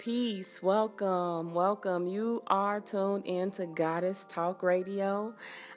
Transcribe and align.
Peace. 0.00 0.62
Welcome, 0.62 1.52
welcome. 1.52 2.06
You 2.06 2.42
are 2.46 2.80
tuned 2.80 3.26
into 3.26 3.66
Goddess 3.66 4.24
Talk 4.30 4.62
Radio. 4.62 5.34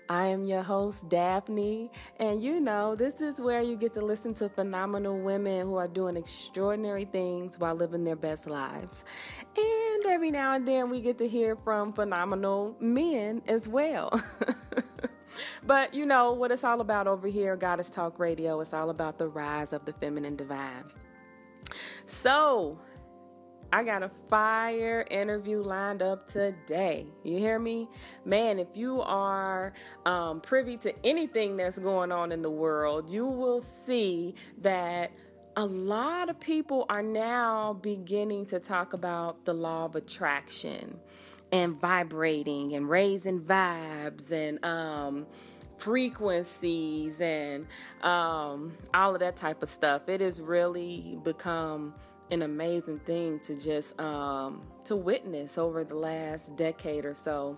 I 0.08 0.28
am 0.28 0.46
your 0.46 0.64
host, 0.64 1.10
Daphne, 1.10 1.92
and 2.22 2.42
you 2.42 2.62
know, 2.62 2.96
this 2.96 3.20
is 3.20 3.42
where 3.42 3.60
you 3.60 3.76
get 3.76 3.94
to 3.96 4.02
listen 4.02 4.34
to 4.36 4.48
phenomenal 4.48 5.20
women 5.20 5.66
who 5.66 5.76
are 5.76 5.90
doing 5.90 6.16
extraordinary 6.16 7.04
things 7.04 7.60
while 7.60 7.76
living 7.76 8.06
their 8.06 8.16
best 8.16 8.48
lives. 8.48 9.04
And 9.58 10.06
every 10.06 10.32
now 10.32 10.54
and 10.54 10.66
then 10.66 10.90
we 10.90 11.02
get 11.02 11.18
to 11.18 11.28
hear 11.28 11.58
from 11.58 11.92
phenomenal 11.92 12.78
men 12.80 13.42
as 13.46 13.68
well. 13.68 14.10
but 15.68 15.94
you 15.94 16.06
know 16.06 16.32
what 16.32 16.50
it's 16.50 16.64
all 16.64 16.80
about 16.80 17.08
over 17.08 17.28
here, 17.28 17.58
Goddess 17.58 17.90
Talk 17.90 18.20
Radio. 18.20 18.62
It's 18.62 18.74
all 18.74 18.90
about 18.90 19.18
the 19.18 19.28
rise 19.28 19.74
of 19.74 19.84
the 19.84 19.92
feminine 19.92 20.38
divine. 20.38 20.86
So, 22.06 22.80
I 23.74 23.84
got 23.84 24.04
a 24.04 24.12
fire 24.30 25.04
interview 25.10 25.64
lined 25.64 26.04
up 26.04 26.28
today. 26.28 27.08
You 27.24 27.40
hear 27.40 27.58
me? 27.58 27.90
Man, 28.24 28.60
if 28.60 28.68
you 28.76 29.02
are 29.02 29.74
um, 30.06 30.42
privy 30.42 30.78
to 30.78 30.94
anything 31.04 31.58
that's 31.58 31.80
going 31.80 32.12
on 32.12 32.32
in 32.32 32.44
the 32.44 32.52
world, 32.52 33.10
you 33.10 33.26
will 33.26 33.62
see 33.62 34.36
that 34.62 35.12
a 35.56 35.66
lot 35.66 36.30
of 36.30 36.40
people 36.40 36.86
are 36.88 37.02
now 37.02 37.74
beginning 37.82 38.46
to 38.46 38.60
talk 38.60 38.94
about 38.94 39.44
the 39.44 39.56
law 39.56 39.86
of 39.86 39.96
attraction 39.96 41.00
and 41.52 41.82
vibrating 41.82 42.76
and 42.76 42.88
raising 42.88 43.42
vibes 43.42 44.32
and 44.32 44.64
um, 44.64 45.26
frequencies 45.80 47.20
and 47.20 47.66
um, 48.04 48.78
all 48.94 49.16
of 49.16 49.20
that 49.22 49.36
type 49.36 49.64
of 49.64 49.70
stuff. 49.70 50.08
It 50.10 50.22
has 50.22 50.40
really 50.40 51.18
become 51.24 51.96
an 52.32 52.42
amazing 52.42 53.00
thing 53.00 53.40
to 53.42 53.56
just 53.56 54.00
um, 54.00 54.62
to 54.86 54.96
witness 54.96 55.58
over 55.58 55.84
the 55.84 55.96
last 55.96 56.56
decade 56.56 57.06
or 57.06 57.14
so. 57.14 57.58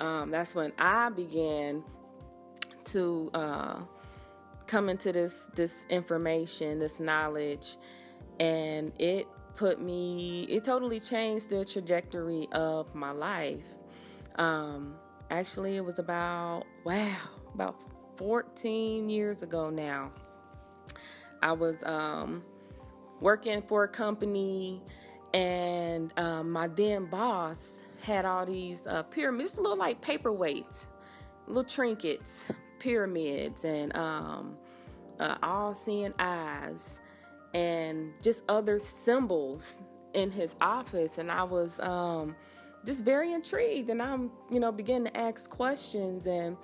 Um, 0.00 0.30
that's 0.30 0.54
when 0.54 0.72
I 0.78 1.10
began 1.10 1.82
to 2.84 3.30
uh, 3.34 3.76
come 4.66 4.88
into 4.88 5.12
this 5.12 5.48
this 5.54 5.86
information, 5.90 6.78
this 6.78 7.00
knowledge, 7.00 7.76
and 8.40 8.92
it 8.98 9.26
put 9.56 9.80
me. 9.80 10.44
It 10.44 10.64
totally 10.64 11.00
changed 11.00 11.50
the 11.50 11.64
trajectory 11.64 12.48
of 12.52 12.94
my 12.94 13.10
life. 13.10 13.64
Um, 14.36 14.94
actually, 15.30 15.76
it 15.76 15.84
was 15.84 15.98
about 15.98 16.64
wow, 16.84 17.16
about 17.54 17.76
14 18.16 19.08
years 19.08 19.42
ago 19.42 19.70
now. 19.70 20.12
I 21.42 21.52
was 21.52 21.82
um, 21.84 22.42
working 23.20 23.62
for 23.62 23.84
a 23.84 23.88
company, 23.88 24.82
and 25.32 26.12
um, 26.18 26.50
my 26.50 26.68
then 26.68 27.06
boss 27.06 27.82
had 28.00 28.24
all 28.24 28.44
these 28.46 28.86
uh, 28.86 29.02
pyramids, 29.04 29.52
just 29.52 29.60
little 29.62 29.78
like 29.78 30.00
paperweights, 30.00 30.86
little 31.46 31.64
trinkets, 31.64 32.46
pyramids, 32.78 33.64
and 33.64 33.96
um, 33.96 34.56
uh, 35.18 35.36
all 35.42 35.74
seeing 35.74 36.12
eyes, 36.18 37.00
and 37.54 38.12
just 38.22 38.42
other 38.48 38.78
symbols 38.78 39.76
in 40.12 40.30
his 40.30 40.56
office. 40.60 41.18
And 41.18 41.30
I 41.30 41.42
was 41.42 41.80
um, 41.80 42.36
just 42.84 43.04
very 43.04 43.32
intrigued, 43.32 43.90
and 43.90 44.02
I'm, 44.02 44.30
you 44.50 44.60
know, 44.60 44.70
beginning 44.70 45.12
to 45.12 45.16
ask 45.16 45.48
questions. 45.48 46.26
And 46.26 46.56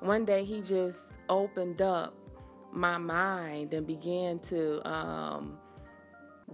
one 0.00 0.24
day 0.24 0.44
he 0.44 0.60
just 0.60 1.18
opened 1.28 1.82
up 1.82 2.14
my 2.72 2.98
mind 2.98 3.72
and 3.74 3.86
began 3.86 4.38
to 4.40 4.86
um, 4.88 5.58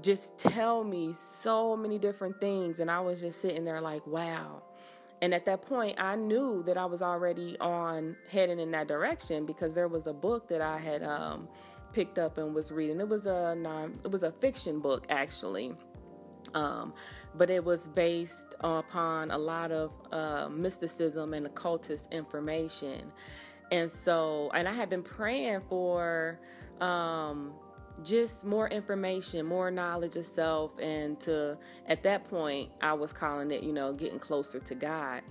just 0.03 0.39
tell 0.39 0.85
me 0.85 1.13
so 1.13 1.77
many 1.77 1.99
different 1.99 2.41
things. 2.41 2.81
And 2.81 2.91
I 2.91 3.01
was 3.01 3.21
just 3.21 3.41
sitting 3.41 3.65
there 3.65 3.81
like, 3.81 4.07
wow. 4.07 4.63
And 5.23 5.35
at 5.35 5.45
that 5.45 5.63
point, 5.63 6.01
I 6.01 6.17
knew 6.17 6.63
that 6.63 6.79
I 6.79 6.87
was 6.87 7.03
already 7.03 7.59
on 7.61 8.17
heading 8.31 8.59
in 8.59 8.71
that 8.71 8.89
direction 8.89 9.45
because 9.45 9.75
there 9.75 9.89
was 9.89 10.07
a 10.07 10.13
book 10.13 10.49
that 10.49 10.63
I 10.63 10.79
had 10.79 11.03
um, 11.03 11.49
picked 11.93 12.19
up 12.19 12.39
and 12.39 12.55
was 12.55 12.73
reading. 12.73 13.01
It 13.01 13.09
was 13.09 13.27
a 13.27 13.55
non, 13.55 13.99
it 14.03 14.11
was 14.11 14.23
a 14.23 14.33
fiction 14.33 14.81
book 14.81 15.05
actually, 15.11 15.75
um, 16.55 16.95
but 17.35 17.51
it 17.51 17.63
was 17.63 17.87
based 17.89 18.55
upon 18.61 19.31
a 19.31 19.37
lot 19.37 19.73
of 19.73 19.93
uh, 20.11 20.49
mysticism 20.49 21.35
and 21.35 21.47
occultist 21.47 22.11
information. 22.13 23.13
And 23.71 23.91
so, 23.91 24.51
and 24.55 24.67
I 24.67 24.73
had 24.73 24.89
been 24.89 25.03
praying 25.03 25.61
for. 25.69 26.41
Um, 26.81 27.53
just 28.05 28.45
more 28.45 28.69
information, 28.69 29.47
more 29.47 29.71
knowledge 29.71 30.17
of 30.17 30.27
self, 30.27 30.79
and 30.79 31.19
to 31.21 31.59
at 31.87 32.03
that 32.03 32.25
point, 32.25 32.71
I 32.81 32.93
was 32.93 33.13
calling 33.13 33.51
it, 33.51 33.63
you 33.63 33.73
know, 33.73 33.93
getting 33.93 34.19
closer 34.19 34.61
to 34.61 34.75
God. 34.75 35.23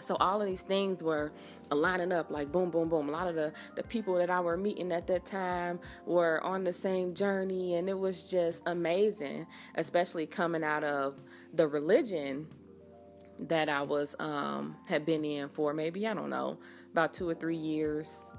So 0.00 0.16
all 0.16 0.40
of 0.40 0.46
these 0.46 0.62
things 0.62 1.02
were 1.02 1.32
lining 1.70 2.10
up 2.12 2.30
like 2.30 2.50
boom, 2.50 2.70
boom, 2.70 2.88
boom. 2.88 3.08
A 3.08 3.12
lot 3.12 3.28
of 3.28 3.34
the, 3.34 3.52
the 3.76 3.82
people 3.82 4.14
that 4.16 4.30
I 4.30 4.40
were 4.40 4.56
meeting 4.56 4.92
at 4.92 5.06
that 5.08 5.24
time 5.26 5.78
were 6.06 6.42
on 6.42 6.64
the 6.64 6.72
same 6.72 7.14
journey, 7.14 7.74
and 7.74 7.88
it 7.88 7.98
was 7.98 8.24
just 8.24 8.62
amazing, 8.66 9.46
especially 9.74 10.26
coming 10.26 10.64
out 10.64 10.84
of 10.84 11.20
the 11.54 11.68
religion 11.68 12.46
that 13.40 13.68
I 13.68 13.82
was 13.82 14.14
um, 14.18 14.76
had 14.86 15.06
been 15.06 15.24
in 15.24 15.48
for 15.48 15.72
maybe 15.72 16.06
I 16.06 16.14
don't 16.14 16.30
know 16.30 16.58
about 16.92 17.12
two 17.14 17.28
or 17.28 17.34
three 17.34 17.56
years. 17.56 18.32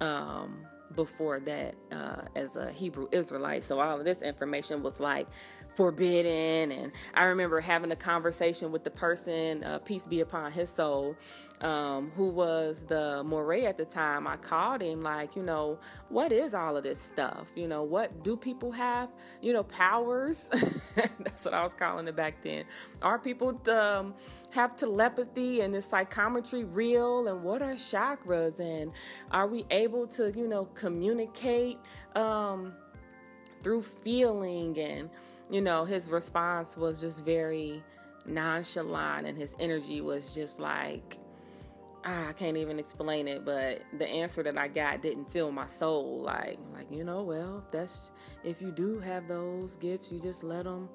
Um, 0.00 0.66
before 0.94 1.40
that 1.40 1.74
uh, 1.92 2.22
as 2.36 2.56
a 2.56 2.70
Hebrew 2.72 3.06
Israelite. 3.12 3.64
So 3.64 3.80
all 3.80 3.98
of 3.98 4.04
this 4.04 4.22
information 4.22 4.82
was 4.82 5.00
like 5.00 5.28
forbidden. 5.74 6.72
And 6.72 6.92
I 7.14 7.24
remember 7.24 7.60
having 7.60 7.92
a 7.92 7.96
conversation 7.96 8.72
with 8.72 8.84
the 8.84 8.90
person, 8.90 9.64
uh, 9.64 9.78
peace 9.78 10.06
be 10.06 10.20
upon 10.20 10.52
his 10.52 10.70
soul, 10.70 11.16
um, 11.60 12.10
who 12.16 12.28
was 12.28 12.84
the 12.86 13.22
moreh 13.24 13.64
at 13.64 13.76
the 13.76 13.84
time. 13.84 14.26
I 14.26 14.36
called 14.36 14.80
him, 14.80 15.02
like, 15.02 15.36
you 15.36 15.42
know, 15.42 15.78
what 16.08 16.32
is 16.32 16.54
all 16.54 16.76
of 16.76 16.82
this 16.82 17.00
stuff? 17.00 17.48
You 17.54 17.68
know, 17.68 17.82
what 17.82 18.24
do 18.24 18.36
people 18.36 18.72
have, 18.72 19.10
you 19.40 19.52
know, 19.52 19.62
powers? 19.64 20.48
That's 20.94 21.44
what 21.44 21.54
I 21.54 21.62
was 21.62 21.74
calling 21.74 22.08
it 22.08 22.16
back 22.16 22.42
then. 22.42 22.64
Are 23.02 23.18
people 23.18 23.60
um, 23.70 24.14
have 24.50 24.76
telepathy 24.76 25.60
and 25.60 25.74
is 25.74 25.84
psychometry 25.84 26.64
real? 26.64 27.28
And 27.28 27.42
what 27.42 27.62
are 27.62 27.74
chakras? 27.74 28.58
And 28.58 28.92
are 29.30 29.46
we 29.46 29.66
able 29.70 30.06
to, 30.08 30.32
you 30.32 30.48
know, 30.48 30.64
communicate 30.74 31.78
um, 32.14 32.72
through 33.62 33.82
feeling 33.82 34.78
and 34.78 35.10
you 35.50 35.60
know, 35.60 35.84
his 35.84 36.08
response 36.08 36.76
was 36.76 37.00
just 37.00 37.24
very 37.24 37.82
nonchalant 38.26 39.26
and 39.26 39.36
his 39.36 39.54
energy 39.58 40.00
was 40.00 40.34
just 40.34 40.60
like, 40.60 41.18
ah, 42.04 42.28
I 42.28 42.32
can't 42.32 42.56
even 42.56 42.78
explain 42.78 43.28
it, 43.28 43.44
but 43.44 43.82
the 43.98 44.06
answer 44.06 44.42
that 44.42 44.56
I 44.56 44.68
got 44.68 45.02
didn't 45.02 45.30
fill 45.30 45.50
my 45.50 45.66
soul. 45.66 46.22
Like, 46.22 46.58
like 46.72 46.90
you 46.90 47.04
know, 47.04 47.22
well, 47.22 47.64
that's 47.70 48.12
if 48.44 48.62
you 48.62 48.70
do 48.70 49.00
have 49.00 49.28
those 49.28 49.76
gifts, 49.76 50.10
you 50.12 50.20
just 50.20 50.44
let 50.44 50.64
them 50.64 50.88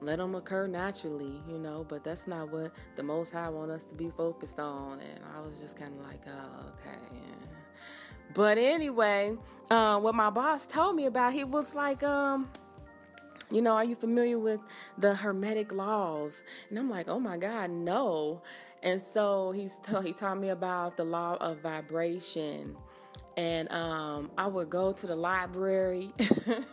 let 0.00 0.16
them 0.16 0.34
occur 0.34 0.66
naturally, 0.66 1.42
you 1.46 1.58
know. 1.58 1.84
But 1.86 2.02
that's 2.02 2.26
not 2.26 2.50
what 2.50 2.72
the 2.96 3.02
Most 3.02 3.32
High 3.32 3.50
want 3.50 3.70
us 3.70 3.84
to 3.84 3.94
be 3.94 4.10
focused 4.16 4.58
on. 4.58 5.00
And 5.00 5.20
I 5.36 5.40
was 5.40 5.60
just 5.60 5.78
kind 5.78 5.92
of 5.98 6.06
like, 6.06 6.22
oh, 6.26 6.68
okay. 6.70 6.98
But 8.32 8.58
anyway, 8.58 9.36
uh, 9.70 9.98
what 9.98 10.14
my 10.14 10.30
boss 10.30 10.66
told 10.66 10.94
me 10.94 11.06
about, 11.06 11.32
he 11.32 11.42
was 11.42 11.74
like, 11.74 12.02
um, 12.04 12.48
you 13.50 13.62
know, 13.62 13.72
are 13.72 13.84
you 13.84 13.94
familiar 13.94 14.38
with 14.38 14.60
the 14.98 15.14
Hermetic 15.14 15.72
laws? 15.72 16.42
And 16.68 16.78
I'm 16.78 16.90
like, 16.90 17.08
oh 17.08 17.20
my 17.20 17.36
God, 17.36 17.70
no. 17.70 18.42
And 18.82 19.00
so 19.00 19.52
he's 19.52 19.78
t- 19.78 19.96
he 20.02 20.12
taught 20.12 20.38
me 20.38 20.48
about 20.50 20.96
the 20.96 21.04
law 21.04 21.36
of 21.40 21.60
vibration. 21.60 22.76
And 23.36 23.70
um, 23.72 24.30
I 24.36 24.46
would 24.46 24.70
go 24.70 24.92
to 24.92 25.06
the 25.06 25.16
library 25.16 26.12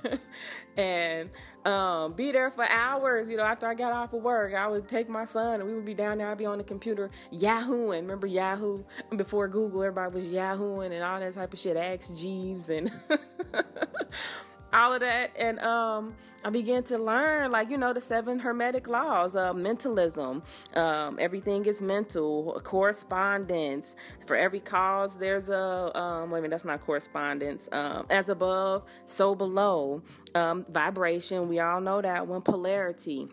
and 0.77 1.29
um, 1.65 2.13
be 2.13 2.31
there 2.31 2.49
for 2.51 2.65
hours. 2.69 3.29
You 3.29 3.37
know, 3.37 3.43
after 3.43 3.67
I 3.67 3.73
got 3.73 3.93
off 3.93 4.13
of 4.13 4.21
work, 4.21 4.53
I 4.53 4.67
would 4.67 4.87
take 4.87 5.07
my 5.09 5.25
son 5.25 5.61
and 5.61 5.69
we 5.69 5.75
would 5.75 5.85
be 5.85 5.93
down 5.93 6.17
there. 6.17 6.29
I'd 6.29 6.37
be 6.37 6.45
on 6.45 6.57
the 6.57 6.63
computer 6.63 7.09
Yahooing. 7.31 8.01
Remember 8.01 8.27
Yahoo 8.27 8.83
before 9.15 9.47
Google? 9.47 9.83
Everybody 9.83 10.15
was 10.15 10.25
Yahooing 10.25 10.91
and 10.91 11.03
all 11.03 11.19
that 11.19 11.33
type 11.35 11.53
of 11.53 11.59
shit. 11.59 11.77
Ask 11.77 12.15
Jeeves 12.17 12.69
and 12.69 12.91
all 14.73 14.93
of 14.93 14.99
that. 15.01 15.31
And 15.37 15.59
um, 15.59 16.15
i 16.43 16.49
began 16.49 16.83
to 16.83 16.97
learn 16.97 17.51
like 17.51 17.69
you 17.69 17.77
know 17.77 17.93
the 17.93 18.01
seven 18.01 18.39
hermetic 18.39 18.87
laws 18.87 19.35
uh, 19.35 19.53
mentalism. 19.53 20.43
Um, 20.75 21.17
everything 21.19 21.65
is 21.65 21.81
mental 21.81 22.59
correspondence. 22.63 23.95
For 24.25 24.35
every 24.35 24.59
cause 24.59 25.17
there's 25.17 25.49
a 25.49 25.97
um, 25.97 26.31
wait 26.31 26.39
a 26.39 26.41
minute 26.43 26.51
that's 26.51 26.65
not 26.65 26.81
correspondence. 26.81 27.69
Um, 27.71 28.05
as 28.09 28.29
above 28.29 28.83
so 29.05 29.35
below. 29.35 30.01
Um, 30.35 30.65
vibration 30.69 31.47
we 31.47 31.59
all 31.59 31.81
know 31.81 32.01
that 32.01 32.27
one 32.27 32.41
polarity. 32.41 33.27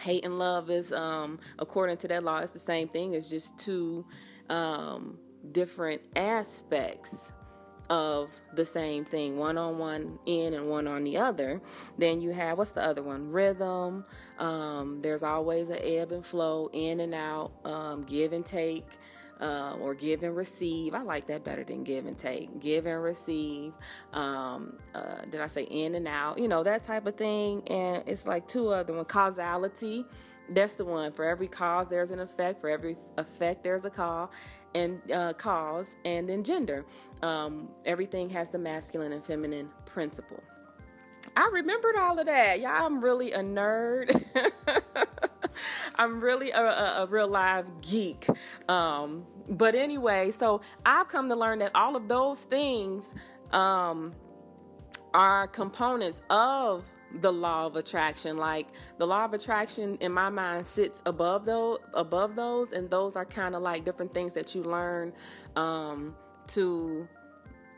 Hate 0.00 0.24
and 0.24 0.38
love 0.38 0.70
is 0.70 0.92
um, 0.92 1.38
according 1.58 1.98
to 1.98 2.08
that 2.08 2.24
law 2.24 2.38
it's 2.38 2.52
the 2.52 2.58
same 2.58 2.88
thing. 2.88 3.14
It's 3.14 3.28
just 3.28 3.58
two 3.58 4.06
different 5.52 6.02
aspects 6.16 7.32
of 7.90 8.30
the 8.54 8.64
same 8.64 9.04
thing, 9.04 9.36
one 9.36 9.58
on 9.58 9.78
one 9.78 10.18
end 10.26 10.54
and 10.54 10.68
one 10.68 10.86
on 10.86 11.02
the 11.04 11.18
other. 11.18 11.60
Then 11.98 12.20
you 12.20 12.30
have 12.30 12.56
what's 12.56 12.72
the 12.72 12.82
other 12.82 13.02
one? 13.02 13.30
Rhythm. 13.30 14.06
Um, 14.38 15.00
there's 15.02 15.24
always 15.24 15.68
an 15.68 15.80
ebb 15.82 16.12
and 16.12 16.24
flow, 16.24 16.70
in 16.72 17.00
and 17.00 17.14
out, 17.14 17.50
um, 17.64 18.04
give 18.04 18.32
and 18.32 18.46
take. 18.46 18.86
Uh, 19.40 19.74
or 19.80 19.94
give 19.94 20.22
and 20.22 20.36
receive. 20.36 20.92
I 20.92 21.00
like 21.00 21.26
that 21.28 21.44
better 21.44 21.64
than 21.64 21.82
give 21.82 22.04
and 22.04 22.18
take. 22.18 22.60
Give 22.60 22.84
and 22.84 23.02
receive. 23.02 23.72
Um, 24.12 24.76
uh, 24.94 25.22
did 25.30 25.40
I 25.40 25.46
say 25.46 25.62
in 25.62 25.94
and 25.94 26.06
out? 26.06 26.38
You 26.38 26.46
know, 26.46 26.62
that 26.62 26.84
type 26.84 27.06
of 27.06 27.16
thing. 27.16 27.66
And 27.66 28.04
it's 28.06 28.26
like 28.26 28.46
two 28.46 28.68
other 28.68 28.92
one 28.92 29.06
causality. 29.06 30.04
That's 30.50 30.74
the 30.74 30.84
one. 30.84 31.12
For 31.12 31.24
every 31.24 31.48
cause, 31.48 31.88
there's 31.88 32.10
an 32.10 32.20
effect. 32.20 32.60
For 32.60 32.68
every 32.68 32.98
effect, 33.16 33.64
there's 33.64 33.86
a 33.86 33.90
call 33.90 34.30
and 34.74 35.00
uh, 35.10 35.32
cause. 35.34 35.96
And 36.04 36.28
then 36.28 36.42
gender. 36.42 36.84
Um, 37.22 37.68
everything 37.86 38.30
has 38.30 38.50
the 38.50 38.58
masculine 38.58 39.12
and 39.12 39.24
feminine 39.24 39.68
principle. 39.86 40.42
I 41.36 41.48
remembered 41.52 41.96
all 41.96 42.18
of 42.18 42.26
that. 42.26 42.60
Y'all, 42.60 42.86
I'm 42.86 43.02
really 43.02 43.32
a 43.32 43.40
nerd. 43.40 44.24
I'm 45.94 46.20
really 46.20 46.50
a, 46.50 46.60
a, 46.60 47.02
a, 47.02 47.06
real 47.06 47.28
live 47.28 47.66
geek. 47.82 48.26
Um, 48.68 49.26
but 49.48 49.74
anyway, 49.74 50.30
so 50.30 50.62
I've 50.84 51.08
come 51.08 51.28
to 51.28 51.36
learn 51.36 51.58
that 51.58 51.72
all 51.74 51.96
of 51.96 52.08
those 52.08 52.44
things 52.44 53.12
um, 53.52 54.14
are 55.12 55.46
components 55.48 56.22
of 56.30 56.84
the 57.20 57.32
law 57.32 57.66
of 57.66 57.76
attraction. 57.76 58.36
Like 58.36 58.68
the 58.98 59.06
law 59.06 59.24
of 59.24 59.34
attraction 59.34 59.96
in 60.00 60.12
my 60.12 60.28
mind 60.28 60.66
sits 60.66 61.02
above 61.06 61.44
those 61.44 61.78
above 61.94 62.36
those 62.36 62.72
and 62.72 62.88
those 62.90 63.16
are 63.16 63.24
kind 63.24 63.54
of 63.54 63.62
like 63.62 63.84
different 63.84 64.14
things 64.14 64.34
that 64.34 64.54
you 64.54 64.62
learn 64.62 65.12
um, 65.56 66.14
to 66.48 67.08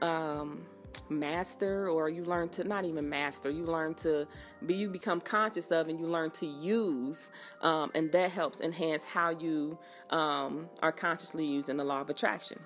um, 0.00 0.66
master 1.08 1.88
or 1.88 2.08
you 2.08 2.24
learn 2.24 2.48
to 2.50 2.64
not 2.64 2.84
even 2.84 3.08
master 3.08 3.50
you 3.50 3.64
learn 3.64 3.94
to 3.94 4.26
be 4.66 4.74
you 4.74 4.90
become 4.90 5.20
conscious 5.20 5.70
of 5.70 5.88
and 5.88 5.98
you 5.98 6.06
learn 6.06 6.30
to 6.30 6.46
use 6.46 7.30
um, 7.62 7.90
and 7.94 8.12
that 8.12 8.30
helps 8.30 8.60
enhance 8.60 9.04
how 9.04 9.30
you 9.30 9.78
um, 10.10 10.68
are 10.82 10.92
consciously 10.92 11.46
using 11.46 11.76
the 11.76 11.84
law 11.84 12.00
of 12.00 12.10
attraction 12.10 12.58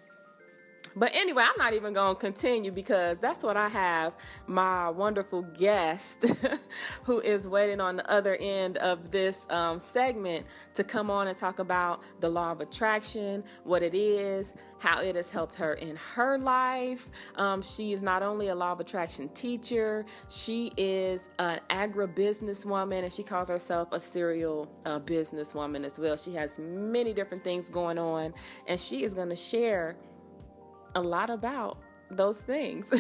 but 0.97 1.15
anyway, 1.15 1.45
I'm 1.47 1.59
not 1.59 1.75
even 1.75 1.93
going 1.93 2.15
to 2.15 2.21
continue 2.21 2.73
because 2.73 3.19
that's 3.19 3.43
what 3.43 3.57
I 3.57 3.69
have 3.69 4.15
my 4.47 4.89
wonderful 4.89 5.43
guest 5.43 6.25
who 7.05 7.21
is 7.21 7.47
waiting 7.47 7.81
on 7.81 7.97
the 7.97 8.11
other 8.11 8.37
end 8.37 8.79
of 8.79 9.11
this 9.11 9.47
um, 9.51 9.79
segment 9.79 10.47
to 10.75 10.83
come 10.83 11.11
on 11.11 11.29
and 11.29 11.37
talk 11.37 11.59
about 11.59 12.03
the 12.21 12.29
law 12.29 12.53
of 12.53 12.61
attraction, 12.61 13.45
what 13.65 13.83
it 13.83 13.95
is, 13.95 14.55
how 14.79 15.01
it 15.01 15.17
has 15.17 15.31
helped 15.31 15.55
her 15.57 15.75
in 15.75 15.97
her 15.97 16.39
life. 16.39 17.09
Um, 17.37 17.61
she 17.61 17.93
is 17.93 18.03
not 18.03 18.23
only 18.23 18.49
a 18.49 18.55
law 18.55 18.73
of 18.73 18.81
attraction 18.81 19.29
teacher, 19.31 20.07
she 20.31 20.73
is 20.77 21.29
an 21.39 21.61
agribusiness 21.71 22.65
woman 22.65 23.05
and 23.05 23.13
she 23.13 23.23
calls 23.23 23.49
herself 23.49 23.89
a 23.93 24.01
serial 24.01 24.71
uh, 24.85 24.99
businesswoman 25.01 25.85
as 25.85 25.99
well. 25.99 26.17
She 26.17 26.35
has 26.35 26.59
many 26.59 27.13
different 27.13 27.45
things 27.45 27.69
going 27.69 27.99
on 27.99 28.33
and 28.67 28.81
she 28.81 29.05
is 29.05 29.13
going 29.13 29.29
to 29.29 29.37
share 29.37 29.97
a 30.97 31.01
lot 31.01 31.31
about 31.31 31.79
those 32.11 32.39
things. 32.39 32.93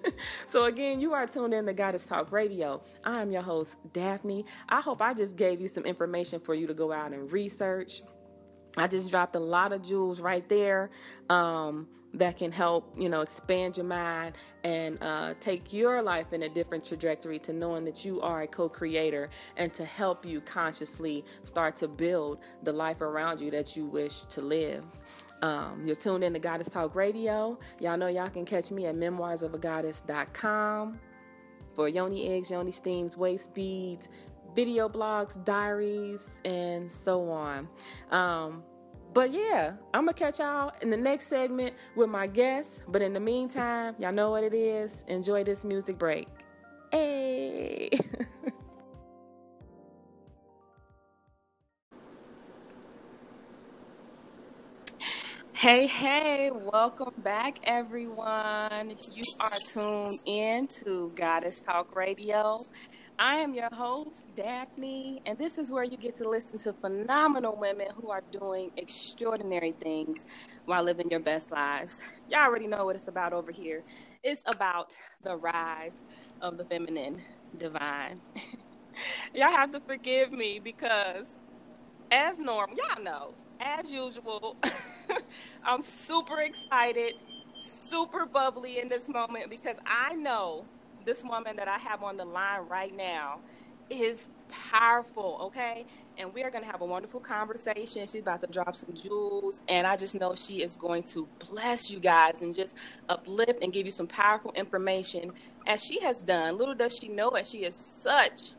so 0.46 0.64
again, 0.64 1.00
you 1.00 1.12
are 1.12 1.26
tuned 1.26 1.52
in 1.52 1.66
to 1.66 1.72
Goddess 1.72 2.06
Talk 2.06 2.30
Radio. 2.30 2.82
I 3.04 3.20
am 3.20 3.30
your 3.30 3.42
host, 3.42 3.76
Daphne. 3.92 4.44
I 4.68 4.80
hope 4.80 5.02
I 5.02 5.14
just 5.14 5.36
gave 5.36 5.60
you 5.60 5.68
some 5.68 5.84
information 5.84 6.40
for 6.40 6.54
you 6.54 6.66
to 6.68 6.74
go 6.74 6.92
out 6.92 7.12
and 7.12 7.30
research. 7.32 8.02
I 8.76 8.86
just 8.86 9.10
dropped 9.10 9.34
a 9.34 9.40
lot 9.40 9.72
of 9.72 9.82
jewels 9.82 10.20
right 10.20 10.48
there 10.48 10.90
um, 11.28 11.88
that 12.14 12.36
can 12.36 12.52
help, 12.52 12.94
you 12.96 13.08
know, 13.08 13.20
expand 13.20 13.76
your 13.76 13.86
mind 13.86 14.36
and 14.62 15.02
uh, 15.02 15.34
take 15.40 15.72
your 15.72 16.02
life 16.02 16.32
in 16.32 16.44
a 16.44 16.48
different 16.48 16.84
trajectory 16.84 17.40
to 17.40 17.52
knowing 17.52 17.84
that 17.84 18.04
you 18.04 18.20
are 18.20 18.42
a 18.42 18.46
co-creator 18.46 19.28
and 19.56 19.74
to 19.74 19.84
help 19.84 20.24
you 20.24 20.40
consciously 20.40 21.24
start 21.42 21.74
to 21.76 21.88
build 21.88 22.38
the 22.62 22.72
life 22.72 23.00
around 23.00 23.40
you 23.40 23.50
that 23.50 23.76
you 23.76 23.86
wish 23.86 24.22
to 24.26 24.40
live. 24.40 24.84
Um, 25.42 25.84
you're 25.86 25.96
tuned 25.96 26.24
in 26.24 26.34
to 26.34 26.38
Goddess 26.38 26.68
Talk 26.68 26.94
Radio. 26.94 27.58
Y'all 27.80 27.96
know 27.96 28.08
y'all 28.08 28.28
can 28.28 28.44
catch 28.44 28.70
me 28.70 28.84
at 28.86 28.94
memoirsofagagoddess.com 28.94 31.00
for 31.74 31.88
yoni 31.88 32.28
eggs, 32.28 32.50
yoni 32.50 32.72
steams, 32.72 33.16
waist 33.16 33.54
beads, 33.54 34.08
video 34.54 34.88
blogs, 34.88 35.42
diaries, 35.44 36.40
and 36.44 36.90
so 36.90 37.30
on. 37.30 37.68
Um, 38.10 38.62
but 39.12 39.32
yeah, 39.32 39.72
I'm 39.92 40.04
gonna 40.04 40.14
catch 40.14 40.38
y'all 40.38 40.72
in 40.82 40.90
the 40.90 40.96
next 40.96 41.28
segment 41.28 41.74
with 41.96 42.08
my 42.08 42.26
guests. 42.26 42.80
But 42.88 43.02
in 43.02 43.12
the 43.12 43.20
meantime, 43.20 43.94
y'all 43.98 44.12
know 44.12 44.30
what 44.30 44.44
it 44.44 44.54
is. 44.54 45.04
Enjoy 45.08 45.42
this 45.42 45.64
music 45.64 45.98
break. 45.98 46.28
Hey. 46.92 47.90
Hey, 55.60 55.86
hey, 55.88 56.50
welcome 56.50 57.12
back, 57.18 57.58
everyone. 57.64 58.94
You 59.12 59.22
are 59.40 59.58
tuned 59.70 60.18
in 60.24 60.66
to 60.82 61.12
Goddess 61.14 61.60
Talk 61.60 61.94
Radio. 61.94 62.60
I 63.18 63.34
am 63.36 63.52
your 63.52 63.68
host, 63.70 64.34
Daphne, 64.34 65.20
and 65.26 65.36
this 65.36 65.58
is 65.58 65.70
where 65.70 65.84
you 65.84 65.98
get 65.98 66.16
to 66.16 66.26
listen 66.30 66.58
to 66.60 66.72
phenomenal 66.72 67.58
women 67.60 67.88
who 67.94 68.08
are 68.08 68.22
doing 68.32 68.70
extraordinary 68.78 69.72
things 69.72 70.24
while 70.64 70.82
living 70.82 71.10
your 71.10 71.20
best 71.20 71.50
lives. 71.52 72.02
Y'all 72.30 72.46
already 72.46 72.66
know 72.66 72.86
what 72.86 72.96
it's 72.96 73.08
about 73.08 73.34
over 73.34 73.52
here. 73.52 73.82
It's 74.24 74.42
about 74.46 74.94
the 75.22 75.36
rise 75.36 75.92
of 76.40 76.56
the 76.56 76.64
feminine 76.64 77.20
divine. 77.58 78.22
y'all 79.34 79.50
have 79.50 79.72
to 79.72 79.80
forgive 79.80 80.32
me 80.32 80.58
because, 80.58 81.36
as 82.10 82.38
normal, 82.38 82.76
y'all 82.76 83.02
know, 83.02 83.34
as 83.60 83.92
usual, 83.92 84.56
I'm 85.64 85.82
super 85.82 86.40
excited, 86.40 87.14
super 87.60 88.26
bubbly 88.26 88.78
in 88.80 88.88
this 88.88 89.08
moment 89.08 89.50
because 89.50 89.78
I 89.86 90.14
know 90.14 90.64
this 91.04 91.24
woman 91.24 91.56
that 91.56 91.68
I 91.68 91.78
have 91.78 92.02
on 92.02 92.16
the 92.16 92.24
line 92.24 92.62
right 92.68 92.94
now 92.96 93.40
is 93.90 94.28
powerful, 94.48 95.38
okay? 95.42 95.84
And 96.18 96.32
we 96.34 96.42
are 96.42 96.50
going 96.50 96.64
to 96.64 96.70
have 96.70 96.80
a 96.80 96.84
wonderful 96.86 97.20
conversation. 97.20 98.02
She's 98.06 98.22
about 98.22 98.40
to 98.42 98.46
drop 98.46 98.76
some 98.76 98.92
jewels, 98.94 99.60
and 99.68 99.86
I 99.86 99.96
just 99.96 100.14
know 100.14 100.34
she 100.34 100.62
is 100.62 100.76
going 100.76 101.02
to 101.04 101.28
bless 101.50 101.90
you 101.90 102.00
guys 102.00 102.42
and 102.42 102.54
just 102.54 102.76
uplift 103.08 103.62
and 103.62 103.72
give 103.72 103.86
you 103.86 103.92
some 103.92 104.06
powerful 104.06 104.52
information 104.52 105.32
as 105.66 105.84
she 105.84 106.00
has 106.00 106.22
done. 106.22 106.58
Little 106.58 106.74
does 106.74 106.96
she 106.98 107.08
know 107.08 107.30
it, 107.30 107.46
she 107.46 107.64
is 107.64 107.74
such 107.74 108.52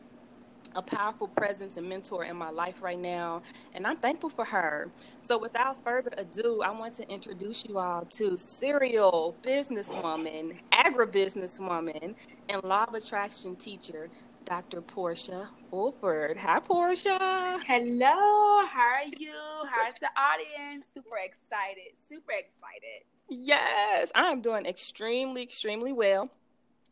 a 0.74 0.82
powerful 0.82 1.28
presence 1.28 1.76
and 1.76 1.88
mentor 1.88 2.24
in 2.24 2.36
my 2.36 2.50
life 2.50 2.82
right 2.82 2.98
now, 2.98 3.42
and 3.74 3.86
I'm 3.86 3.96
thankful 3.96 4.30
for 4.30 4.44
her. 4.44 4.90
So, 5.22 5.38
without 5.38 5.82
further 5.84 6.10
ado, 6.16 6.62
I 6.62 6.70
want 6.70 6.94
to 6.94 7.08
introduce 7.08 7.64
you 7.66 7.78
all 7.78 8.06
to 8.18 8.36
serial 8.36 9.36
businesswoman, 9.42 10.60
agribusinesswoman, 10.72 12.14
and 12.48 12.64
law 12.64 12.84
of 12.84 12.94
attraction 12.94 13.56
teacher, 13.56 14.08
Dr. 14.44 14.80
Portia 14.80 15.48
Fulford. 15.70 16.36
Hi, 16.38 16.60
Portia. 16.60 17.18
Hello. 17.66 18.66
How 18.66 18.80
are 18.80 19.04
you? 19.18 19.32
How's 19.70 19.94
the 20.00 20.10
audience? 20.16 20.86
Super 20.94 21.18
excited. 21.24 21.92
Super 22.08 22.32
excited. 22.32 23.04
Yes, 23.28 24.10
I'm 24.14 24.40
doing 24.40 24.66
extremely, 24.66 25.42
extremely 25.42 25.92
well, 25.92 26.30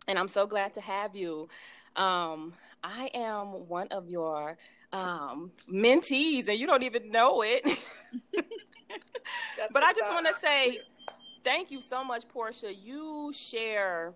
and 0.08 0.18
I'm 0.18 0.28
so 0.28 0.46
glad 0.46 0.74
to 0.74 0.80
have 0.80 1.14
you. 1.16 1.48
Um, 1.96 2.54
I 2.82 3.10
am 3.14 3.68
one 3.68 3.88
of 3.88 4.08
your 4.08 4.56
um, 4.92 5.52
mentees, 5.70 6.48
and 6.48 6.58
you 6.58 6.66
don't 6.66 6.82
even 6.82 7.10
know 7.10 7.42
it. 7.42 7.62
but 9.72 9.82
I 9.82 9.92
just 9.92 10.10
want 10.10 10.26
to 10.26 10.34
say 10.34 10.80
thank 11.44 11.70
you 11.70 11.80
so 11.80 12.04
much, 12.04 12.28
Portia. 12.28 12.74
You 12.74 13.32
share 13.34 14.14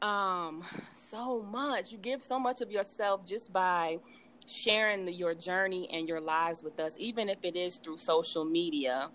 um, 0.00 0.62
so 0.92 1.42
much. 1.42 1.92
You 1.92 1.98
give 1.98 2.22
so 2.22 2.38
much 2.38 2.60
of 2.60 2.70
yourself 2.70 3.24
just 3.24 3.52
by 3.52 3.98
sharing 4.46 5.04
the, 5.04 5.12
your 5.12 5.34
journey 5.34 5.88
and 5.92 6.08
your 6.08 6.20
lives 6.20 6.62
with 6.62 6.80
us, 6.80 6.96
even 6.98 7.28
if 7.28 7.38
it 7.42 7.56
is 7.56 7.78
through 7.78 7.98
social 7.98 8.44
media. 8.44 9.10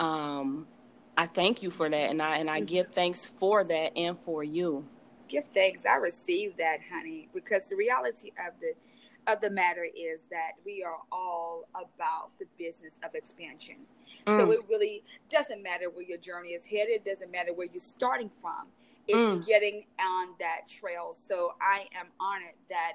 Um, 0.00 0.66
I 1.16 1.26
thank 1.26 1.62
you 1.62 1.70
for 1.70 1.88
that, 1.88 2.10
and 2.10 2.22
I 2.22 2.38
and 2.38 2.48
I 2.48 2.60
give 2.60 2.92
thanks 2.92 3.26
for 3.26 3.64
that 3.64 3.96
and 3.96 4.16
for 4.16 4.44
you 4.44 4.86
give 5.28 5.46
thanks. 5.46 5.84
I 5.86 5.96
receive 5.96 6.56
that, 6.56 6.78
honey, 6.90 7.28
because 7.34 7.66
the 7.66 7.76
reality 7.76 8.30
of 8.46 8.54
the 8.60 8.72
of 9.26 9.42
the 9.42 9.50
matter 9.50 9.84
is 9.84 10.24
that 10.30 10.52
we 10.64 10.82
are 10.82 10.96
all 11.12 11.64
about 11.74 12.30
the 12.38 12.46
business 12.58 12.98
of 13.04 13.14
expansion. 13.14 13.76
Mm. 14.26 14.38
So 14.38 14.50
it 14.52 14.60
really 14.70 15.02
doesn't 15.28 15.62
matter 15.62 15.90
where 15.90 16.04
your 16.04 16.16
journey 16.16 16.50
is 16.50 16.64
headed, 16.64 16.94
it 16.94 17.04
doesn't 17.04 17.30
matter 17.30 17.52
where 17.52 17.66
you're 17.70 17.78
starting 17.78 18.30
from. 18.40 18.68
It's 19.06 19.18
mm. 19.18 19.46
getting 19.46 19.84
on 20.00 20.28
that 20.40 20.66
trail. 20.66 21.12
So 21.12 21.54
I 21.60 21.86
am 21.98 22.06
honored 22.18 22.54
that 22.70 22.94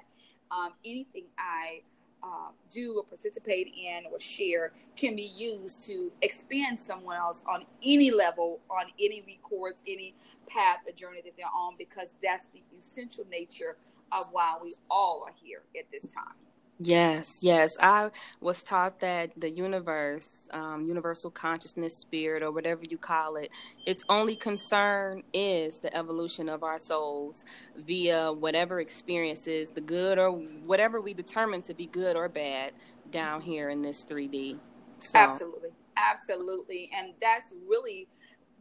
um, 0.50 0.72
anything 0.84 1.24
I 1.38 1.82
uh, 2.22 2.50
do 2.70 2.96
or 2.96 3.04
participate 3.04 3.72
in 3.76 4.04
or 4.10 4.18
share 4.18 4.72
can 4.96 5.14
be 5.14 5.30
used 5.36 5.84
to 5.86 6.10
expand 6.22 6.80
someone 6.80 7.16
else 7.16 7.42
on 7.46 7.64
any 7.84 8.10
level, 8.10 8.60
on 8.70 8.86
any 8.98 9.22
recourse, 9.26 9.82
any 9.86 10.14
path, 10.44 10.78
the 10.86 10.92
journey 10.92 11.20
that 11.24 11.32
they're 11.36 11.46
on, 11.46 11.74
because 11.78 12.16
that's 12.22 12.46
the 12.54 12.62
essential 12.78 13.24
nature 13.30 13.76
of 14.12 14.28
why 14.32 14.56
we 14.62 14.74
all 14.90 15.24
are 15.26 15.34
here 15.42 15.62
at 15.78 15.90
this 15.90 16.12
time. 16.12 16.34
Yes, 16.80 17.38
yes. 17.40 17.76
I 17.80 18.10
was 18.40 18.62
taught 18.62 18.98
that 18.98 19.32
the 19.36 19.48
universe, 19.48 20.48
um, 20.52 20.86
universal 20.86 21.30
consciousness, 21.30 21.96
spirit, 21.96 22.42
or 22.42 22.50
whatever 22.50 22.82
you 22.88 22.98
call 22.98 23.36
it, 23.36 23.50
its 23.86 24.02
only 24.08 24.34
concern 24.34 25.22
is 25.32 25.78
the 25.78 25.96
evolution 25.96 26.48
of 26.48 26.64
our 26.64 26.80
souls 26.80 27.44
via 27.76 28.32
whatever 28.32 28.80
experiences, 28.80 29.70
the 29.70 29.80
good 29.80 30.18
or 30.18 30.30
whatever 30.30 31.00
we 31.00 31.14
determine 31.14 31.62
to 31.62 31.74
be 31.74 31.86
good 31.86 32.16
or 32.16 32.28
bad 32.28 32.72
down 33.12 33.40
here 33.40 33.70
in 33.70 33.82
this 33.82 34.04
3D. 34.04 34.58
So. 34.98 35.18
Absolutely. 35.18 35.70
Absolutely. 35.96 36.90
And 36.96 37.14
that's 37.20 37.52
really 37.68 38.08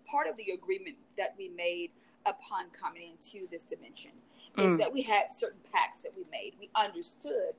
part 0.05 0.27
of 0.27 0.38
the 0.38 0.51
agreement 0.51 0.98
that 1.17 1.36
we 1.38 1.50
made 1.50 1.91
upon 2.25 2.69
coming 2.69 3.12
into 3.12 3.48
this 3.50 3.63
dimension 3.63 4.12
is 4.57 4.74
mm. 4.74 4.77
that 4.77 4.93
we 4.93 5.01
had 5.01 5.31
certain 5.31 5.60
pacts 5.72 6.00
that 6.00 6.12
we 6.15 6.24
made. 6.31 6.53
We 6.60 6.69
understood 6.75 7.53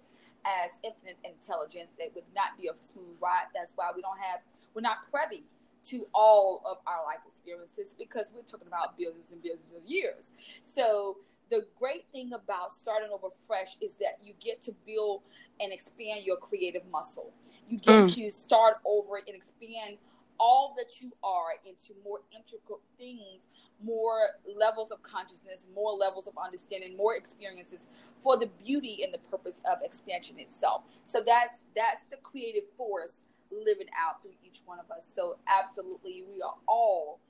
as 0.45 0.71
infinite 0.83 1.19
intelligence 1.25 1.93
that 1.99 2.15
would 2.15 2.25
not 2.35 2.57
be 2.59 2.69
a 2.69 2.73
smooth 2.81 3.17
ride. 3.21 3.47
That's 3.55 3.77
why 3.77 3.91
we 3.95 4.03
don't 4.03 4.19
have, 4.19 4.41
we're 4.75 4.83
not 4.83 5.11
privy 5.11 5.45
to 5.87 6.07
all 6.15 6.63
of 6.65 6.79
our 6.87 7.05
life 7.05 7.21
experiences 7.27 7.95
because 7.99 8.31
we're 8.35 8.43
talking 8.43 8.69
about 8.69 8.97
billions 8.97 9.33
and 9.33 9.43
billions 9.43 9.73
of 9.73 9.83
years. 9.87 10.31
So 10.63 11.19
the 11.51 11.67
great 11.79 12.07
thing 12.13 12.33
about 12.33 12.71
starting 12.71 13.11
over 13.13 13.29
fresh 13.47 13.77
is 13.81 13.95
that 13.97 14.19
you 14.23 14.35
get 14.41 14.63
to 14.63 14.73
build 14.87 15.23
and 15.61 15.73
expand 15.73 16.25
your 16.25 16.37
creative 16.37 16.83
muscle. 16.91 17.33
You 17.69 17.79
get 17.79 18.05
mm. 18.05 18.15
to 18.15 18.31
start 18.31 18.79
over 18.85 19.17
and 19.17 19.35
expand 19.35 19.99
all 20.39 20.75
that 20.77 21.01
you 21.01 21.13
are 21.23 21.55
into 21.65 21.93
more 22.05 22.21
intricate 22.33 22.83
things 22.99 23.47
more 23.83 24.31
levels 24.59 24.91
of 24.91 25.03
consciousness, 25.03 25.67
more 25.75 25.93
levels 25.93 26.27
of 26.27 26.35
understanding, 26.43 26.97
more 26.97 27.17
experiences 27.17 27.89
for 28.23 28.39
the 28.39 28.47
beauty 28.65 29.01
and 29.03 29.13
the 29.13 29.19
purpose 29.19 29.61
of 29.71 29.79
expansion 29.83 30.39
itself. 30.39 30.83
So 31.05 31.23
that's 31.25 31.55
that's 31.75 32.03
the 32.11 32.17
creative 32.23 32.65
force 32.77 33.17
living 33.51 33.89
out 33.99 34.23
through 34.23 34.35
each 34.45 34.61
one 34.65 34.79
of 34.79 34.91
us. 34.91 35.07
So 35.13 35.37
absolutely, 35.47 36.25
we 36.29 36.41
are 36.43 36.55
all 36.67 37.21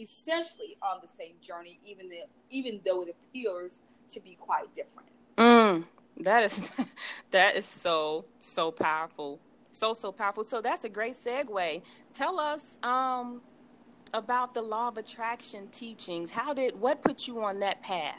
essentially 0.00 0.76
on 0.82 0.98
the 1.02 1.08
same 1.08 1.34
journey, 1.40 1.80
even 1.84 2.08
the, 2.08 2.22
even 2.50 2.80
though 2.84 3.02
it 3.02 3.08
appears 3.10 3.80
to 4.10 4.20
be 4.20 4.36
quite 4.40 4.72
different. 4.72 5.08
Mm, 5.36 5.84
that 6.18 6.44
is 6.44 6.70
that 7.30 7.56
is 7.56 7.66
so 7.66 8.24
so 8.38 8.70
powerful, 8.70 9.38
so 9.70 9.94
so 9.94 10.12
powerful. 10.12 10.44
So 10.44 10.60
that's 10.60 10.84
a 10.84 10.88
great 10.88 11.14
segue. 11.14 11.82
Tell 12.14 12.38
us, 12.40 12.78
um, 12.82 13.42
about 14.12 14.54
the 14.54 14.62
law 14.62 14.88
of 14.88 14.98
attraction 14.98 15.68
teachings. 15.68 16.30
How 16.30 16.52
did 16.52 16.78
what 16.78 17.02
put 17.02 17.28
you 17.28 17.42
on 17.42 17.60
that 17.60 17.80
path? 17.80 18.14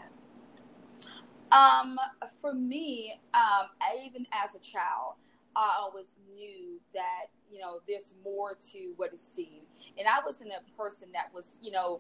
Um, 1.52 1.98
for 2.40 2.54
me, 2.54 3.20
um, 3.34 3.68
even 4.06 4.26
as 4.32 4.56
a 4.56 4.60
child, 4.60 5.16
I 5.56 5.78
always 5.80 6.08
knew 6.34 6.80
that 6.94 7.28
you 7.52 7.60
know 7.60 7.80
there's 7.88 8.14
more 8.24 8.56
to 8.72 8.94
what 8.96 9.14
is 9.14 9.22
seen, 9.22 9.62
and 9.98 10.08
I 10.08 10.24
wasn't 10.26 10.52
a 10.52 10.78
person 10.78 11.10
that 11.14 11.34
was 11.34 11.60
you 11.62 11.72
know 11.72 12.00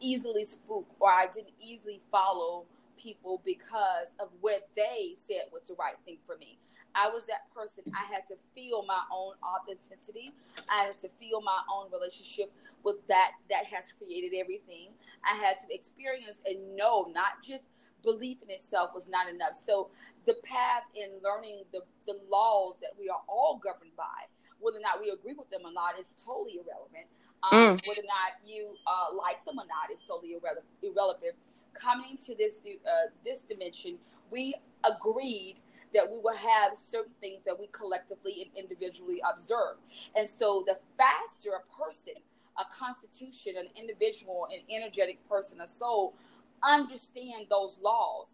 easily 0.00 0.44
spooked 0.44 0.94
or 1.00 1.10
I 1.10 1.26
didn't 1.26 1.54
easily 1.60 2.00
follow 2.10 2.64
people 3.02 3.42
because 3.44 4.08
of 4.20 4.28
what 4.40 4.68
they 4.76 5.14
said 5.16 5.42
was 5.52 5.62
the 5.68 5.74
right 5.74 5.96
thing 6.04 6.18
for 6.24 6.36
me. 6.36 6.58
I 6.94 7.08
was 7.08 7.26
that 7.26 7.52
person. 7.54 7.84
I 7.94 8.12
had 8.12 8.26
to 8.28 8.34
feel 8.54 8.84
my 8.86 9.02
own 9.12 9.34
authenticity. 9.42 10.32
I 10.68 10.84
had 10.84 10.98
to 11.00 11.08
feel 11.08 11.40
my 11.40 11.60
own 11.72 11.90
relationship 11.92 12.52
with 12.82 13.06
that 13.08 13.32
that 13.50 13.66
has 13.66 13.92
created 13.92 14.36
everything. 14.36 14.90
I 15.24 15.36
had 15.36 15.58
to 15.60 15.74
experience 15.74 16.42
and 16.46 16.76
know, 16.76 17.10
not 17.12 17.42
just 17.42 17.64
belief 18.02 18.38
in 18.42 18.50
itself 18.50 18.90
was 18.94 19.08
not 19.08 19.28
enough. 19.28 19.58
So 19.66 19.88
the 20.26 20.34
path 20.44 20.84
in 20.94 21.20
learning 21.22 21.64
the, 21.72 21.80
the 22.06 22.18
laws 22.30 22.76
that 22.80 22.92
we 22.98 23.08
are 23.08 23.20
all 23.28 23.60
governed 23.62 23.96
by, 23.96 24.28
whether 24.60 24.78
or 24.78 24.80
not 24.80 25.00
we 25.00 25.10
agree 25.10 25.34
with 25.34 25.50
them 25.50 25.62
or 25.64 25.72
not, 25.72 25.98
is 25.98 26.06
totally 26.22 26.58
irrelevant. 26.58 27.06
Um, 27.42 27.76
mm. 27.78 27.86
Whether 27.86 28.02
or 28.02 28.10
not 28.10 28.38
you 28.44 28.74
uh, 28.86 29.14
like 29.16 29.44
them 29.44 29.58
or 29.58 29.66
not 29.66 29.92
is 29.92 30.02
totally 30.06 30.34
irrele- 30.34 30.66
irrelevant. 30.82 31.34
Coming 31.74 32.18
to 32.26 32.34
this 32.34 32.60
uh, 32.64 33.10
this 33.24 33.42
dimension, 33.42 33.98
we 34.30 34.54
agreed 34.82 35.56
that 35.94 36.10
we 36.10 36.18
will 36.18 36.36
have 36.36 36.72
certain 36.76 37.12
things 37.20 37.42
that 37.44 37.58
we 37.58 37.68
collectively 37.72 38.42
and 38.42 38.64
individually 38.64 39.20
observe. 39.28 39.76
And 40.14 40.28
so 40.28 40.64
the 40.66 40.78
faster 40.96 41.50
a 41.56 41.82
person 41.82 42.14
a 42.58 42.64
constitution, 42.74 43.54
an 43.56 43.68
individual, 43.76 44.48
an 44.50 44.60
energetic 44.68 45.26
person, 45.28 45.60
a 45.60 45.68
soul, 45.68 46.14
understand 46.62 47.46
those 47.48 47.78
laws, 47.82 48.26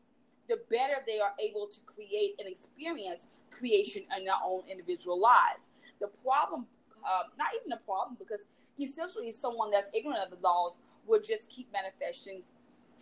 the 0.49 0.59
better 0.71 0.97
they 1.07 1.21
are 1.21 1.35
able 1.41 1.67
to 1.67 1.81
create 1.81 2.35
and 2.39 2.49
experience 2.49 3.29
creation 3.51 4.03
in 4.17 4.25
their 4.25 4.41
own 4.45 4.63
individual 4.71 5.21
lives. 5.21 5.69
The 6.01 6.09
problem, 6.25 6.67
uh, 7.05 7.25
not 7.39 7.49
even 7.61 7.73
a 7.73 7.77
problem, 7.85 8.17
because 8.19 8.41
essentially 8.81 9.31
someone 9.31 9.71
that's 9.71 9.91
ignorant 9.95 10.21
of 10.25 10.31
the 10.31 10.43
laws 10.43 10.79
will 11.07 11.21
just 11.21 11.51
keep 11.51 11.71
manifesting 11.73 12.43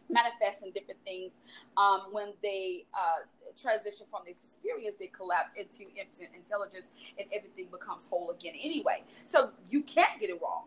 manifesting 0.09 0.73
different 0.73 1.01
things 1.05 1.33
um, 1.77 2.09
when 2.13 2.33
they 2.43 2.85
uh, 2.95 3.25
transition 3.61 4.07
from 4.11 4.23
the 4.25 4.31
experience 4.31 4.97
they 4.99 5.09
collapse 5.09 5.53
into 5.57 5.83
infinite 5.97 6.31
intelligence 6.35 6.87
and 7.19 7.27
everything 7.33 7.67
becomes 7.71 8.07
whole 8.07 8.31
again 8.31 8.55
anyway 8.63 9.03
so 9.25 9.51
you 9.71 9.83
can't 9.83 10.21
get 10.21 10.31
it 10.31 10.39
wrong 10.43 10.65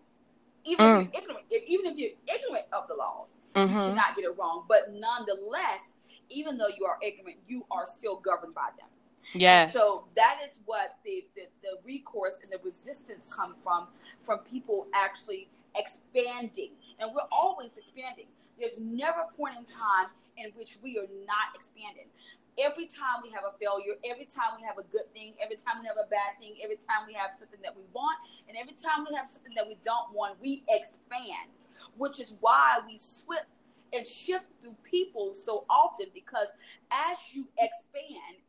even 0.66 0.86
mm. 0.86 1.02
if 1.02 1.14
you're 1.14 1.22
ignorant, 1.22 1.46
if, 1.50 1.64
even 1.70 1.86
if 1.92 1.98
you're 1.98 2.18
ignorant 2.28 2.66
of 2.74 2.88
the 2.88 2.96
laws, 2.96 3.30
mm-hmm. 3.54 3.72
you 3.72 3.80
cannot 3.80 4.16
get 4.16 4.26
it 4.26 4.36
wrong. 4.38 4.66
But 4.68 4.94
nonetheless, 4.94 5.82
even 6.30 6.58
though 6.58 6.70
you 6.76 6.86
are 6.86 6.98
ignorant, 7.02 7.38
you 7.48 7.66
are 7.70 7.86
still 7.86 8.18
governed 8.18 8.56
by 8.56 8.70
them. 8.78 8.90
Yes. 9.34 9.68
And 9.68 9.74
so 9.74 10.06
that 10.16 10.40
is 10.44 10.58
what 10.66 10.98
the, 11.06 11.24
the, 11.36 11.44
the 11.62 11.78
recourse 11.86 12.36
and 12.42 12.52
the 12.52 12.60
resistance 12.64 13.32
come 13.34 13.56
from 13.64 13.88
from 14.22 14.40
people 14.40 14.88
actually 14.94 15.50
expanding, 15.76 16.72
and 17.00 17.12
we're 17.14 17.28
always 17.32 17.78
expanding. 17.78 18.26
There's 18.60 18.80
never 18.80 19.28
a 19.28 19.38
point 19.38 19.56
in 19.58 19.66
time 19.66 20.08
in 20.38 20.52
which 20.56 20.78
we 20.84 20.98
are 20.98 21.10
not 21.26 21.56
expanding 21.56 22.08
every 22.58 22.86
time 22.88 23.20
we 23.24 23.30
have 23.32 23.44
a 23.44 23.58
failure, 23.58 23.96
every 24.06 24.26
time 24.26 24.56
we 24.60 24.64
have 24.66 24.78
a 24.78 24.88
good 24.92 25.12
thing, 25.14 25.34
every 25.44 25.58
time 25.58 25.82
we 25.82 25.88
have 25.88 26.00
a 26.00 26.08
bad 26.10 26.40
thing, 26.40 26.56
every 26.64 26.78
time 26.78 27.04
we 27.08 27.14
have 27.14 27.32
something 27.38 27.60
that 27.64 27.76
we 27.76 27.84
want, 27.94 28.18
and 28.48 28.58
every 28.58 28.74
time 28.74 29.06
we 29.08 29.16
have 29.16 29.28
something 29.28 29.54
that 29.56 29.68
we 29.68 29.78
don't 29.84 30.14
want, 30.14 30.40
we 30.42 30.64
expand, 30.70 31.52
which 31.98 32.20
is 32.20 32.34
why 32.40 32.80
we 32.88 32.98
swip 32.98 33.48
and 33.94 34.06
shift 34.06 34.52
through 34.62 34.76
people 34.84 35.36
so 35.36 35.66
often 35.70 36.08
because 36.14 36.50
as 36.92 37.18
you 37.34 37.48
expand, 37.58 38.40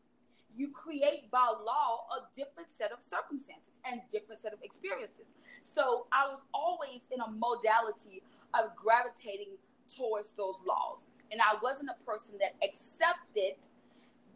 you 0.56 0.70
create 0.70 1.30
by 1.30 1.52
law 1.64 2.06
a 2.16 2.24
different 2.34 2.70
set 2.70 2.90
of 2.90 2.98
circumstances 3.02 3.78
and 3.84 4.00
different 4.10 4.40
set 4.40 4.54
of 4.54 4.58
experiences. 4.62 5.36
So 5.60 6.06
I 6.10 6.26
was 6.28 6.40
always 6.54 7.02
in 7.12 7.20
a 7.20 7.28
modality 7.28 8.22
of 8.54 8.74
gravitating 8.74 9.60
towards 9.94 10.32
those 10.32 10.56
laws. 10.66 10.98
And 11.30 11.40
I 11.40 11.58
wasn't 11.62 11.90
a 11.90 12.04
person 12.04 12.36
that 12.40 12.54
accepted 12.62 13.56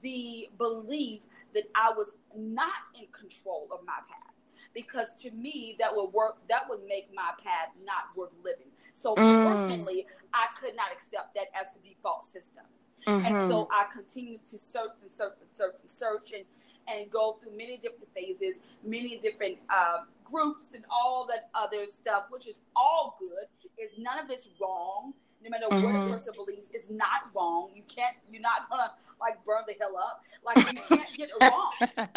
the 0.02 0.48
belief 0.58 1.22
that 1.54 1.64
I 1.74 1.92
was 1.96 2.08
not 2.36 2.82
in 2.98 3.06
control 3.12 3.68
of 3.72 3.84
my 3.86 3.98
path 4.08 4.30
because 4.74 5.08
to 5.18 5.30
me 5.32 5.76
that 5.78 5.94
would 5.94 6.12
work 6.12 6.36
that 6.48 6.68
would 6.68 6.80
make 6.86 7.08
my 7.14 7.30
path 7.42 7.68
not 7.84 8.04
worth 8.16 8.32
living 8.44 8.68
so 8.94 9.14
mm. 9.14 9.48
personally 9.48 10.06
i 10.32 10.46
could 10.60 10.76
not 10.76 10.92
accept 10.92 11.34
that 11.34 11.46
as 11.58 11.66
the 11.74 11.88
default 11.88 12.24
system 12.24 12.64
mm-hmm. 13.06 13.26
and 13.26 13.50
so 13.50 13.68
i 13.72 13.84
continued 13.92 14.44
to 14.46 14.58
search 14.58 14.92
and 15.02 15.10
search 15.10 15.34
and 15.40 15.50
search 15.52 15.76
and 15.80 15.90
search 15.90 16.32
and 16.32 16.44
and 16.88 17.10
go 17.10 17.36
through 17.42 17.56
many 17.56 17.76
different 17.76 18.08
phases 18.14 18.56
many 18.84 19.18
different 19.18 19.58
uh, 19.68 19.98
groups 20.24 20.66
and 20.74 20.84
all 20.90 21.26
that 21.26 21.50
other 21.54 21.86
stuff 21.86 22.24
which 22.30 22.46
is 22.46 22.60
all 22.76 23.16
good 23.18 23.46
is 23.82 23.92
none 23.98 24.18
of 24.18 24.30
it's 24.30 24.48
wrong 24.60 25.12
no 25.42 25.50
matter 25.50 25.66
mm-hmm. 25.70 25.84
what 25.84 26.06
a 26.06 26.12
person 26.12 26.34
believes 26.36 26.70
is 26.70 26.90
not 26.90 27.28
wrong 27.34 27.70
you 27.74 27.82
can't 27.88 28.16
you're 28.30 28.42
not 28.42 28.68
gonna 28.68 28.92
like 29.20 29.44
burn 29.44 29.62
the 29.66 29.74
hell 29.78 29.96
up. 29.96 30.24
Like 30.44 30.56
you 30.56 30.96
can't 30.96 31.16
get 31.16 31.28
it 31.28 31.34
wrong. 31.40 31.70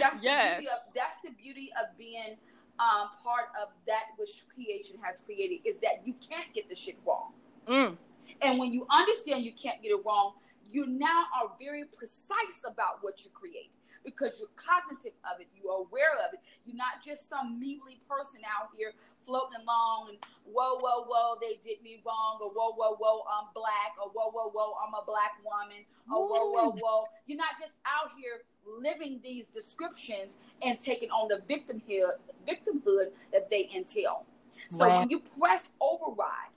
That's 0.00 0.22
yes. 0.22 0.64
the 0.64 0.70
of 0.70 0.78
that's 0.94 1.16
the 1.24 1.30
beauty 1.30 1.70
of 1.80 1.96
being 1.98 2.36
um, 2.78 3.10
part 3.22 3.48
of 3.60 3.70
that 3.86 4.14
which 4.16 4.44
creation 4.54 4.96
has 5.02 5.20
created 5.22 5.66
is 5.68 5.80
that 5.80 6.02
you 6.04 6.14
can't 6.14 6.54
get 6.54 6.68
the 6.68 6.74
shit 6.74 6.96
wrong. 7.06 7.32
Mm. 7.66 7.96
And 8.42 8.58
when 8.58 8.72
you 8.72 8.86
understand 8.90 9.44
you 9.44 9.52
can't 9.52 9.82
get 9.82 9.90
it 9.90 10.00
wrong, 10.04 10.34
you 10.70 10.86
now 10.86 11.24
are 11.34 11.50
very 11.58 11.84
precise 11.84 12.60
about 12.64 13.02
what 13.02 13.24
you 13.24 13.30
create 13.32 13.70
because 14.04 14.38
you're 14.38 14.54
cognitive 14.54 15.18
of 15.24 15.40
it, 15.40 15.48
you 15.56 15.68
are 15.68 15.80
aware 15.80 16.14
of 16.26 16.34
it. 16.34 16.40
You're 16.64 16.76
not 16.76 17.02
just 17.04 17.28
some 17.28 17.58
measly 17.58 17.98
person 18.08 18.40
out 18.46 18.68
here 18.76 18.92
floating 19.26 19.60
along 19.62 20.10
and 20.10 20.18
whoa, 20.46 20.78
whoa, 20.78 21.04
whoa, 21.04 21.36
they 21.40 21.58
did 21.62 21.82
me 21.82 22.00
wrong, 22.06 22.38
or 22.40 22.50
whoa, 22.50 22.72
whoa, 22.72 22.96
whoa, 22.96 23.24
I'm 23.26 23.48
black, 23.54 23.98
or 24.00 24.10
whoa, 24.10 24.30
whoa, 24.30 24.50
whoa, 24.50 24.74
I'm 24.86 24.94
a 24.94 25.04
black 25.04 25.32
woman, 25.44 25.84
or 26.10 26.28
whoa, 26.28 26.50
whoa, 26.50 26.70
whoa. 26.80 27.04
You're 27.26 27.38
not 27.38 27.58
just 27.60 27.74
out 27.84 28.12
here 28.16 28.42
living 28.66 29.20
these 29.22 29.48
descriptions 29.48 30.36
and 30.62 30.80
taking 30.80 31.10
on 31.10 31.28
the 31.28 31.42
victimhood 31.52 32.18
victimhood 32.48 33.10
that 33.32 33.50
they 33.50 33.68
entail. 33.74 34.24
So 34.70 34.88
wow. 34.88 35.00
when 35.00 35.10
you 35.10 35.20
press 35.38 35.68
override, 35.80 36.54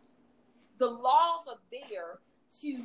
the 0.78 0.88
laws 0.88 1.46
are 1.48 1.60
there 1.72 2.20
to 2.62 2.78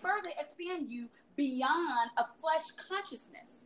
further 0.00 0.30
expand 0.38 0.90
you 0.90 1.08
beyond 1.36 2.10
a 2.16 2.24
flesh 2.40 2.62
consciousness. 2.88 3.64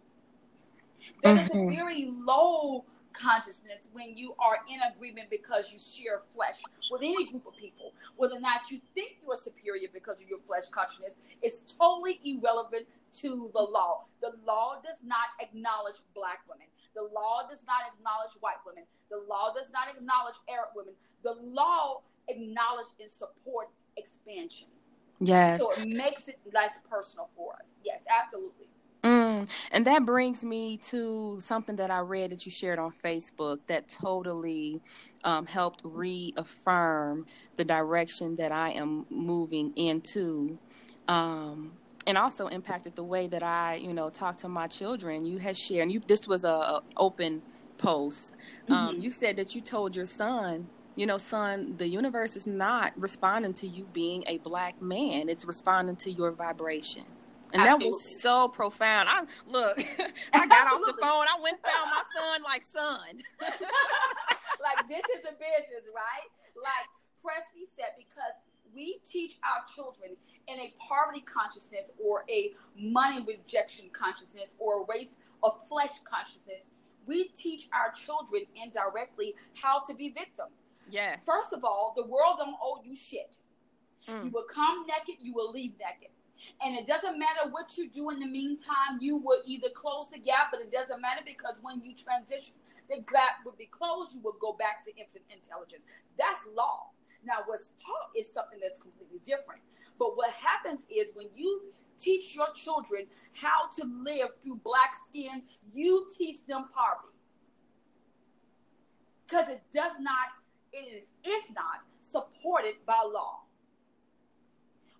That 1.23 1.37
mm-hmm. 1.37 1.45
is 1.45 1.51
a 1.51 1.55
mm-hmm. 1.55 1.75
very 1.75 2.11
low 2.11 2.85
consciousness 3.21 3.89
when 3.93 4.17
you 4.17 4.35
are 4.39 4.59
in 4.69 4.81
agreement 4.93 5.31
because 5.31 5.73
you 5.73 5.79
share 5.79 6.23
flesh 6.35 6.63
with 6.91 7.03
any 7.03 7.27
group 7.31 7.47
of 7.47 7.57
people. 7.57 7.93
Whether 8.17 8.37
or 8.37 8.41
not 8.41 8.71
you 8.71 8.81
think 8.95 9.17
you 9.23 9.33
are 9.33 9.39
superior 9.39 9.89
because 9.93 10.21
of 10.21 10.29
your 10.29 10.39
flesh 10.39 10.69
consciousness 10.71 11.17
is 11.43 11.63
totally 11.79 12.21
irrelevant 12.25 12.87
to 13.21 13.51
the 13.55 13.63
law. 13.63 14.05
The 14.21 14.33
law 14.47 14.77
does 14.85 15.01
not 15.05 15.33
acknowledge 15.41 15.97
black 16.15 16.41
women. 16.49 16.67
The 16.95 17.03
law 17.03 17.47
does 17.49 17.63
not 17.67 17.85
acknowledge 17.93 18.37
white 18.41 18.61
women. 18.67 18.85
The 19.11 19.23
law 19.29 19.53
does 19.55 19.71
not 19.71 19.89
acknowledge 19.95 20.37
Arab 20.49 20.71
women. 20.75 20.95
The 21.23 21.37
law 21.43 22.01
acknowledges 22.29 22.95
and 23.01 23.11
support 23.11 23.69
expansion. 23.97 24.69
Yes. 25.21 25.61
So 25.61 25.73
it 25.73 25.89
makes 25.89 26.29
it 26.29 26.39
less 26.53 26.81
personal 26.91 27.29
for 27.37 27.55
us. 27.55 27.69
Yes, 27.85 28.01
absolutely. 28.09 28.69
Mm. 29.07 29.49
And 29.71 29.87
that 29.87 30.05
brings 30.05 30.45
me 30.45 30.77
to 30.79 31.39
something 31.41 31.77
that 31.77 31.91
I 31.91 32.01
read 32.01 32.31
that 32.31 32.45
you 32.47 32.53
shared 32.53 32.79
on 32.79 32.93
Facebook 32.93 33.61
that 33.67 33.89
totally 33.89 34.81
um, 35.25 35.47
helped 35.47 35.83
reaffirm 35.85 37.27
the 37.57 37.65
direction 37.65 38.37
that 38.37 38.53
I 38.53 38.71
am 38.71 39.07
moving 39.11 39.73
into. 39.77 40.59
Um, 41.09 41.73
and 42.09 42.17
also 42.17 42.47
impacted 42.47 42.95
the 42.95 43.03
way 43.03 43.27
that 43.27 43.43
I, 43.43 43.77
you 43.77 43.93
know, 43.93 44.11
talk 44.11 44.39
to 44.39 44.49
my 44.49 44.69
children. 44.69 45.25
You 45.25 45.39
had 45.39 45.57
shared, 45.57 45.83
and 45.83 45.93
you, 45.93 46.01
this 46.07 46.29
was 46.29 46.45
a, 46.45 46.49
a 46.49 46.83
open 46.97 47.43
post. 47.79 48.33
Um, 48.69 48.95
mm-hmm. 48.95 49.03
You 49.03 49.11
said 49.11 49.37
that 49.37 49.55
you 49.57 49.61
told 49.61 49.97
your 49.97 50.07
son 50.07 50.69
you 50.97 51.05
know, 51.05 51.19
son, 51.19 51.75
the 51.77 51.87
universe 51.87 52.37
is 52.37 52.47
not 52.47 52.95
responding 52.97 53.53
to 53.53 53.67
you 53.67 53.87
being 53.93 54.25
a 54.27 54.39
black 54.39 54.81
man. 54.81 55.29
It's 55.29 55.45
responding 55.45 55.97
to 55.97 56.11
your 56.11 56.31
vibration. 56.33 57.05
And 57.53 57.63
Absolutely. 57.63 57.87
that 57.87 57.91
was 57.91 58.23
so 58.23 58.49
profound. 58.49 59.09
I 59.09 59.23
look, 59.47 59.79
I 60.33 60.47
got 60.47 60.67
off 60.67 60.83
the 60.87 60.95
phone. 61.01 61.27
I 61.27 61.39
went 61.43 61.59
and 61.63 61.73
found 61.73 61.91
my 61.91 62.03
son 62.17 62.43
like 62.43 62.63
son. 62.63 63.23
like 64.61 64.89
this 64.89 65.05
is 65.19 65.25
a 65.25 65.33
business, 65.33 65.89
right? 65.95 66.29
Like 66.57 66.89
press 67.23 67.47
reset 67.55 67.97
because 67.97 68.35
we 68.75 69.01
teach 69.05 69.39
our 69.43 69.65
children 69.73 70.17
in 70.49 70.59
a 70.59 70.73
poverty 70.89 71.21
consciousness 71.23 71.91
or 72.03 72.25
a 72.29 72.53
money 72.79 73.25
rejection 73.27 73.87
consciousness 73.93 74.55
or 74.59 74.83
a 74.83 74.87
race 74.87 75.17
of 75.43 75.67
flesh 75.69 75.99
consciousness. 76.05 76.63
We 77.07 77.29
teach 77.29 77.69
our 77.73 77.93
children 77.93 78.43
indirectly 78.57 79.35
how 79.55 79.81
to 79.87 79.95
be 79.95 80.09
victims 80.09 80.67
Yes. 80.91 81.25
First 81.25 81.53
of 81.53 81.65
all, 81.65 81.93
the 81.97 82.05
world 82.05 82.37
don't 82.39 82.55
owe 82.63 82.81
you 82.85 82.95
shit. 82.95 83.37
Mm. 84.09 84.27
You 84.27 84.31
will 84.31 84.45
come 84.45 84.87
naked, 84.87 85.17
you 85.21 85.35
will 85.35 85.51
leave 85.51 85.73
naked. 85.79 86.13
And 86.63 86.77
it 86.77 86.87
doesn't 86.87 87.19
matter 87.19 87.51
what 87.51 87.77
you 87.77 87.89
do 87.89 88.11
in 88.11 88.21
the 88.21 88.27
meantime, 88.27 88.99
you 89.01 89.19
will 89.19 89.41
either 89.45 89.69
close 89.75 90.09
the 90.11 90.19
gap, 90.19 90.49
but 90.51 90.61
it 90.61 90.71
doesn't 90.73 91.01
matter 91.01 91.23
because 91.25 91.59
when 91.63 91.83
you 91.83 91.95
transition, 91.95 92.55
the 92.89 92.97
gap 93.11 93.45
will 93.45 93.57
be 93.59 93.67
closed, 93.67 94.15
you 94.15 94.21
will 94.21 94.37
go 94.41 94.53
back 94.53 94.85
to 94.85 94.91
infinite 94.91 95.27
intelligence. 95.31 95.83
That's 96.19 96.41
law. 96.55 96.91
Now, 97.25 97.43
what's 97.47 97.73
taught 97.83 98.15
is 98.17 98.33
something 98.33 98.59
that's 98.63 98.79
completely 98.79 99.19
different. 99.25 99.63
But 99.99 100.17
what 100.17 100.31
happens 100.33 100.83
is 100.89 101.09
when 101.15 101.29
you 101.35 101.73
teach 101.99 102.35
your 102.35 102.53
children 102.55 103.07
how 103.33 103.69
to 103.79 103.85
live 104.05 104.29
through 104.43 104.61
black 104.63 104.95
skin, 105.09 105.43
you 105.75 106.09
teach 106.17 106.47
them 106.47 106.67
poverty. 106.75 107.17
Because 109.27 109.49
it 109.49 109.63
does 109.73 109.93
not 109.99 110.37
it 110.73 111.03
is, 111.03 111.09
is 111.25 111.51
not 111.55 111.83
supported 112.01 112.75
by 112.87 113.03
law. 113.13 113.46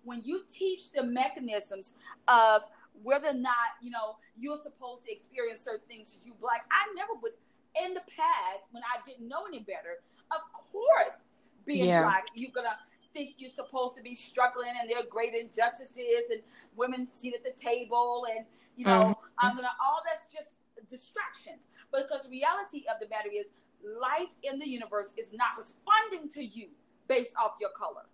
When 0.07 0.21
you 0.23 0.43
teach 0.49 0.91
the 0.91 1.03
mechanisms 1.03 1.93
of 2.29 2.63
whether 3.03 3.27
or 3.27 3.33
not, 3.33 3.75
you 3.81 3.91
know, 3.91 4.15
you're 4.39 4.57
supposed 4.57 5.03
to 5.03 5.11
experience 5.11 5.61
certain 5.61 5.85
things 5.87 6.19
you 6.25 6.33
black, 6.39 6.65
I 6.71 6.87
never 6.95 7.13
would 7.21 7.33
in 7.85 7.93
the 7.93 8.01
past 8.15 8.71
when 8.71 8.83
I 8.83 9.05
didn't 9.05 9.27
know 9.27 9.45
any 9.47 9.59
better, 9.59 9.99
of 10.31 10.41
course, 10.71 11.19
being 11.65 11.85
yeah. 11.85 12.03
black, 12.03 12.27
you're 12.33 12.55
gonna 12.55 12.77
think 13.13 13.35
you're 13.37 13.51
supposed 13.51 13.97
to 13.97 14.01
be 14.01 14.15
struggling 14.15 14.71
and 14.79 14.89
there 14.89 14.97
are 14.97 15.09
great 15.09 15.33
injustices 15.33 16.31
and 16.31 16.41
women 16.77 17.07
sit 17.11 17.33
at 17.33 17.43
the 17.43 17.51
table 17.61 18.25
and 18.33 18.45
you 18.77 18.85
know, 18.85 19.11
mm-hmm. 19.11 19.45
I'm 19.45 19.55
gonna 19.55 19.75
all 19.83 20.01
that's 20.05 20.31
just 20.33 20.49
distractions. 20.89 21.61
Because 21.91 22.29
reality 22.29 22.85
of 22.91 22.99
the 22.99 23.07
matter 23.09 23.29
is 23.33 23.47
life 23.83 24.29
in 24.43 24.59
the 24.59 24.67
universe 24.67 25.09
is 25.17 25.33
not 25.33 25.57
responding 25.57 26.29
to 26.31 26.43
you 26.43 26.67
based 27.07 27.33
off 27.37 27.55
your 27.59 27.71
color. 27.71 28.05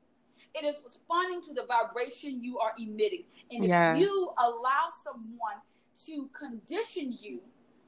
It 0.55 0.65
is 0.65 0.81
responding 0.85 1.41
to 1.43 1.53
the 1.53 1.65
vibration 1.67 2.43
you 2.43 2.59
are 2.59 2.73
emitting. 2.77 3.23
And 3.51 3.65
yes. 3.65 3.97
if 3.97 4.01
you 4.03 4.31
allow 4.37 4.89
someone 5.03 5.61
to 6.05 6.29
condition 6.37 7.15
you 7.19 7.39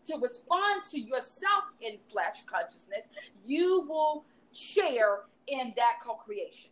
to 0.06 0.18
respond 0.18 0.84
to 0.92 1.00
yourself 1.00 1.66
in 1.82 1.98
flesh 2.08 2.44
consciousness, 2.46 3.08
you 3.46 3.86
will 3.88 4.26
share 4.54 5.22
in 5.48 5.74
that 5.76 6.00
co 6.04 6.16
creation. 6.16 6.72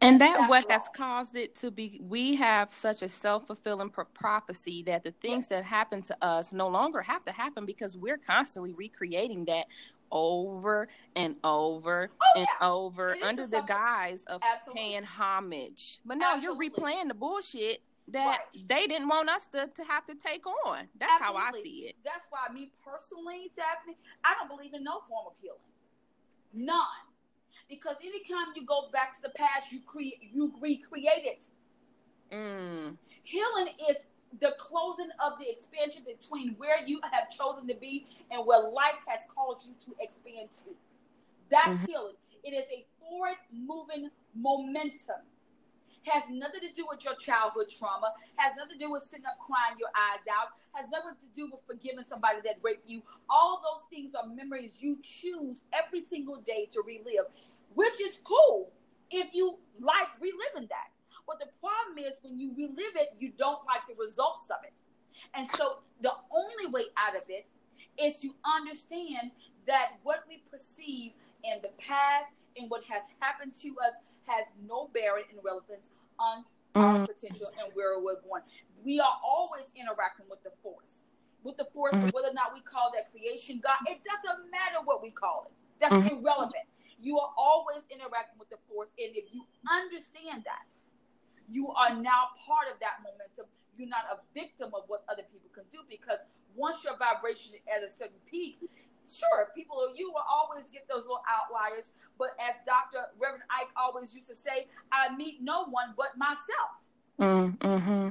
And 0.00 0.20
that 0.20 0.36
That's 0.38 0.50
what 0.50 0.64
wrong. 0.64 0.80
has 0.80 0.88
caused 0.94 1.36
it 1.36 1.54
to 1.56 1.70
be. 1.70 2.00
We 2.02 2.36
have 2.36 2.72
such 2.72 3.02
a 3.02 3.08
self 3.08 3.46
fulfilling 3.46 3.90
prophecy 3.90 4.82
that 4.82 5.02
the 5.02 5.12
things 5.12 5.44
yes. 5.44 5.48
that 5.48 5.64
happen 5.64 6.02
to 6.02 6.16
us 6.24 6.52
no 6.52 6.68
longer 6.68 7.00
have 7.00 7.24
to 7.24 7.32
happen 7.32 7.64
because 7.64 7.96
we're 7.96 8.18
constantly 8.18 8.74
recreating 8.74 9.46
that 9.46 9.66
over 10.14 10.88
and 11.14 11.36
over 11.44 12.10
oh, 12.10 12.38
and 12.38 12.46
yeah. 12.60 12.66
over 12.66 13.16
under 13.22 13.46
the 13.46 13.60
guise 13.60 14.24
of 14.24 14.40
Absolutely. 14.42 14.80
paying 14.80 15.02
homage. 15.02 15.98
But 16.06 16.16
now 16.18 16.36
Absolutely. 16.36 16.66
you're 16.66 16.72
replaying 16.72 17.08
the 17.08 17.14
bullshit 17.14 17.82
that 18.08 18.38
right. 18.54 18.68
they 18.68 18.86
didn't 18.86 19.08
want 19.08 19.28
us 19.28 19.46
to, 19.48 19.68
to 19.74 19.84
have 19.84 20.06
to 20.06 20.14
take 20.14 20.46
on. 20.46 20.88
That's 20.98 21.12
Absolutely. 21.20 21.40
how 21.40 21.58
I 21.58 21.62
see 21.62 21.78
it. 21.88 21.96
That's 22.04 22.26
why 22.30 22.52
me 22.52 22.70
personally, 22.84 23.50
Daphne, 23.56 23.96
I 24.24 24.34
don't 24.38 24.48
believe 24.48 24.74
in 24.74 24.84
no 24.84 25.00
form 25.08 25.26
of 25.26 25.32
healing. 25.42 25.58
None. 26.52 26.78
Because 27.68 27.96
anytime 28.02 28.52
you 28.54 28.64
go 28.64 28.88
back 28.92 29.14
to 29.16 29.22
the 29.22 29.30
past, 29.30 29.72
you 29.72 29.80
create 29.86 30.20
you 30.32 30.52
recreate 30.60 31.24
it. 31.24 31.46
Mm. 32.30 32.96
Healing 33.22 33.68
is 33.88 33.96
the 34.40 34.54
closing 34.58 35.10
of 35.24 35.38
the 35.38 35.48
expansion 35.48 36.02
between 36.06 36.54
where 36.56 36.84
you 36.86 37.00
have 37.10 37.30
chosen 37.30 37.66
to 37.68 37.74
be 37.74 38.06
and 38.30 38.46
where 38.46 38.70
life 38.70 38.98
has 39.06 39.20
called 39.34 39.62
you 39.64 39.74
to 39.86 39.94
expand 40.00 40.48
to. 40.64 40.70
That's 41.50 41.78
mm-hmm. 41.78 41.86
healing. 41.86 42.14
It 42.42 42.52
is 42.52 42.64
a 42.72 42.84
forward 43.00 43.36
moving 43.52 44.10
momentum. 44.34 45.22
Has 46.04 46.24
nothing 46.28 46.60
to 46.60 46.72
do 46.74 46.84
with 46.86 47.02
your 47.02 47.14
childhood 47.14 47.70
trauma, 47.70 48.12
has 48.36 48.52
nothing 48.58 48.78
to 48.78 48.84
do 48.84 48.92
with 48.92 49.04
sitting 49.04 49.24
up 49.24 49.38
crying 49.38 49.78
your 49.80 49.88
eyes 49.96 50.20
out, 50.28 50.48
has 50.74 50.90
nothing 50.90 51.16
to 51.18 51.26
do 51.34 51.48
with 51.50 51.60
forgiving 51.66 52.04
somebody 52.04 52.40
that 52.44 52.56
raped 52.62 52.86
you. 52.86 53.00
All 53.30 53.62
those 53.64 53.84
things 53.88 54.12
are 54.14 54.28
memories 54.28 54.74
you 54.80 54.98
choose 55.02 55.62
every 55.72 56.04
single 56.04 56.42
day 56.42 56.68
to 56.72 56.82
relive, 56.86 57.24
which 57.74 58.02
is 58.02 58.20
cool 58.22 58.70
if 59.10 59.32
you 59.32 59.58
like 59.80 60.08
reliving 60.20 60.68
that. 60.68 60.73
But 62.04 62.12
the 62.12 62.12
problem 62.12 62.12
is 62.12 62.18
when 62.22 62.38
you 62.38 62.52
relive 62.56 62.96
it, 62.96 63.08
you 63.18 63.32
don't 63.36 63.60
like 63.66 63.86
the 63.88 63.94
results 63.94 64.44
of 64.50 64.64
it. 64.64 64.72
And 65.34 65.50
so 65.50 65.78
the 66.00 66.12
only 66.30 66.66
way 66.70 66.86
out 66.96 67.16
of 67.16 67.22
it 67.28 67.46
is 68.00 68.18
to 68.20 68.34
understand 68.44 69.30
that 69.66 69.92
what 70.02 70.24
we 70.28 70.42
perceive 70.50 71.12
in 71.44 71.60
the 71.62 71.70
past 71.78 72.32
and 72.56 72.70
what 72.70 72.84
has 72.84 73.02
happened 73.20 73.54
to 73.62 73.68
us 73.80 73.94
has 74.26 74.44
no 74.66 74.90
bearing 74.92 75.24
and 75.30 75.38
relevance 75.44 75.90
on 76.18 76.44
mm. 76.74 76.80
our 76.80 77.06
potential 77.06 77.48
and 77.60 77.72
where 77.74 77.98
we're 77.98 78.20
going. 78.22 78.42
We 78.84 79.00
are 79.00 79.16
always 79.24 79.72
interacting 79.76 80.26
with 80.28 80.42
the 80.42 80.52
force. 80.62 81.04
With 81.42 81.56
the 81.56 81.68
force, 81.72 81.94
mm. 81.94 82.12
whether 82.12 82.28
or 82.28 82.34
not 82.34 82.52
we 82.54 82.60
call 82.60 82.90
that 82.94 83.12
creation 83.12 83.60
God, 83.62 83.76
it 83.86 84.00
doesn't 84.04 84.50
matter 84.50 84.80
what 84.84 85.02
we 85.02 85.10
call 85.10 85.46
it. 85.46 85.54
That's 85.80 85.94
mm. 85.94 86.20
irrelevant. 86.20 86.66
You 87.00 87.18
are 87.18 87.30
always 87.36 87.84
interacting 87.90 88.38
with 88.38 88.48
the 88.48 88.56
force. 88.68 88.88
And 88.98 89.14
if 89.14 89.28
you 89.32 89.44
understand 89.68 90.44
that, 90.48 90.64
you 91.50 91.70
are 91.70 91.94
now 91.94 92.34
part 92.46 92.68
of 92.72 92.80
that 92.80 93.02
momentum. 93.02 93.46
You're 93.76 93.88
not 93.88 94.06
a 94.10 94.18
victim 94.32 94.70
of 94.74 94.84
what 94.86 95.04
other 95.08 95.22
people 95.32 95.50
can 95.52 95.64
do 95.70 95.78
because 95.88 96.18
once 96.54 96.84
your 96.84 96.96
vibration 96.96 97.54
is 97.54 97.62
at 97.66 97.82
a 97.82 97.90
certain 97.90 98.20
peak, 98.30 98.58
sure, 99.08 99.50
people 99.54 99.92
you 99.94 100.10
will 100.10 100.24
always 100.30 100.70
get 100.70 100.86
those 100.88 101.02
little 101.02 101.24
outliers. 101.28 101.92
But 102.18 102.36
as 102.38 102.54
Dr. 102.64 103.10
Reverend 103.18 103.44
Ike 103.50 103.70
always 103.76 104.14
used 104.14 104.28
to 104.28 104.34
say, 104.34 104.68
I 104.92 105.14
meet 105.16 105.42
no 105.42 105.66
one 105.66 105.94
but 105.96 106.16
myself. 106.16 106.78
Mm, 107.18 107.58
mm-hmm. 107.58 108.08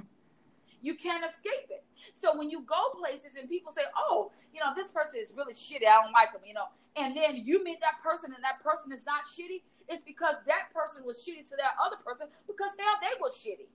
You 0.81 0.95
can't 0.95 1.23
escape 1.23 1.69
it. 1.69 1.83
So 2.11 2.37
when 2.37 2.49
you 2.49 2.61
go 2.61 2.91
places 2.99 3.35
and 3.39 3.49
people 3.49 3.71
say, 3.71 3.83
"Oh, 3.95 4.31
you 4.53 4.59
know, 4.59 4.73
this 4.75 4.89
person 4.89 5.21
is 5.21 5.33
really 5.35 5.53
shitty. 5.53 5.87
I 5.87 6.03
don't 6.03 6.11
like 6.11 6.33
them," 6.33 6.41
you 6.45 6.53
know, 6.53 6.67
and 6.95 7.15
then 7.15 7.41
you 7.45 7.63
meet 7.63 7.79
that 7.81 8.03
person 8.03 8.33
and 8.33 8.43
that 8.43 8.61
person 8.61 8.91
is 8.91 9.05
not 9.05 9.23
shitty, 9.25 9.63
it's 9.87 10.03
because 10.03 10.35
that 10.47 10.73
person 10.73 11.03
was 11.05 11.17
shitty 11.17 11.47
to 11.49 11.55
that 11.57 11.75
other 11.83 11.97
person 12.03 12.27
because 12.47 12.71
hell, 12.79 12.97
they 13.01 13.15
were 13.21 13.29
shitty. 13.29 13.69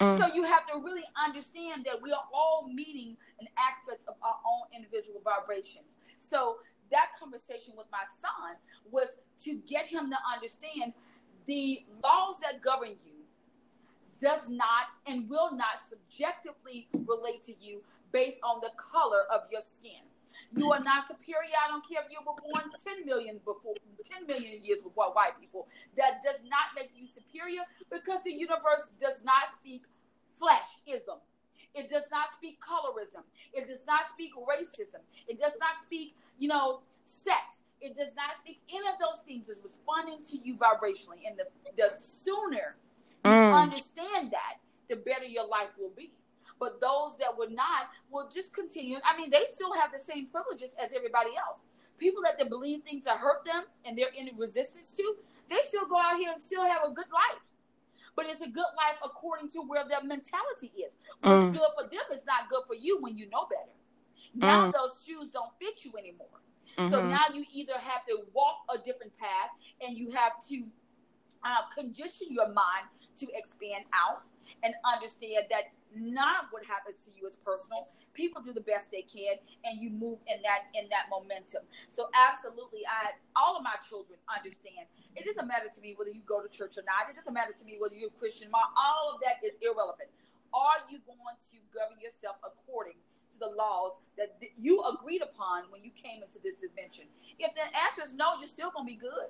Mm. 0.00 0.18
So 0.18 0.34
you 0.34 0.44
have 0.44 0.66
to 0.66 0.80
really 0.80 1.04
understand 1.22 1.84
that 1.84 2.00
we 2.02 2.12
are 2.12 2.24
all 2.32 2.68
meeting 2.72 3.16
an 3.40 3.48
aspect 3.58 4.04
of 4.08 4.14
our 4.22 4.36
own 4.46 4.66
individual 4.74 5.20
vibrations. 5.22 5.98
So 6.18 6.56
that 6.90 7.08
conversation 7.18 7.74
with 7.76 7.86
my 7.92 8.04
son 8.20 8.56
was 8.90 9.08
to 9.44 9.56
get 9.68 9.86
him 9.86 10.10
to 10.10 10.16
understand 10.32 10.92
the 11.46 11.84
laws 12.02 12.36
that 12.42 12.62
govern 12.62 12.96
you 13.04 13.12
does 14.20 14.48
not 14.48 14.86
and 15.06 15.28
will 15.28 15.54
not 15.54 15.82
subjectively 15.86 16.88
relate 17.06 17.42
to 17.44 17.54
you 17.60 17.82
based 18.12 18.40
on 18.44 18.60
the 18.60 18.70
color 18.76 19.22
of 19.32 19.42
your 19.50 19.62
skin. 19.62 20.02
You 20.54 20.72
are 20.72 20.80
not 20.80 21.08
superior. 21.08 21.56
I 21.64 21.68
don't 21.68 21.86
care 21.86 22.02
if 22.04 22.10
you 22.12 22.18
were 22.20 22.36
born 22.36 22.70
10 22.76 23.06
million 23.06 23.38
before 23.44 23.74
10 24.04 24.26
million 24.26 24.64
years 24.64 24.80
with 24.84 24.92
white 24.94 25.40
people. 25.40 25.66
That 25.96 26.22
does 26.22 26.42
not 26.44 26.76
make 26.76 26.90
you 26.94 27.06
superior 27.06 27.62
because 27.90 28.24
the 28.24 28.32
universe 28.32 28.88
does 29.00 29.22
not 29.24 29.48
speak 29.58 29.84
fleshism. 30.36 31.20
It 31.74 31.88
does 31.88 32.04
not 32.10 32.28
speak 32.36 32.58
colorism. 32.60 33.24
It 33.54 33.66
does 33.66 33.86
not 33.86 34.02
speak 34.12 34.32
racism. 34.36 35.00
It 35.26 35.40
does 35.40 35.56
not 35.58 35.80
speak, 35.80 36.14
you 36.38 36.48
know, 36.48 36.80
sex. 37.06 37.62
It 37.80 37.96
does 37.96 38.14
not 38.14 38.36
speak 38.38 38.60
any 38.68 38.86
of 38.88 38.94
those 39.00 39.24
things. 39.26 39.48
It's 39.48 39.62
responding 39.62 40.22
to 40.30 40.36
you 40.36 40.56
vibrationally. 40.56 41.26
And 41.26 41.38
the, 41.38 41.46
the 41.76 41.96
sooner 41.96 42.76
you 43.24 43.30
mm. 43.30 43.62
understand 43.62 44.32
that, 44.32 44.58
the 44.88 44.96
better 44.96 45.24
your 45.24 45.46
life 45.46 45.70
will 45.78 45.92
be. 45.96 46.12
But 46.62 46.80
those 46.80 47.18
that 47.18 47.36
would 47.36 47.50
not 47.50 47.90
will 48.08 48.28
just 48.32 48.54
continue. 48.54 48.98
I 49.04 49.16
mean, 49.16 49.30
they 49.30 49.46
still 49.50 49.74
have 49.74 49.90
the 49.90 49.98
same 49.98 50.28
privileges 50.28 50.76
as 50.78 50.92
everybody 50.94 51.30
else. 51.34 51.58
People 51.98 52.22
that 52.22 52.38
they 52.38 52.46
believe 52.48 52.84
things 52.84 53.04
to 53.06 53.10
hurt 53.10 53.44
them 53.44 53.64
and 53.84 53.98
they're 53.98 54.14
in 54.16 54.30
resistance 54.38 54.92
to, 54.92 55.16
they 55.50 55.56
still 55.66 55.86
go 55.86 55.98
out 55.98 56.18
here 56.18 56.30
and 56.32 56.40
still 56.40 56.64
have 56.64 56.82
a 56.86 56.94
good 56.94 57.10
life. 57.10 57.42
But 58.14 58.26
it's 58.26 58.42
a 58.42 58.48
good 58.48 58.70
life 58.78 58.94
according 59.04 59.48
to 59.50 59.62
where 59.62 59.82
their 59.88 60.04
mentality 60.04 60.70
is. 60.86 60.94
What's 61.20 61.50
mm. 61.50 61.52
good 61.52 61.70
for 61.74 61.90
them 61.90 62.06
is 62.14 62.22
not 62.24 62.48
good 62.48 62.62
for 62.68 62.76
you 62.76 63.02
when 63.02 63.18
you 63.18 63.28
know 63.28 63.48
better. 63.50 63.74
Now 64.32 64.70
mm. 64.70 64.72
those 64.72 65.02
shoes 65.04 65.32
don't 65.32 65.50
fit 65.58 65.84
you 65.84 65.98
anymore. 65.98 66.38
Mm-hmm. 66.78 66.92
So 66.92 67.04
now 67.04 67.24
you 67.34 67.44
either 67.52 67.74
have 67.74 68.06
to 68.06 68.18
walk 68.32 68.58
a 68.72 68.78
different 68.78 69.18
path 69.18 69.50
and 69.80 69.98
you 69.98 70.12
have 70.12 70.38
to 70.48 70.62
uh, 71.42 71.66
condition 71.74 72.28
your 72.30 72.52
mind 72.52 72.86
to 73.18 73.26
expand 73.34 73.84
out 73.92 74.28
and 74.62 74.74
understand 74.86 75.46
that 75.50 75.74
not 75.92 76.48
what 76.50 76.64
happens 76.64 77.04
to 77.04 77.10
you 77.12 77.28
is 77.28 77.36
personal. 77.36 77.84
People 78.14 78.40
do 78.40 78.52
the 78.52 78.64
best 78.64 78.88
they 78.90 79.04
can, 79.04 79.36
and 79.64 79.80
you 79.80 79.90
move 79.90 80.18
in 80.24 80.40
that 80.42 80.72
in 80.72 80.88
that 80.88 81.12
momentum. 81.12 81.68
So 81.92 82.08
absolutely, 82.16 82.80
I 82.88 83.18
all 83.36 83.56
of 83.56 83.62
my 83.62 83.76
children 83.84 84.16
understand. 84.24 84.88
It 85.16 85.28
doesn't 85.28 85.44
matter 85.44 85.68
to 85.68 85.80
me 85.80 85.92
whether 85.96 86.10
you 86.10 86.24
go 86.24 86.40
to 86.40 86.48
church 86.48 86.78
or 86.80 86.84
not. 86.88 87.12
It 87.12 87.16
doesn't 87.16 87.34
matter 87.34 87.52
to 87.52 87.64
me 87.64 87.76
whether 87.76 87.94
you're 87.94 88.12
a 88.12 88.18
Christian. 88.20 88.48
All 88.52 89.12
of 89.12 89.20
that 89.20 89.44
is 89.44 89.52
irrelevant. 89.60 90.08
Are 90.52 90.84
you 90.88 91.00
going 91.04 91.36
to 91.52 91.56
govern 91.72 92.00
yourself 92.00 92.36
according 92.44 93.00
to 93.32 93.38
the 93.40 93.52
laws 93.52 93.96
that 94.16 94.36
you 94.60 94.84
agreed 94.84 95.20
upon 95.20 95.64
when 95.72 95.84
you 95.84 95.90
came 95.92 96.22
into 96.22 96.40
this 96.40 96.56
dimension? 96.56 97.08
If 97.38 97.52
the 97.56 97.68
answer 97.72 98.04
is 98.04 98.14
no, 98.14 98.36
you're 98.38 98.48
still 98.48 98.70
going 98.70 98.88
to 98.88 98.92
be 98.92 99.00
good. 99.00 99.28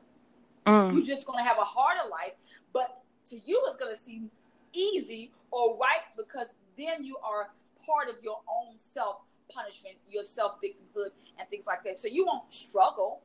Mm. 0.67 0.95
You're 0.95 1.07
just 1.07 1.27
going 1.27 1.43
to 1.43 1.47
have 1.47 1.59
a 1.59 1.67
harder 1.67 2.07
life, 2.11 2.35
but 2.73 3.03
to 3.31 3.41
you, 3.45 3.63
it's 3.67 3.77
going 3.77 3.95
to 3.95 4.01
seem 4.01 4.31
easy 4.73 5.33
or 5.51 5.77
right 5.77 6.05
because 6.17 6.49
then 6.79 7.05
you 7.05 7.17
are 7.19 7.51
part 7.85 8.09
of 8.09 8.17
your 8.23 8.41
own 8.49 8.75
self 8.79 9.17
punishment, 9.51 9.97
your 10.09 10.25
self 10.25 10.57
victimhood, 10.63 11.11
and 11.39 11.49
things 11.49 11.67
like 11.67 11.85
that. 11.85 11.99
So 11.99 12.09
you 12.09 12.25
won't 12.27 12.53
struggle. 12.53 13.23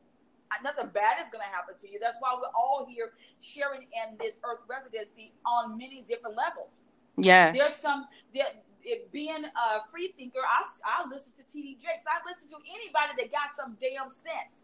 Uh, 0.52 0.64
nothing 0.64 0.88
bad 0.94 1.20
is 1.20 1.28
going 1.32 1.44
to 1.44 1.52
happen 1.52 1.76
to 1.82 1.92
you. 1.92 2.00
That's 2.00 2.18
why 2.20 2.34
we're 2.36 2.54
all 2.56 2.88
here 2.90 3.12
sharing 3.42 3.82
in 3.82 4.18
this 4.20 4.36
earth 4.48 4.64
residency 4.70 5.34
on 5.46 5.78
many 5.78 6.06
different 6.08 6.38
levels. 6.38 6.72
Yes. 7.18 7.56
There's 7.58 7.76
some, 7.76 8.08
there, 8.34 8.56
it, 8.84 9.12
being 9.12 9.44
a 9.44 9.68
free 9.92 10.14
thinker, 10.16 10.40
I, 10.40 10.64
I 10.86 11.10
listen 11.10 11.32
to 11.36 11.44
TD 11.44 11.76
Jakes. 11.82 12.08
I 12.08 12.24
listen 12.24 12.48
to 12.50 12.60
anybody 12.64 13.20
that 13.20 13.32
got 13.32 13.52
some 13.60 13.76
damn 13.76 14.10
sense. 14.10 14.56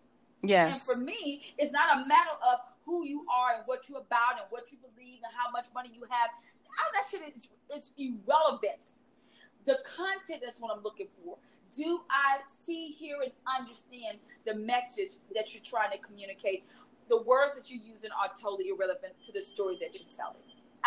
Yes. 0.41 0.72
And 0.72 0.80
for 0.80 1.04
me, 1.04 1.54
it's 1.58 1.74
not 1.74 1.98
a 1.98 2.08
matter 2.08 2.36
of 2.48 2.60
who 2.86 3.06
you 3.06 3.26
are 3.32 3.56
and 3.56 3.63
what 3.65 3.88
you're 3.88 4.00
about 4.00 4.39
and 4.39 4.48
what 4.50 4.72
you 4.72 4.78
believe 4.78 5.19
and 5.24 5.32
how 5.32 5.52
much 5.52 5.67
money 5.74 5.89
you 5.93 6.04
have 6.10 6.30
all 6.80 6.91
that 6.93 7.04
shit 7.10 7.22
is, 7.36 7.50
is 7.76 7.91
irrelevant. 7.98 8.96
The 9.65 9.80
content 9.96 10.43
is 10.48 10.58
what 10.60 10.76
I'm 10.76 10.84
looking 10.84 11.08
for. 11.24 11.38
Do 11.76 12.02
I 12.10 12.39
see, 12.65 12.89
hear, 12.91 13.17
and 13.24 13.32
understand 13.60 14.19
the 14.46 14.56
message 14.56 15.13
that 15.34 15.54
you're 15.54 15.63
trying 15.63 15.91
to 15.91 15.98
communicate? 15.98 16.65
The 17.10 17.22
words 17.22 17.56
that 17.56 17.72
you're 17.72 17.84
using 17.84 18.12
are 18.12 18.30
totally 18.39 18.69
irrelevant 18.69 19.13
to 19.26 19.32
the 19.32 19.41
story 19.41 19.78
that 19.82 19.96
you're 19.96 20.10
telling. 20.15 20.36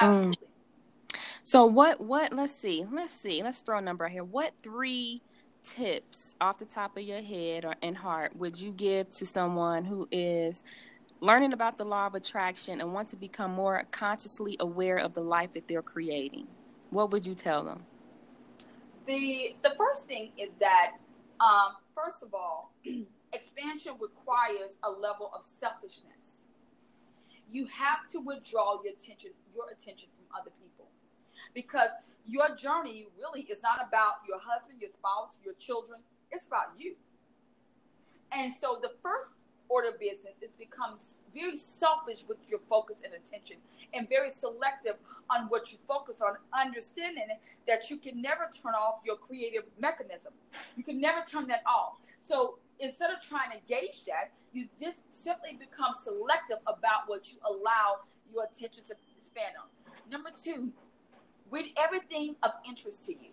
Mm. 0.00 0.28
Absolutely. 0.28 0.46
Mm. 0.46 1.20
So 1.42 1.64
what 1.64 2.00
what 2.00 2.32
let's 2.32 2.54
see. 2.54 2.84
Let's 2.90 3.14
see. 3.14 3.42
Let's 3.42 3.60
throw 3.60 3.78
a 3.78 3.80
number 3.80 4.04
out 4.04 4.10
here. 4.10 4.24
What 4.24 4.54
three 4.62 5.22
tips 5.62 6.34
off 6.40 6.58
the 6.58 6.64
top 6.64 6.96
of 6.96 7.02
your 7.02 7.22
head 7.22 7.64
or 7.64 7.74
in 7.82 7.94
heart 7.94 8.36
would 8.36 8.60
you 8.60 8.72
give 8.72 9.10
to 9.10 9.26
someone 9.26 9.84
who 9.84 10.08
is 10.10 10.62
learning 11.20 11.52
about 11.52 11.78
the 11.78 11.84
law 11.84 12.06
of 12.06 12.14
attraction 12.14 12.80
and 12.80 12.92
want 12.92 13.08
to 13.08 13.16
become 13.16 13.52
more 13.52 13.84
consciously 13.90 14.56
aware 14.60 14.96
of 14.96 15.14
the 15.14 15.20
life 15.20 15.52
that 15.52 15.68
they're 15.68 15.82
creating, 15.82 16.46
what 16.90 17.10
would 17.10 17.26
you 17.26 17.34
tell 17.34 17.64
them? 17.64 17.84
The 19.06 19.56
the 19.62 19.74
first 19.78 20.06
thing 20.08 20.32
is 20.36 20.54
that 20.54 20.92
um, 21.40 21.76
first 21.94 22.22
of 22.22 22.34
all, 22.34 22.72
expansion 23.32 23.92
requires 24.00 24.78
a 24.82 24.90
level 24.90 25.30
of 25.34 25.44
selfishness. 25.44 26.46
You 27.52 27.66
have 27.66 28.08
to 28.08 28.20
withdraw 28.20 28.82
your 28.82 28.92
attention 28.92 29.30
your 29.54 29.66
attention 29.70 30.08
from 30.16 30.40
other 30.40 30.50
people 30.60 30.88
because 31.54 31.90
your 32.26 32.54
journey 32.56 33.06
really 33.16 33.42
is 33.42 33.62
not 33.62 33.86
about 33.86 34.14
your 34.26 34.38
husband, 34.38 34.80
your 34.80 34.90
spouse, 34.90 35.38
your 35.44 35.54
children. 35.54 36.00
It's 36.32 36.46
about 36.46 36.74
you. 36.76 36.96
And 38.32 38.52
so 38.52 38.78
the 38.82 38.90
first 39.02 39.28
order 39.68 39.90
business 39.98 40.36
is 40.42 40.50
become 40.52 40.96
very 41.34 41.56
selfish 41.56 42.24
with 42.28 42.38
your 42.48 42.60
focus 42.68 42.96
and 43.04 43.12
attention 43.14 43.56
and 43.94 44.08
very 44.08 44.30
selective 44.30 44.96
on 45.30 45.46
what 45.46 45.72
you 45.72 45.78
focus 45.86 46.20
on, 46.20 46.36
understanding 46.58 47.28
that 47.66 47.90
you 47.90 47.96
can 47.96 48.20
never 48.22 48.48
turn 48.62 48.74
off 48.74 49.00
your 49.04 49.16
creative 49.16 49.64
mechanism. 49.78 50.32
You 50.76 50.84
can 50.84 51.00
never 51.00 51.24
turn 51.26 51.46
that 51.48 51.62
off. 51.66 51.94
So 52.24 52.58
instead 52.78 53.10
of 53.10 53.22
trying 53.22 53.50
to 53.50 53.58
gauge 53.66 54.04
that, 54.06 54.32
you 54.52 54.68
just 54.80 55.12
simply 55.14 55.58
become 55.58 55.94
selective 56.02 56.58
about 56.66 57.06
what 57.06 57.30
you 57.32 57.38
allow 57.44 58.00
your 58.32 58.44
attention 58.44 58.84
to 58.84 58.94
span 59.18 59.52
on. 59.60 59.68
Number 60.10 60.30
two, 60.30 60.72
read 61.50 61.66
everything 61.76 62.36
of 62.42 62.52
interest 62.68 63.04
to 63.04 63.12
you. 63.12 63.30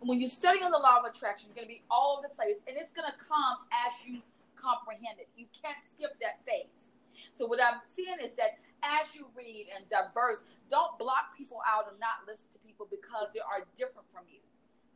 When 0.00 0.20
you're 0.20 0.30
studying 0.30 0.70
the 0.70 0.78
law 0.78 1.00
of 1.00 1.04
attraction, 1.04 1.50
you're 1.50 1.64
going 1.64 1.68
to 1.68 1.80
be 1.80 1.82
all 1.90 2.18
over 2.18 2.28
the 2.28 2.34
place, 2.34 2.62
and 2.68 2.76
it's 2.76 2.92
going 2.92 3.10
to 3.10 3.18
come 3.18 3.58
as 3.72 4.06
you 4.06 4.20
comprehend 4.58 5.22
it. 5.22 5.30
You 5.38 5.46
can't 5.54 5.78
skip 5.86 6.18
that 6.18 6.42
phase. 6.42 6.90
So 7.38 7.46
what 7.46 7.62
I'm 7.62 7.78
seeing 7.86 8.18
is 8.18 8.34
that 8.34 8.58
as 8.82 9.14
you 9.14 9.30
read 9.34 9.70
and 9.74 9.86
diverse, 9.86 10.42
don't 10.70 10.98
block 10.98 11.38
people 11.38 11.62
out 11.62 11.86
and 11.90 11.98
not 11.98 12.26
listen 12.26 12.50
to 12.54 12.58
people 12.66 12.86
because 12.90 13.30
they 13.34 13.42
are 13.42 13.66
different 13.78 14.10
from 14.10 14.26
you. 14.26 14.42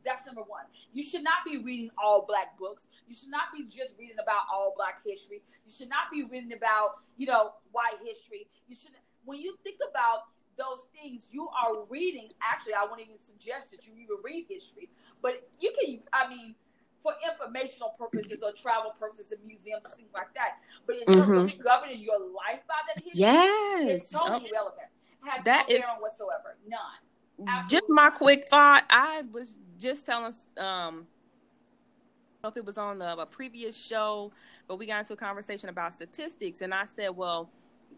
That's 0.03 0.27
number 0.27 0.43
one. 0.43 0.67
You 0.91 1.01
should 1.01 1.23
not 1.23 1.47
be 1.47 1.57
reading 1.57 1.89
all 1.95 2.25
black 2.27 2.59
books. 2.59 2.87
You 3.07 3.15
should 3.15 3.31
not 3.31 3.55
be 3.55 3.63
just 3.63 3.95
reading 3.97 4.19
about 4.21 4.51
all 4.51 4.73
black 4.75 4.99
history. 5.05 5.41
You 5.65 5.71
should 5.71 5.87
not 5.89 6.11
be 6.11 6.23
reading 6.23 6.51
about, 6.51 6.99
you 7.15 7.27
know, 7.27 7.55
white 7.71 8.03
history. 8.03 8.47
You 8.67 8.75
should 8.75 8.91
when 9.25 9.39
you 9.39 9.55
think 9.63 9.79
about 9.89 10.27
those 10.57 10.87
things, 10.93 11.29
you 11.31 11.47
are 11.47 11.85
reading. 11.89 12.29
Actually, 12.43 12.73
I 12.73 12.83
wouldn't 12.83 13.07
even 13.07 13.19
suggest 13.19 13.71
that 13.71 13.87
you 13.87 13.93
even 13.95 14.17
read 14.23 14.45
history, 14.49 14.89
but 15.21 15.47
you 15.59 15.71
can. 15.79 15.99
I 16.11 16.29
mean, 16.29 16.55
for 17.03 17.13
informational 17.29 17.89
purposes 17.99 18.41
or 18.41 18.53
travel 18.53 18.91
purposes 18.97 19.33
and 19.33 19.45
museums, 19.45 19.93
things 19.95 20.09
like 20.13 20.33
that. 20.33 20.59
But 20.87 20.95
in 20.97 21.05
terms 21.13 21.27
mm-hmm. 21.27 21.59
of 21.59 21.63
governing 21.63 21.99
your 21.99 22.19
life 22.19 22.61
by 22.67 22.79
that 22.87 23.03
history, 23.03 23.21
yes. 23.21 24.01
it's 24.01 24.11
totally 24.11 24.49
relevant. 24.53 24.87
Has 25.25 25.43
that 25.45 25.67
no 25.69 25.77
bearing 25.77 25.95
whatsoever. 25.99 26.55
None. 26.67 26.79
Absolutely. 27.47 27.69
Just 27.69 27.89
my 27.89 28.09
quick 28.09 28.47
thought. 28.47 28.85
I 28.89 29.23
was 29.31 29.59
just 29.77 30.05
telling 30.05 30.33
um 30.57 31.07
if 32.45 32.57
it 32.57 32.65
was 32.65 32.77
on 32.77 32.99
the, 32.99 33.17
a 33.17 33.25
previous 33.25 33.81
show, 33.81 34.31
but 34.67 34.77
we 34.77 34.85
got 34.85 34.99
into 34.99 35.13
a 35.13 35.17
conversation 35.17 35.69
about 35.69 35.93
statistics, 35.93 36.61
and 36.61 36.73
I 36.73 36.83
said, 36.83 37.15
"Well, 37.15 37.49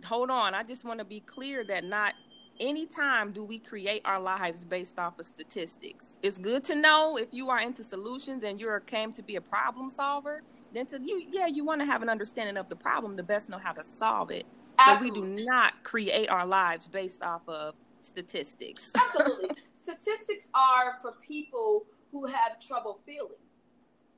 hold 0.03 0.29
on. 0.29 0.53
I 0.53 0.63
just 0.63 0.85
want 0.85 0.99
to 0.99 1.05
be 1.05 1.19
clear 1.21 1.63
that 1.65 1.83
not 1.83 2.13
anytime 2.59 3.31
do 3.31 3.43
we 3.43 3.59
create 3.59 4.01
our 4.05 4.19
lives 4.19 4.65
based 4.65 4.99
off 4.99 5.19
of 5.19 5.25
statistics. 5.25 6.17
It's 6.21 6.37
good 6.37 6.63
to 6.65 6.75
know 6.75 7.17
if 7.17 7.27
you 7.31 7.49
are 7.49 7.59
into 7.59 7.83
solutions 7.83 8.43
and 8.43 8.59
you're 8.59 8.79
came 8.79 9.11
to 9.13 9.23
be 9.23 9.35
a 9.35 9.41
problem 9.41 9.89
solver, 9.89 10.41
then 10.73 10.85
to 10.87 10.99
you, 11.01 11.23
yeah, 11.31 11.47
you 11.47 11.63
want 11.63 11.81
to 11.81 11.85
have 11.85 12.01
an 12.01 12.09
understanding 12.09 12.57
of 12.57 12.69
the 12.69 12.75
problem 12.75 13.17
to 13.17 13.23
best 13.23 13.49
know 13.49 13.57
how 13.57 13.71
to 13.71 13.83
solve 13.83 14.31
it. 14.31 14.45
Absolutely. 14.77 15.21
But 15.21 15.29
we 15.29 15.35
do 15.35 15.45
not 15.45 15.83
create 15.83 16.29
our 16.29 16.45
lives 16.45 16.87
based 16.87 17.23
off 17.23 17.41
of 17.47 17.75
statistics. 18.01 18.91
Absolutely. 18.97 19.49
statistics 19.81 20.47
are 20.53 20.97
for 21.01 21.13
people 21.25 21.85
who 22.11 22.25
have 22.25 22.59
trouble 22.59 22.99
feeling 23.05 23.31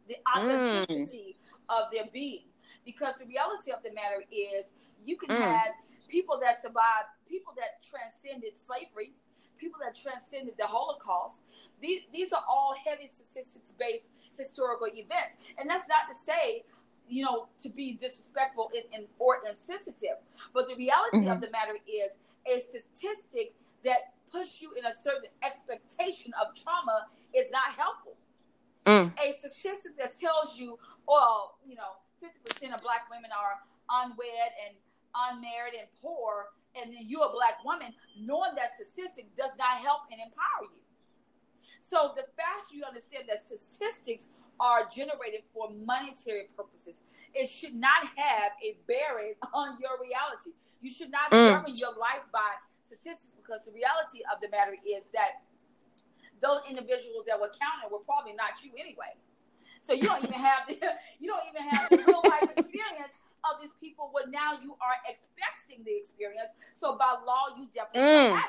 the 0.08 0.16
mm. 0.16 0.40
authenticity 0.40 1.38
mm. 1.38 1.78
of 1.78 1.92
their 1.92 2.06
being. 2.12 2.44
Because 2.86 3.16
the 3.20 3.26
reality 3.26 3.72
of 3.72 3.84
the 3.84 3.94
matter 3.94 4.24
is 4.32 4.66
you 5.06 5.18
can 5.18 5.30
mm. 5.30 5.42
have 5.42 5.74
people 6.08 6.40
that 6.42 6.62
survived, 6.62 7.12
people 7.28 7.54
that 7.58 7.84
transcended 7.84 8.58
slavery, 8.58 9.14
people 9.58 9.80
that 9.84 9.96
transcended 9.96 10.56
the 10.58 10.68
Holocaust. 10.68 11.42
These, 11.82 12.02
these 12.12 12.34
are 12.34 12.44
all 12.48 12.76
heavy 12.86 13.10
statistics 13.12 13.74
based 13.78 14.10
historical 14.38 14.88
events. 14.88 15.38
And 15.58 15.70
that's 15.70 15.88
not 15.88 16.10
to 16.10 16.16
say, 16.16 16.64
you 17.08 17.24
know, 17.24 17.48
to 17.62 17.70
be 17.70 17.94
disrespectful 17.94 18.72
or 19.20 19.40
insensitive. 19.48 20.18
But 20.54 20.68
the 20.68 20.76
reality 20.76 21.20
mm-hmm. 21.20 21.32
of 21.32 21.42
the 21.42 21.50
matter 21.52 21.74
is 21.88 22.18
a 22.46 22.60
statistic 22.60 23.54
that 23.84 24.14
puts 24.32 24.62
you 24.62 24.72
in 24.78 24.86
a 24.86 24.94
certain 24.94 25.30
expectation 25.44 26.34
of 26.42 26.56
trauma 26.56 27.08
is 27.34 27.50
not 27.52 27.74
helpful. 27.78 28.16
Mm. 28.86 29.12
A 29.20 29.34
statistic 29.38 29.98
that 29.98 30.18
tells 30.20 30.58
you, 30.58 30.80
oh, 31.08 31.56
you 31.66 31.76
know, 31.76 32.00
50% 32.24 32.74
of 32.74 32.82
black 32.82 33.10
women 33.12 33.32
are 33.32 33.60
unwed 33.90 34.52
and 34.66 34.76
unmarried 35.16 35.76
and 35.78 35.88
poor, 36.02 36.52
and 36.76 36.94
then 36.94 37.06
you're 37.06 37.28
a 37.28 37.34
black 37.34 37.64
woman, 37.64 37.94
knowing 38.18 38.56
that 38.56 38.76
statistic 38.76 39.34
does 39.36 39.52
not 39.58 39.82
help 39.82 40.10
and 40.12 40.20
empower 40.22 40.68
you. 40.70 40.82
So 41.82 42.12
the 42.16 42.28
faster 42.36 42.76
you 42.76 42.84
understand 42.84 43.32
that 43.32 43.42
statistics 43.42 44.28
are 44.60 44.90
generated 44.92 45.48
for 45.54 45.72
monetary 45.72 46.52
purposes, 46.56 47.00
it 47.34 47.48
should 47.48 47.76
not 47.76 48.12
have 48.18 48.52
a 48.60 48.76
bearing 48.88 49.40
on 49.54 49.78
your 49.80 49.96
reality. 50.02 50.52
You 50.82 50.92
should 50.92 51.12
not 51.12 51.32
mm. 51.32 51.48
govern 51.48 51.74
your 51.74 51.96
life 51.96 52.26
by 52.32 52.60
statistics 52.86 53.34
because 53.36 53.64
the 53.66 53.74
reality 53.74 54.24
of 54.32 54.40
the 54.42 54.50
matter 54.50 54.76
is 54.86 55.10
that 55.14 55.48
those 56.42 56.62
individuals 56.70 57.26
that 57.26 57.40
were 57.40 57.50
counted 57.50 57.90
were 57.90 58.04
probably 58.06 58.34
not 58.34 58.62
you 58.62 58.72
anyway. 58.78 59.18
So 59.82 59.94
you 59.94 60.04
don't 60.04 60.24
even 60.24 60.38
have 60.38 60.68
the 60.68 60.76
you 61.20 61.32
don't 61.32 61.48
even 61.48 61.64
have 61.64 61.90
the 61.90 62.04
real 62.04 62.22
life 62.28 62.52
experience 62.58 63.24
of 63.48 63.62
these 63.62 63.72
people 63.80 64.10
where 64.12 64.28
now 64.28 64.60
you 64.60 64.76
are 64.84 64.98
expecting 65.08 65.86
the 65.86 65.96
experience. 65.96 66.52
So 66.76 66.98
by 66.98 67.16
mm. 67.96 68.42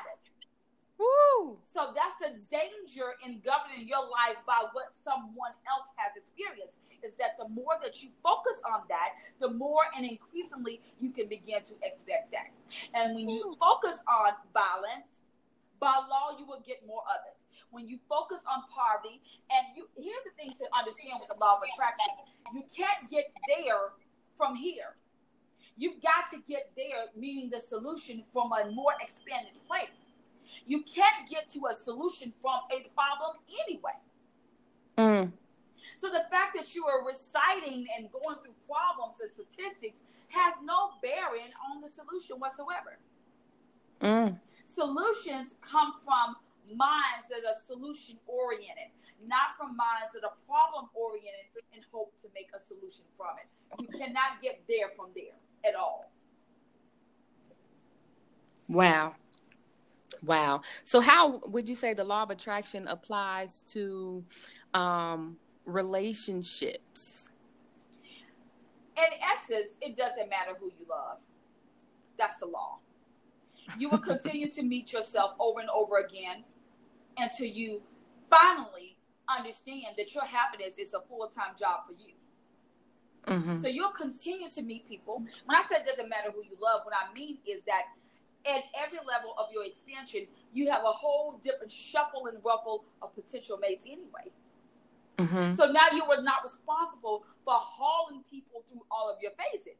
Woo. 0.97 1.57
So 1.73 1.95
that's 1.95 2.17
the 2.19 2.35
danger 2.51 3.15
in 3.25 3.39
governing 3.39 3.87
your 3.87 4.03
life 4.03 4.37
by 4.45 4.67
what 4.73 4.91
someone 5.03 5.55
else 5.67 5.87
has 5.95 6.15
experienced. 6.17 6.79
Is 6.99 7.15
that 7.15 7.39
the 7.39 7.47
more 7.47 7.79
that 7.81 8.03
you 8.03 8.09
focus 8.21 8.59
on 8.67 8.83
that, 8.89 9.15
the 9.39 9.49
more 9.49 9.87
and 9.95 10.03
increasingly 10.03 10.81
you 10.99 11.11
can 11.11 11.29
begin 11.29 11.63
to 11.63 11.75
expect 11.81 12.35
that. 12.35 12.51
And 12.93 13.15
when 13.15 13.29
you 13.29 13.55
focus 13.55 13.95
on 14.03 14.35
violence, 14.51 15.23
by 15.79 15.95
law, 15.95 16.35
you 16.37 16.45
will 16.45 16.59
get 16.67 16.83
more 16.85 17.07
of 17.07 17.23
it 17.23 17.39
when 17.71 17.87
you 17.87 17.99
focus 18.09 18.39
on 18.49 18.63
poverty, 18.73 19.21
and 19.49 19.77
you 19.77 19.87
here's 19.95 20.23
the 20.25 20.33
thing 20.37 20.53
to 20.57 20.65
understand 20.73 21.21
with 21.21 21.29
the 21.29 21.37
law 21.39 21.57
of 21.57 21.61
attraction, 21.61 22.13
you 22.53 22.63
can't 22.73 23.09
get 23.09 23.29
there 23.47 23.93
from 24.35 24.55
here. 24.55 24.97
You've 25.79 26.01
got 26.01 26.29
to 26.31 26.37
get 26.45 26.71
there, 26.75 27.07
meaning 27.15 27.49
the 27.49 27.61
solution 27.61 28.23
from 28.33 28.51
a 28.51 28.69
more 28.69 28.91
expanded 28.99 29.53
place. 29.65 29.95
You 30.67 30.83
can't 30.83 31.25
get 31.27 31.49
to 31.51 31.67
a 31.71 31.73
solution 31.73 32.33
from 32.41 32.59
a 32.69 32.83
problem 32.93 33.37
anyway. 33.65 33.95
Mm. 34.97 35.31
So 35.95 36.09
the 36.09 36.25
fact 36.29 36.57
that 36.57 36.75
you 36.75 36.85
are 36.85 37.07
reciting 37.07 37.87
and 37.97 38.11
going 38.11 38.43
through 38.43 38.59
problems 38.67 39.23
and 39.23 39.31
statistics 39.31 40.01
has 40.27 40.55
no 40.65 40.99
bearing 41.01 41.55
on 41.71 41.79
the 41.79 41.89
solution 41.89 42.35
whatsoever. 42.43 42.99
Mm. 44.01 44.37
Solutions 44.65 45.55
come 45.61 45.93
from 46.03 46.35
minds 46.75 47.23
that 47.31 47.47
are 47.47 47.55
solution 47.65 48.19
oriented, 48.27 48.91
not 49.25 49.55
from 49.57 49.77
minds 49.77 50.11
that 50.11 50.27
are 50.27 50.35
problem 50.45 50.91
oriented 50.93 51.63
and 51.73 51.85
hope 51.89 52.11
to 52.19 52.27
make 52.35 52.51
a 52.51 52.59
solution 52.59 53.07
from 53.15 53.39
it. 53.39 53.47
You 53.79 53.87
cannot 53.97 54.43
get 54.43 54.59
there 54.67 54.91
from 54.93 55.11
there 55.15 55.39
at 55.65 55.75
all. 55.75 56.11
Wow. 58.67 59.15
Wow. 60.23 60.61
So, 60.83 60.99
how 60.99 61.39
would 61.47 61.69
you 61.69 61.75
say 61.75 61.93
the 61.93 62.03
law 62.03 62.23
of 62.23 62.29
attraction 62.29 62.87
applies 62.87 63.61
to 63.73 64.23
um, 64.73 65.37
relationships? 65.65 67.29
In 68.97 69.03
essence, 69.33 69.71
it 69.81 69.95
doesn't 69.95 70.29
matter 70.29 70.51
who 70.59 70.67
you 70.67 70.85
love. 70.89 71.17
That's 72.17 72.35
the 72.37 72.47
law. 72.47 72.79
You 73.77 73.89
will 73.89 73.99
continue 73.99 74.51
to 74.51 74.63
meet 74.63 74.91
yourself 74.91 75.31
over 75.39 75.61
and 75.61 75.69
over 75.69 75.97
again 75.99 76.43
until 77.17 77.47
you 77.47 77.81
finally 78.29 78.97
understand 79.29 79.95
that 79.97 80.13
your 80.13 80.25
happiness 80.25 80.73
is 80.77 80.93
a 80.93 81.01
full 81.01 81.27
time 81.27 81.55
job 81.57 81.85
for 81.85 81.93
you. 81.93 82.13
Mm-hmm. 83.29 83.61
So 83.61 83.67
you'll 83.67 83.91
continue 83.91 84.49
to 84.55 84.61
meet 84.61 84.89
people. 84.89 85.23
When 85.45 85.55
I 85.55 85.63
said 85.63 85.81
it 85.81 85.85
doesn't 85.85 86.09
matter 86.09 86.31
who 86.31 86.43
you 86.43 86.57
love, 86.61 86.81
what 86.83 86.95
I 86.95 87.13
mean 87.13 87.37
is 87.47 87.63
that 87.65 87.83
at 88.45 88.63
every 88.73 88.99
level 89.05 89.35
of 89.37 89.47
your 89.53 89.65
expansion, 89.65 90.25
you 90.53 90.69
have 90.71 90.83
a 90.83 90.91
whole 90.91 91.39
different 91.43 91.71
shuffle 91.71 92.27
and 92.27 92.37
ruffle 92.43 92.85
of 93.01 93.13
potential 93.13 93.57
mates 93.57 93.85
anyway. 93.85 94.31
Mm-hmm. 95.19 95.53
So 95.53 95.71
now 95.71 95.87
you 95.93 96.03
are 96.05 96.21
not 96.21 96.43
responsible 96.43 97.23
for 97.43 97.53
hauling 97.53 98.23
people 98.31 98.63
through 98.67 98.81
all 98.89 99.11
of 99.11 99.21
your 99.21 99.31
phases. 99.37 99.77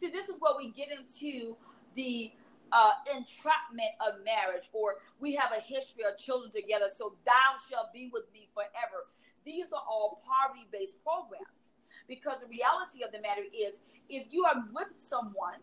See, 0.00 0.08
this 0.08 0.28
is 0.28 0.36
where 0.40 0.56
we 0.56 0.70
get 0.70 0.88
into 0.90 1.56
the 1.94 2.32
uh, 2.72 2.92
entrapment 3.14 3.92
of 4.00 4.24
marriage, 4.24 4.70
or 4.72 4.96
we 5.20 5.34
have 5.34 5.52
a 5.52 5.60
history 5.60 6.04
of 6.10 6.18
children 6.18 6.50
together, 6.50 6.86
so 6.96 7.14
thou 7.24 7.60
shalt 7.68 7.92
be 7.92 8.08
with 8.12 8.24
me 8.32 8.48
forever. 8.54 9.04
These 9.44 9.72
are 9.72 9.82
all 9.86 10.22
poverty 10.24 10.66
based 10.72 11.02
programs. 11.04 11.44
Because 12.08 12.40
the 12.40 12.48
reality 12.48 13.04
of 13.04 13.12
the 13.12 13.20
matter 13.20 13.44
is, 13.52 13.80
if 14.08 14.26
you 14.30 14.44
are 14.44 14.64
with 14.72 14.92
someone 14.96 15.60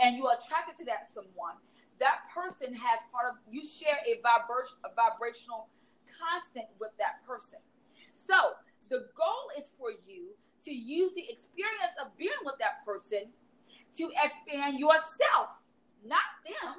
and 0.00 0.16
you 0.16 0.26
are 0.26 0.36
attracted 0.36 0.76
to 0.76 0.84
that 0.86 1.08
someone, 1.12 1.56
that 1.98 2.28
person 2.32 2.74
has 2.74 3.00
part 3.12 3.26
of 3.30 3.36
you 3.50 3.64
share 3.64 3.98
a 4.04 4.20
vibration, 4.20 4.76
a 4.84 4.92
vibrational 4.92 5.68
constant 6.06 6.66
with 6.80 6.92
that 6.98 7.24
person. 7.26 7.58
So 8.12 8.56
the 8.88 9.08
goal 9.16 9.50
is 9.58 9.70
for 9.78 9.90
you 10.06 10.36
to 10.64 10.72
use 10.72 11.14
the 11.14 11.24
experience 11.28 11.94
of 12.00 12.16
being 12.16 12.42
with 12.44 12.56
that 12.58 12.84
person 12.84 13.32
to 13.96 14.04
expand 14.22 14.78
yourself 14.78 15.62
not 16.04 16.28
them. 16.44 16.74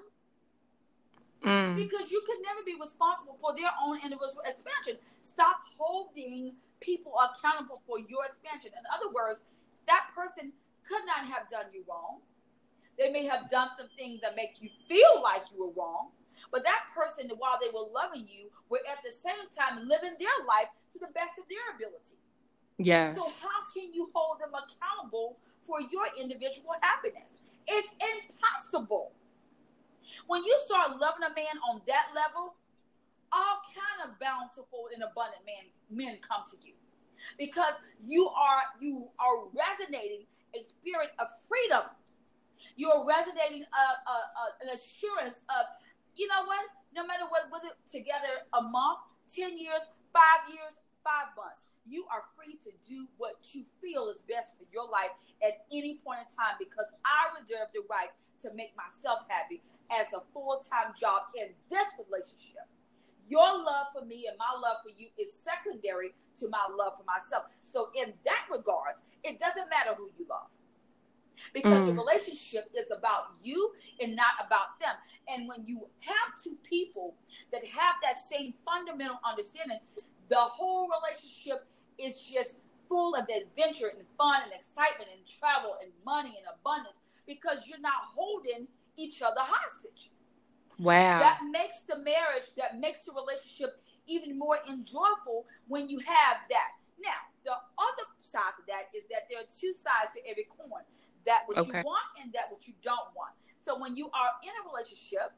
Mm. 1.43 1.75
Because 1.75 2.11
you 2.11 2.21
can 2.25 2.37
never 2.41 2.65
be 2.65 2.75
responsible 2.79 3.37
for 3.39 3.53
their 3.55 3.69
own 3.83 3.97
individual 4.01 4.41
expansion. 4.45 4.97
Stop 5.21 5.57
holding 5.77 6.53
people 6.79 7.13
accountable 7.19 7.81
for 7.85 7.99
your 7.99 8.25
expansion. 8.25 8.71
In 8.73 8.85
other 8.93 9.11
words, 9.13 9.39
that 9.87 10.07
person 10.15 10.51
could 10.87 11.03
not 11.05 11.27
have 11.27 11.49
done 11.49 11.71
you 11.73 11.83
wrong. 11.87 12.19
They 12.97 13.11
may 13.11 13.25
have 13.25 13.49
done 13.49 13.69
some 13.77 13.89
things 13.97 14.21
that 14.21 14.35
make 14.35 14.57
you 14.59 14.69
feel 14.87 15.21
like 15.21 15.43
you 15.53 15.63
were 15.63 15.73
wrong, 15.77 16.09
but 16.51 16.63
that 16.63 16.89
person, 16.95 17.29
while 17.37 17.59
they 17.61 17.69
were 17.69 17.85
loving 17.93 18.25
you, 18.27 18.49
were 18.69 18.81
at 18.89 19.03
the 19.05 19.13
same 19.13 19.45
time 19.53 19.87
living 19.87 20.17
their 20.19 20.37
life 20.47 20.69
to 20.93 20.99
the 20.99 21.11
best 21.13 21.37
of 21.37 21.45
their 21.49 21.75
ability. 21.75 22.17
Yes. 22.77 23.15
So 23.15 23.23
how 23.47 23.61
can 23.73 23.93
you 23.93 24.09
hold 24.13 24.39
them 24.39 24.53
accountable 24.53 25.37
for 25.61 25.81
your 25.81 26.05
individual 26.19 26.73
happiness? 26.81 27.41
It's 27.67 27.89
impossible. 28.01 29.11
When 30.25 30.43
you 30.43 30.57
start 30.65 30.97
loving 30.99 31.23
a 31.23 31.33
man 31.33 31.57
on 31.69 31.81
that 31.87 32.07
level, 32.15 32.55
all 33.31 33.59
kind 33.73 34.09
of 34.09 34.19
bountiful 34.19 34.89
and 34.93 35.03
abundant 35.03 35.43
man 35.45 35.67
men 35.89 36.17
come 36.23 36.43
to 36.49 36.57
you 36.63 36.73
because 37.37 37.73
you 38.05 38.27
are 38.29 38.63
you 38.79 39.07
are 39.19 39.49
resonating 39.51 40.25
a 40.55 40.63
spirit 40.63 41.11
of 41.19 41.27
freedom. 41.47 41.85
You 42.77 42.93
are 42.93 43.01
resonating 43.05 43.65
a, 43.65 43.85
a, 44.05 44.15
a, 44.15 44.43
an 44.61 44.69
assurance 44.69 45.41
of, 45.49 45.65
you 46.13 46.27
know 46.29 46.45
what? 46.45 46.61
No 46.93 47.05
matter 47.05 47.25
what, 47.29 47.49
was 47.49 47.65
it 47.65 47.73
together 47.89 48.45
a 48.53 48.61
month, 48.61 49.01
ten 49.25 49.57
years, 49.57 49.89
five 50.13 50.45
years, 50.49 50.77
five 51.03 51.33
months, 51.33 51.65
you 51.89 52.05
are 52.13 52.25
free 52.37 52.57
to 52.67 52.71
do 52.85 53.07
what 53.17 53.41
you 53.53 53.65
feel 53.81 54.09
is 54.09 54.21
best 54.29 54.53
for 54.57 54.65
your 54.73 54.85
life 54.89 55.13
at 55.41 55.65
any 55.71 55.99
point 56.05 56.21
in 56.25 56.29
time 56.29 56.59
because 56.59 56.89
I 57.05 57.33
reserve 57.39 57.73
the 57.73 57.81
right 57.89 58.11
to 58.43 58.53
make 58.53 58.75
myself 58.77 59.25
happy 59.29 59.61
as 59.89 60.07
a 60.13 60.21
full 60.33 60.61
time 60.61 60.93
job 60.99 61.33
in 61.33 61.55
this 61.71 61.87
relationship. 61.97 62.67
Your 63.29 63.63
love 63.63 63.87
for 63.93 64.05
me 64.05 64.25
and 64.29 64.37
my 64.37 64.51
love 64.55 64.77
for 64.83 64.89
you 64.89 65.07
is 65.17 65.33
secondary 65.33 66.15
to 66.39 66.49
my 66.49 66.65
love 66.71 66.93
for 66.97 67.03
myself. 67.03 67.45
So, 67.63 67.89
in 67.95 68.13
that 68.25 68.45
regard, 68.51 68.95
it 69.23 69.39
doesn't 69.39 69.69
matter 69.69 69.95
who 69.97 70.09
you 70.17 70.25
love 70.29 70.47
because 71.53 71.83
mm. 71.83 71.95
the 71.95 72.01
relationship 72.01 72.69
is 72.75 72.91
about 72.91 73.35
you 73.43 73.71
and 73.99 74.15
not 74.15 74.39
about 74.45 74.79
them. 74.79 74.95
And 75.27 75.47
when 75.47 75.65
you 75.65 75.87
have 76.01 76.41
two 76.41 76.55
people 76.63 77.15
that 77.51 77.63
have 77.65 77.95
that 78.03 78.17
same 78.17 78.53
fundamental 78.65 79.19
understanding, 79.27 79.79
the 80.29 80.39
whole 80.39 80.87
relationship 80.87 81.65
is 81.97 82.19
just 82.19 82.59
full 82.87 83.15
of 83.15 83.27
adventure 83.27 83.87
and 83.87 84.07
fun 84.17 84.41
and 84.43 84.53
excitement 84.53 85.09
and 85.11 85.21
travel 85.27 85.75
and 85.81 85.91
money 86.05 86.37
and 86.37 86.47
abundance 86.47 86.97
because 87.27 87.67
you're 87.67 87.79
not 87.79 88.07
holding 88.15 88.67
each 88.95 89.21
other 89.21 89.41
hostage. 89.41 90.09
Wow. 90.79 91.19
That 91.19 91.39
makes 91.51 91.81
the 91.81 91.97
marriage, 91.97 92.53
that 92.57 92.79
makes 92.79 93.05
the 93.05 93.13
relationship 93.13 93.81
even 94.07 94.37
more 94.37 94.59
enjoyable 94.67 95.45
when 95.67 95.89
you 95.89 95.99
have 95.99 96.37
that. 96.49 96.71
Now, 97.01 97.17
the 97.43 97.53
other 97.53 98.05
side 98.21 98.55
of 98.59 98.65
that 98.67 98.89
is 98.95 99.05
that 99.09 99.27
there 99.29 99.39
are 99.39 99.49
two 99.59 99.73
sides 99.73 100.13
to 100.15 100.21
every 100.29 100.47
coin 100.57 100.83
that 101.25 101.43
what 101.45 101.57
okay. 101.57 101.79
you 101.79 101.83
want 101.83 102.07
and 102.21 102.31
that 102.33 102.49
what 102.49 102.67
you 102.67 102.73
don't 102.81 103.09
want. 103.15 103.33
So 103.59 103.77
when 103.77 103.95
you 103.95 104.07
are 104.07 104.31
in 104.43 104.51
a 104.51 104.63
relationship 104.69 105.33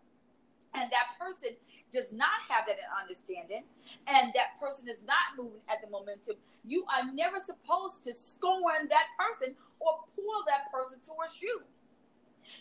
and 0.73 0.91
that 0.91 1.17
person 1.17 1.57
does 1.91 2.13
not 2.13 2.45
have 2.47 2.67
that 2.67 2.77
understanding, 3.01 3.63
and 4.05 4.31
that 4.37 4.59
person 4.61 4.87
is 4.87 5.01
not 5.01 5.33
moving 5.33 5.61
at 5.65 5.81
the 5.81 5.89
momentum, 5.89 6.37
you 6.63 6.85
are 6.85 7.09
never 7.11 7.37
supposed 7.41 8.03
to 8.03 8.13
scorn 8.13 8.85
that 8.89 9.09
person 9.17 9.55
or 9.79 10.05
pull 10.13 10.45
that 10.45 10.69
person 10.71 10.99
towards 11.01 11.41
you. 11.41 11.61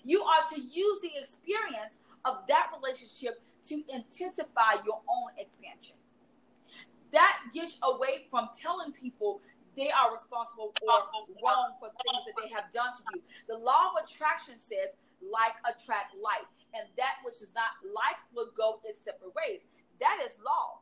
You 0.04 0.22
are 0.22 0.44
to 0.54 0.60
use 0.60 1.02
the 1.02 1.12
experience 1.20 2.00
of 2.24 2.46
that 2.48 2.70
relationship 2.74 3.42
to 3.68 3.82
intensify 3.88 4.80
your 4.84 5.00
own 5.08 5.30
expansion. 5.36 5.96
That 7.12 7.38
gets 7.54 7.78
away 7.82 8.26
from 8.30 8.48
telling 8.52 8.92
people 8.92 9.40
they 9.76 9.90
are 9.90 10.12
responsible 10.12 10.74
or 10.82 10.98
wrong 11.44 11.72
for 11.80 11.88
things 11.88 12.22
that 12.26 12.36
they 12.42 12.50
have 12.50 12.70
done 12.72 12.92
to 12.96 13.02
you. 13.14 13.22
The 13.48 13.56
law 13.56 13.94
of 13.94 14.04
attraction 14.04 14.58
says 14.58 14.92
like 15.22 15.54
attract 15.64 16.14
like, 16.18 16.46
and 16.74 16.84
that 16.96 17.22
which 17.24 17.40
is 17.40 17.54
not 17.54 17.78
like 17.94 18.18
will 18.34 18.50
go 18.56 18.80
its 18.84 19.04
separate 19.04 19.32
ways. 19.34 19.62
That 20.00 20.18
is 20.26 20.38
law. 20.44 20.80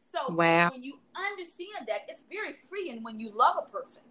So 0.00 0.32
wow. 0.32 0.70
when 0.70 0.82
you 0.82 0.98
understand 1.14 1.88
that, 1.88 2.06
it's 2.08 2.22
very 2.30 2.54
freeing 2.70 3.02
when 3.02 3.18
you 3.18 3.30
love 3.34 3.56
a 3.58 3.68
person 3.68 4.02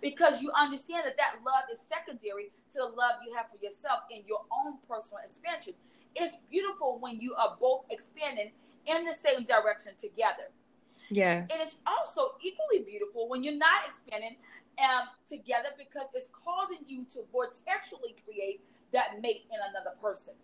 because 0.00 0.42
you 0.42 0.50
understand 0.58 1.04
that 1.06 1.16
that 1.16 1.36
love 1.44 1.64
is 1.72 1.80
secondary 1.88 2.52
to 2.72 2.78
the 2.78 2.84
love 2.84 3.22
you 3.26 3.34
have 3.34 3.50
for 3.50 3.56
yourself 3.62 4.00
in 4.10 4.22
your 4.26 4.40
own 4.50 4.78
personal 4.88 5.22
expansion. 5.24 5.74
It's 6.14 6.36
beautiful 6.50 6.98
when 7.00 7.20
you 7.20 7.34
are 7.34 7.56
both 7.60 7.84
expanding 7.90 8.52
in 8.86 9.04
the 9.04 9.14
same 9.14 9.44
direction 9.44 9.92
together. 9.96 10.50
Yes. 11.10 11.50
And 11.52 11.60
it's 11.62 11.76
also 11.86 12.34
equally 12.42 12.84
beautiful 12.84 13.28
when 13.28 13.44
you're 13.44 13.56
not 13.56 13.86
expanding 13.86 14.36
um, 14.78 15.08
together 15.28 15.68
because 15.76 16.08
it's 16.14 16.28
causing 16.32 16.78
you 16.86 17.04
to 17.12 17.20
vortexually 17.32 18.16
create 18.24 18.60
that 18.92 19.20
mate 19.20 19.44
in 19.50 19.58
another 19.70 19.96
person. 20.00 20.34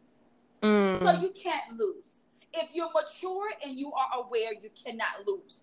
Mm. 0.63 1.01
So 1.01 1.21
you 1.21 1.31
can't 1.31 1.79
lose. 1.79 2.23
If 2.53 2.71
you're 2.75 2.91
mature 2.93 3.51
and 3.65 3.79
you 3.79 3.93
are 3.93 4.25
aware, 4.25 4.53
you 4.53 4.71
cannot 4.85 5.27
lose. 5.27 5.61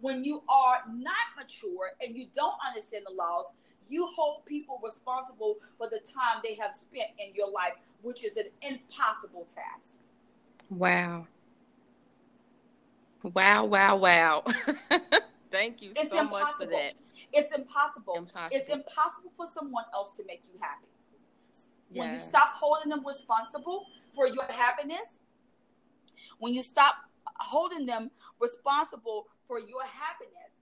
When 0.00 0.24
you 0.24 0.42
are 0.48 0.82
not 0.88 1.26
mature 1.36 1.92
and 2.00 2.16
you 2.16 2.26
don't 2.34 2.54
understand 2.66 3.04
the 3.06 3.14
laws, 3.14 3.46
you 3.88 4.08
hold 4.14 4.44
people 4.44 4.80
responsible 4.84 5.56
for 5.76 5.88
the 5.88 5.98
time 5.98 6.40
they 6.44 6.54
have 6.54 6.76
spent 6.76 7.10
in 7.18 7.34
your 7.34 7.50
life, 7.50 7.72
which 8.02 8.24
is 8.24 8.36
an 8.36 8.46
impossible 8.62 9.46
task. 9.52 9.94
Wow. 10.70 11.26
Wow, 13.22 13.64
wow, 13.64 13.96
wow. 13.96 14.44
Thank 15.50 15.82
you 15.82 15.92
it's 15.96 16.10
so 16.10 16.20
impossible. 16.20 16.30
much 16.30 16.52
for 16.58 16.66
that. 16.66 16.94
It's 17.32 17.52
impossible. 17.52 18.14
impossible. 18.16 18.48
It's 18.52 18.70
impossible 18.70 19.32
for 19.36 19.46
someone 19.52 19.84
else 19.92 20.10
to 20.16 20.24
make 20.26 20.42
you 20.52 20.60
happy. 20.60 20.86
Yes. 21.90 21.98
When 21.98 22.12
you 22.12 22.18
stop 22.18 22.48
holding 22.48 22.90
them 22.90 23.04
responsible 23.04 23.86
for 24.12 24.26
your 24.26 24.44
happiness, 24.48 25.20
when 26.38 26.54
you 26.54 26.62
stop 26.62 26.94
holding 27.38 27.86
them 27.86 28.10
responsible 28.40 29.26
for 29.48 29.58
your 29.58 29.82
happiness, 29.82 30.52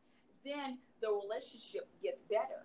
then 0.44 0.79
the 1.03 1.09
relationship 1.11 1.88
gets 2.03 2.22
better 2.22 2.64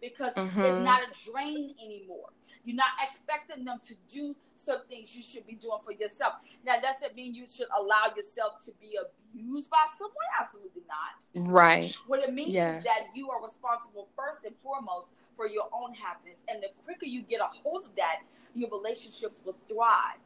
because 0.00 0.34
mm-hmm. 0.34 0.60
it's 0.60 0.84
not 0.84 1.00
a 1.02 1.30
drain 1.30 1.74
anymore. 1.82 2.28
You're 2.64 2.76
not 2.76 2.92
expecting 3.02 3.64
them 3.64 3.78
to 3.84 3.94
do 4.12 4.36
some 4.54 4.80
things 4.90 5.16
you 5.16 5.22
should 5.22 5.46
be 5.46 5.54
doing 5.54 5.78
for 5.82 5.92
yourself. 5.92 6.34
Now, 6.66 6.78
does 6.78 6.96
it 7.02 7.16
mean 7.16 7.34
you 7.34 7.46
should 7.48 7.68
allow 7.74 8.12
yourself 8.14 8.62
to 8.66 8.72
be 8.78 8.98
abused 9.00 9.70
by 9.70 9.86
someone? 9.96 10.14
Absolutely 10.38 10.82
not. 10.86 11.48
Right. 11.50 11.94
What 12.06 12.20
it 12.20 12.34
means 12.34 12.52
yes. 12.52 12.80
is 12.80 12.84
that 12.84 13.06
you 13.14 13.30
are 13.30 13.42
responsible 13.42 14.08
first 14.14 14.44
and 14.44 14.54
foremost 14.62 15.08
for 15.34 15.48
your 15.48 15.68
own 15.72 15.94
happiness. 15.94 16.40
And 16.48 16.62
the 16.62 16.68
quicker 16.84 17.06
you 17.06 17.22
get 17.22 17.40
a 17.40 17.48
hold 17.62 17.84
of 17.84 17.96
that, 17.96 18.20
your 18.54 18.68
relationships 18.68 19.40
will 19.46 19.56
thrive. 19.66 20.18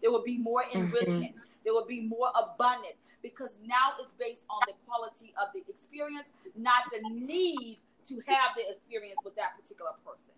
There 0.00 0.10
will 0.10 0.24
be 0.24 0.38
more 0.38 0.64
enriching. 0.72 1.12
Mm-hmm. 1.12 1.38
There 1.64 1.74
will 1.74 1.86
be 1.86 2.00
more 2.00 2.30
abundant 2.30 2.94
because 3.24 3.58
now 3.66 3.96
it's 3.98 4.12
based 4.18 4.44
on 4.50 4.60
the 4.66 4.74
quality 4.86 5.32
of 5.40 5.48
the 5.54 5.64
experience, 5.66 6.28
not 6.54 6.84
the 6.92 7.00
need 7.08 7.78
to 8.06 8.20
have 8.26 8.50
the 8.54 8.70
experience 8.70 9.16
with 9.24 9.34
that 9.36 9.58
particular 9.58 9.92
person. 10.04 10.34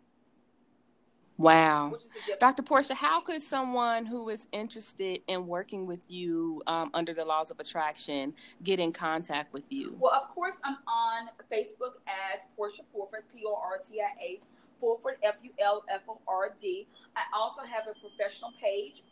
Wow. 1.37 1.93
Dr. 2.41 2.63
Portia, 2.63 2.95
how 2.95 3.21
could 3.21 3.43
someone 3.43 4.07
who 4.07 4.31
is 4.31 4.47
interested 4.53 5.21
in 5.27 5.49
working 5.49 5.85
with 5.85 6.01
you 6.09 6.63
um, 6.67 6.91
under 6.95 7.13
the 7.13 7.25
laws 7.25 7.51
of 7.51 7.61
attraction 7.61 8.33
get 8.63 8.81
in 8.81 8.93
contact 8.93 9.53
with 9.53 9.65
you? 9.69 9.97
Well, 9.99 10.15
of 10.15 10.33
course, 10.35 10.55
I'm 10.65 10.79
on 10.87 11.29
Facebook 11.53 11.99
as 12.07 12.41
Portia 12.57 12.83
Fulford, 12.93 13.25
P 13.35 13.43
O 13.45 13.55
R 13.55 13.79
T 13.79 14.01
I 14.01 14.25
A, 14.25 14.41
Fulford, 14.81 15.17
F 15.23 15.35
U 15.43 15.51
L 15.59 15.85
F 15.93 16.03
O 16.09 16.19
R 16.27 16.55
D. 16.59 16.87
I 17.17 17.23
also 17.37 17.63
have 17.63 17.85
a 17.91 17.99
professional 18.01 18.53
page 18.63 19.03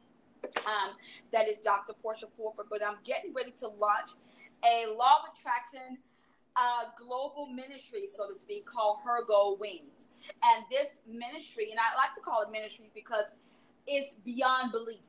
um, 0.67 0.97
that 1.33 1.49
is 1.49 1.59
Dr. 1.59 1.93
Portia 2.03 2.27
Fulford, 2.37 2.67
but 2.71 2.85
I'm 2.85 2.99
getting 3.05 3.33
ready 3.35 3.53
to 3.61 3.69
launch 3.69 4.13
a 4.65 4.87
law 4.93 5.25
of 5.25 5.33
attraction 5.35 5.99
uh, 6.57 6.91
global 6.99 7.47
ministry, 7.47 8.07
so 8.11 8.31
to 8.31 8.39
speak, 8.39 8.67
called 8.67 8.99
Her 9.05 9.25
Gold 9.27 9.61
Wings. 9.61 10.09
And 10.43 10.65
this 10.71 10.89
ministry, 11.07 11.69
and 11.71 11.79
I 11.79 11.97
like 11.97 12.15
to 12.15 12.21
call 12.21 12.43
it 12.43 12.51
ministry 12.51 12.91
because 12.95 13.27
it's 13.87 14.15
beyond 14.25 14.73
belief. 14.73 15.05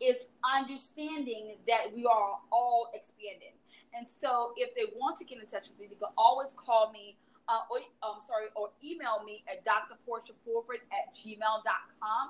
It's 0.00 0.24
understanding 0.42 1.56
that 1.68 1.92
we 1.94 2.06
are 2.06 2.38
all 2.50 2.88
expanding. 2.94 3.54
And 3.94 4.06
so 4.20 4.52
if 4.56 4.74
they 4.74 4.90
want 4.96 5.18
to 5.18 5.24
get 5.24 5.38
in 5.38 5.46
touch 5.46 5.68
with 5.68 5.78
me, 5.78 5.86
they 5.90 5.96
can 5.96 6.12
always 6.16 6.54
call 6.56 6.90
me, 6.92 7.16
uh, 7.48 7.68
or, 7.70 7.78
um, 8.02 8.22
sorry, 8.26 8.46
or 8.56 8.70
email 8.82 9.22
me 9.24 9.44
at 9.50 9.64
drportiafulford 9.64 10.80
at 10.90 11.14
gmail.com. 11.14 12.26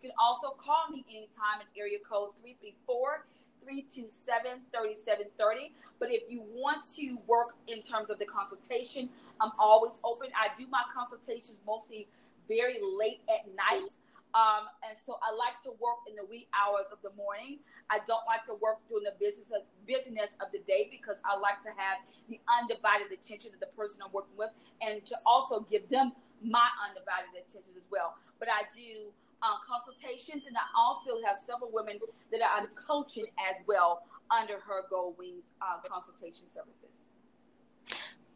You 0.00 0.10
can 0.10 0.16
also 0.18 0.54
call 0.54 0.86
me 0.90 1.04
anytime 1.10 1.58
at 1.58 1.66
area 1.74 1.98
code 1.98 2.30
334 2.42 3.26
327 3.66 4.62
3730. 4.70 5.74
But 5.98 6.14
if 6.14 6.22
you 6.30 6.46
want 6.54 6.86
to 6.94 7.18
work 7.26 7.58
in 7.66 7.82
terms 7.82 8.10
of 8.10 8.18
the 8.22 8.26
consultation, 8.26 9.10
I'm 9.42 9.50
always 9.58 9.98
open. 10.04 10.30
I 10.38 10.54
do 10.54 10.70
my 10.70 10.86
consultations 10.94 11.58
mostly 11.66 12.06
very 12.46 12.78
late 12.78 13.26
at 13.26 13.50
night. 13.58 13.90
Um, 14.38 14.70
and 14.86 14.94
so 15.02 15.18
I 15.18 15.34
like 15.34 15.58
to 15.66 15.74
work 15.82 16.06
in 16.06 16.14
the 16.14 16.22
wee 16.22 16.46
hours 16.54 16.86
of 16.94 17.02
the 17.02 17.10
morning. 17.18 17.58
I 17.90 17.98
don't 18.06 18.22
like 18.28 18.46
to 18.46 18.54
work 18.54 18.78
during 18.86 19.02
the 19.02 19.18
business 19.18 19.50
of 19.50 19.66
business 19.82 20.38
of 20.38 20.52
the 20.54 20.62
day 20.62 20.86
because 20.92 21.18
I 21.26 21.34
like 21.40 21.58
to 21.66 21.74
have 21.74 21.98
the 22.30 22.38
undivided 22.46 23.10
attention 23.10 23.50
of 23.50 23.58
the 23.58 23.72
person 23.74 24.04
I'm 24.04 24.12
working 24.12 24.36
with 24.38 24.54
and 24.78 25.02
to 25.10 25.16
also 25.26 25.66
give 25.66 25.88
them 25.90 26.12
my 26.44 26.68
undivided 26.86 27.34
attention 27.34 27.74
as 27.74 27.88
well. 27.90 28.14
But 28.38 28.46
I 28.52 28.68
do 28.70 29.10
um, 29.42 29.58
consultations 29.66 30.44
and 30.46 30.56
I 30.56 30.66
also 30.76 31.20
have 31.26 31.38
several 31.46 31.70
women 31.72 31.98
that 32.32 32.40
I'm 32.42 32.68
coaching 32.74 33.26
as 33.50 33.62
well 33.66 34.02
under 34.30 34.54
her 34.54 34.82
Gold 34.90 35.16
Wings 35.18 35.44
uh, 35.62 35.80
consultation 35.88 36.48
services. 36.48 37.08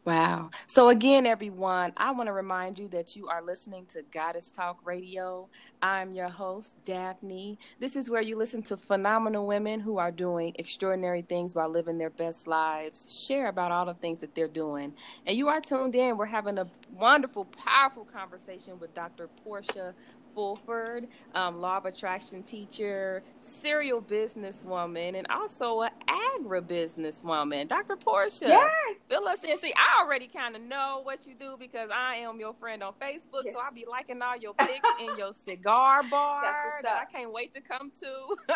Wow. 0.05 0.49
So, 0.67 0.89
again, 0.89 1.25
everyone, 1.25 1.93
I 1.95 2.11
want 2.11 2.27
to 2.27 2.33
remind 2.33 2.77
you 2.77 2.89
that 2.89 3.15
you 3.15 3.29
are 3.29 3.41
listening 3.41 3.85
to 3.87 4.01
Goddess 4.11 4.51
Talk 4.51 4.79
Radio. 4.83 5.47
I'm 5.81 6.13
your 6.13 6.27
host, 6.27 6.73
Daphne. 6.83 7.57
This 7.79 7.95
is 7.95 8.09
where 8.09 8.21
you 8.21 8.35
listen 8.35 8.63
to 8.63 8.75
phenomenal 8.75 9.47
women 9.47 9.79
who 9.79 9.99
are 9.99 10.11
doing 10.11 10.57
extraordinary 10.59 11.21
things 11.21 11.55
while 11.55 11.69
living 11.69 11.99
their 11.99 12.09
best 12.09 12.47
lives, 12.47 13.25
share 13.25 13.47
about 13.47 13.71
all 13.71 13.85
the 13.85 13.93
things 13.93 14.19
that 14.19 14.35
they're 14.35 14.49
doing. 14.49 14.93
And 15.25 15.37
you 15.37 15.47
are 15.47 15.61
tuned 15.61 15.95
in. 15.95 16.17
We're 16.17 16.25
having 16.25 16.57
a 16.57 16.67
wonderful, 16.91 17.45
powerful 17.45 18.03
conversation 18.03 18.79
with 18.81 18.93
Dr. 18.93 19.29
Portia 19.45 19.93
Fulford, 20.33 21.07
um, 21.35 21.59
law 21.59 21.77
of 21.77 21.85
attraction 21.85 22.43
teacher, 22.43 23.23
serial 23.39 24.01
businesswoman, 24.01 25.15
and 25.17 25.27
also 25.27 25.81
an 25.81 25.91
agribusinesswoman. 26.07 27.67
Dr. 27.67 27.95
Portia, 27.95 28.47
yeah. 28.47 28.69
fill 29.09 29.27
us 29.27 29.43
in. 29.43 29.57
See, 29.57 29.73
I 29.75 30.01
already 30.03 30.27
kind 30.27 30.55
of 30.55 30.61
know 30.61 31.01
what 31.03 31.25
you 31.27 31.33
do 31.35 31.55
because 31.57 31.89
I 31.93 32.15
am 32.15 32.39
your 32.39 32.53
friend 32.53 32.83
on 32.83 32.93
Facebook, 33.01 33.43
yes. 33.45 33.53
so 33.53 33.61
I'll 33.61 33.73
be 33.73 33.85
liking 33.89 34.21
all 34.21 34.37
your 34.37 34.53
pics 34.53 34.87
in 34.99 35.17
your 35.17 35.33
cigar 35.33 36.03
bar 36.09 36.43
that 36.81 37.07
I 37.07 37.11
can't 37.11 37.31
wait 37.31 37.53
to 37.53 37.61
come 37.61 37.91
to. 38.01 38.53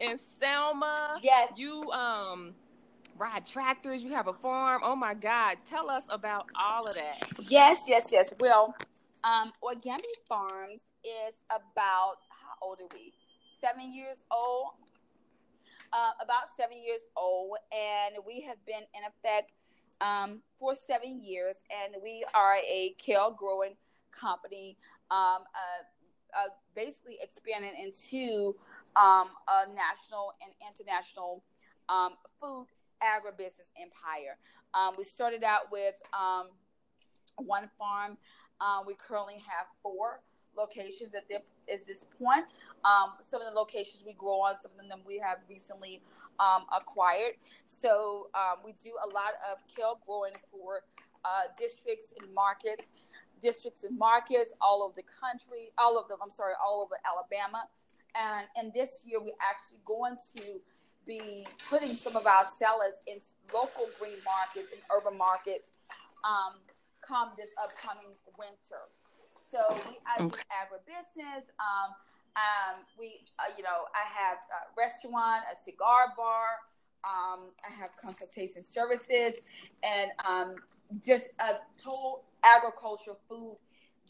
in 0.00 0.18
Selma, 0.18 1.18
yes, 1.22 1.52
you 1.56 1.90
um 1.90 2.54
ride 3.18 3.46
tractors. 3.46 4.02
You 4.02 4.12
have 4.12 4.28
a 4.28 4.32
farm. 4.32 4.82
Oh 4.84 4.96
my 4.96 5.14
God! 5.14 5.56
Tell 5.66 5.90
us 5.90 6.04
about 6.08 6.46
all 6.58 6.86
of 6.86 6.94
that. 6.94 7.28
Yes, 7.48 7.86
yes, 7.88 8.10
yes. 8.12 8.32
Well, 8.40 8.74
um, 9.24 9.52
Origami 9.62 10.02
Farms 10.28 10.80
is 11.04 11.34
about 11.50 12.16
how 12.30 12.66
old 12.66 12.80
are 12.80 12.88
we? 12.92 13.12
Seven 13.60 13.94
years 13.94 14.24
old. 14.30 14.70
Uh, 15.92 16.10
about 16.20 16.50
seven 16.56 16.76
years 16.82 17.02
old, 17.16 17.56
and 17.70 18.16
we 18.26 18.40
have 18.40 18.56
been 18.66 18.82
in 18.94 19.02
effect 19.06 19.52
um, 20.00 20.40
for 20.58 20.74
seven 20.74 21.22
years, 21.22 21.54
and 21.70 21.94
we 22.02 22.24
are 22.34 22.56
a 22.56 22.96
kale 22.98 23.30
growing 23.30 23.76
company, 24.10 24.76
um, 25.12 25.44
uh, 25.54 26.36
uh, 26.36 26.48
basically 26.74 27.18
expanding 27.22 27.72
into 27.80 28.56
um, 28.96 29.28
a 29.48 29.68
national 29.72 30.32
and 30.42 30.52
international 30.68 31.44
um, 31.88 32.14
food 32.40 32.66
agribusiness 33.02 33.70
empire. 33.80 34.36
Um, 34.74 34.94
we 34.98 35.04
started 35.04 35.44
out 35.44 35.70
with 35.70 35.94
um, 36.12 36.48
one 37.36 37.70
farm. 37.78 38.16
Uh, 38.60 38.80
we 38.86 38.94
currently 38.94 39.34
have 39.46 39.66
four 39.82 40.20
locations 40.56 41.14
at 41.14 41.28
this 41.28 41.42
is 41.66 41.86
this 41.86 42.06
point. 42.18 42.44
Um, 42.84 43.14
some 43.20 43.40
of 43.40 43.52
the 43.52 43.58
locations 43.58 44.04
we 44.06 44.12
grow 44.12 44.40
on, 44.40 44.56
some 44.56 44.70
of 44.78 44.88
them 44.88 45.00
we 45.06 45.18
have 45.18 45.38
recently 45.48 46.02
um, 46.38 46.64
acquired. 46.74 47.34
So 47.66 48.28
um, 48.34 48.58
we 48.64 48.72
do 48.82 48.92
a 49.04 49.08
lot 49.08 49.32
of 49.50 49.58
kale 49.74 50.00
growing 50.06 50.34
for 50.50 50.82
uh, 51.24 51.48
districts 51.58 52.12
and 52.20 52.32
markets, 52.34 52.88
districts 53.40 53.84
and 53.84 53.98
markets 53.98 54.52
all 54.60 54.82
over 54.82 54.94
the 54.96 55.08
country, 55.20 55.70
all 55.78 55.98
of 55.98 56.08
them. 56.08 56.18
I'm 56.22 56.30
sorry, 56.30 56.54
all 56.62 56.82
over 56.82 56.96
Alabama. 57.04 57.64
And 58.14 58.46
and 58.56 58.72
this 58.72 59.02
year 59.04 59.20
we're 59.20 59.40
actually 59.42 59.80
going 59.84 60.16
to 60.36 60.60
be 61.06 61.46
putting 61.68 61.92
some 61.92 62.16
of 62.16 62.26
our 62.26 62.44
sellers 62.44 62.94
in 63.06 63.18
local 63.52 63.86
green 63.98 64.18
markets 64.24 64.72
and 64.72 64.80
urban 64.94 65.18
markets 65.18 65.68
um, 66.24 66.54
come 67.06 67.30
this 67.36 67.50
upcoming 67.60 68.14
winter. 68.38 68.80
So 69.54 69.62
we 69.86 69.94
I 70.02 70.18
okay. 70.18 70.34
do 70.34 70.42
agribusiness. 70.50 71.46
Um, 71.62 71.94
um, 72.34 72.82
we, 72.98 73.22
uh, 73.38 73.54
you 73.56 73.62
know, 73.62 73.86
I 73.94 74.02
have 74.10 74.38
a 74.50 74.74
restaurant, 74.74 75.46
a 75.46 75.54
cigar 75.62 76.10
bar. 76.16 76.58
Um, 77.06 77.54
I 77.62 77.70
have 77.70 77.90
consultation 77.94 78.64
services, 78.64 79.34
and 79.84 80.10
um, 80.26 80.56
just 81.06 81.28
a 81.38 81.62
total 81.78 82.24
agriculture 82.42 83.14
food 83.28 83.58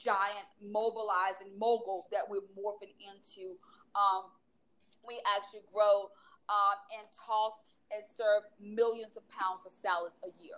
giant, 0.00 0.48
mobilizing 0.64 1.52
mogul 1.58 2.06
that 2.10 2.24
we're 2.24 2.48
morphing 2.56 2.96
into. 3.04 3.60
Um, 3.94 4.32
we 5.06 5.20
actually 5.36 5.68
grow 5.74 6.08
um, 6.48 6.76
and 6.96 7.04
toss 7.12 7.52
and 7.92 8.02
serve 8.16 8.48
millions 8.58 9.18
of 9.18 9.28
pounds 9.28 9.60
of 9.66 9.72
salads 9.72 10.16
a 10.24 10.32
year. 10.42 10.56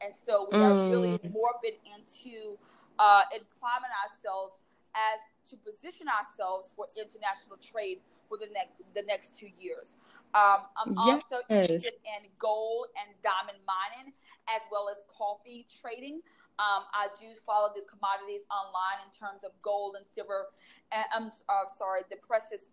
And 0.00 0.14
so 0.24 0.46
we 0.52 0.56
mm. 0.56 0.62
are 0.62 0.88
really 0.88 1.18
mm. 1.18 1.34
morphing 1.34 1.82
into 1.98 2.56
uh, 3.00 3.24
and 3.32 3.40
climbing 3.56 3.90
ourselves 4.04 4.60
as 4.92 5.24
to 5.48 5.56
position 5.64 6.04
ourselves 6.04 6.76
for 6.76 6.84
international 6.92 7.56
trade 7.64 8.04
within 8.28 8.52
the 8.52 8.60
next, 8.60 8.76
the 8.92 9.06
next 9.08 9.32
two 9.32 9.48
years. 9.56 9.96
Um, 10.36 10.68
I'm 10.78 10.94
yes. 11.08 11.24
also 11.26 11.42
interested 11.48 11.98
in 12.06 12.28
gold 12.38 12.92
and 12.94 13.10
diamond 13.24 13.58
mining 13.66 14.12
as 14.46 14.62
well 14.70 14.86
as 14.92 15.00
coffee 15.10 15.66
trading. 15.66 16.22
Um, 16.60 16.84
I 16.92 17.08
do 17.16 17.32
follow 17.48 17.72
the 17.72 17.82
commodities 17.88 18.44
online 18.52 19.00
in 19.08 19.10
terms 19.16 19.42
of 19.48 19.56
gold 19.64 19.96
and 19.96 20.04
silver, 20.12 20.52
and 20.92 21.02
I'm 21.08 21.32
uh, 21.48 21.66
sorry, 21.72 22.04
the 22.12 22.20
precious 22.20 22.68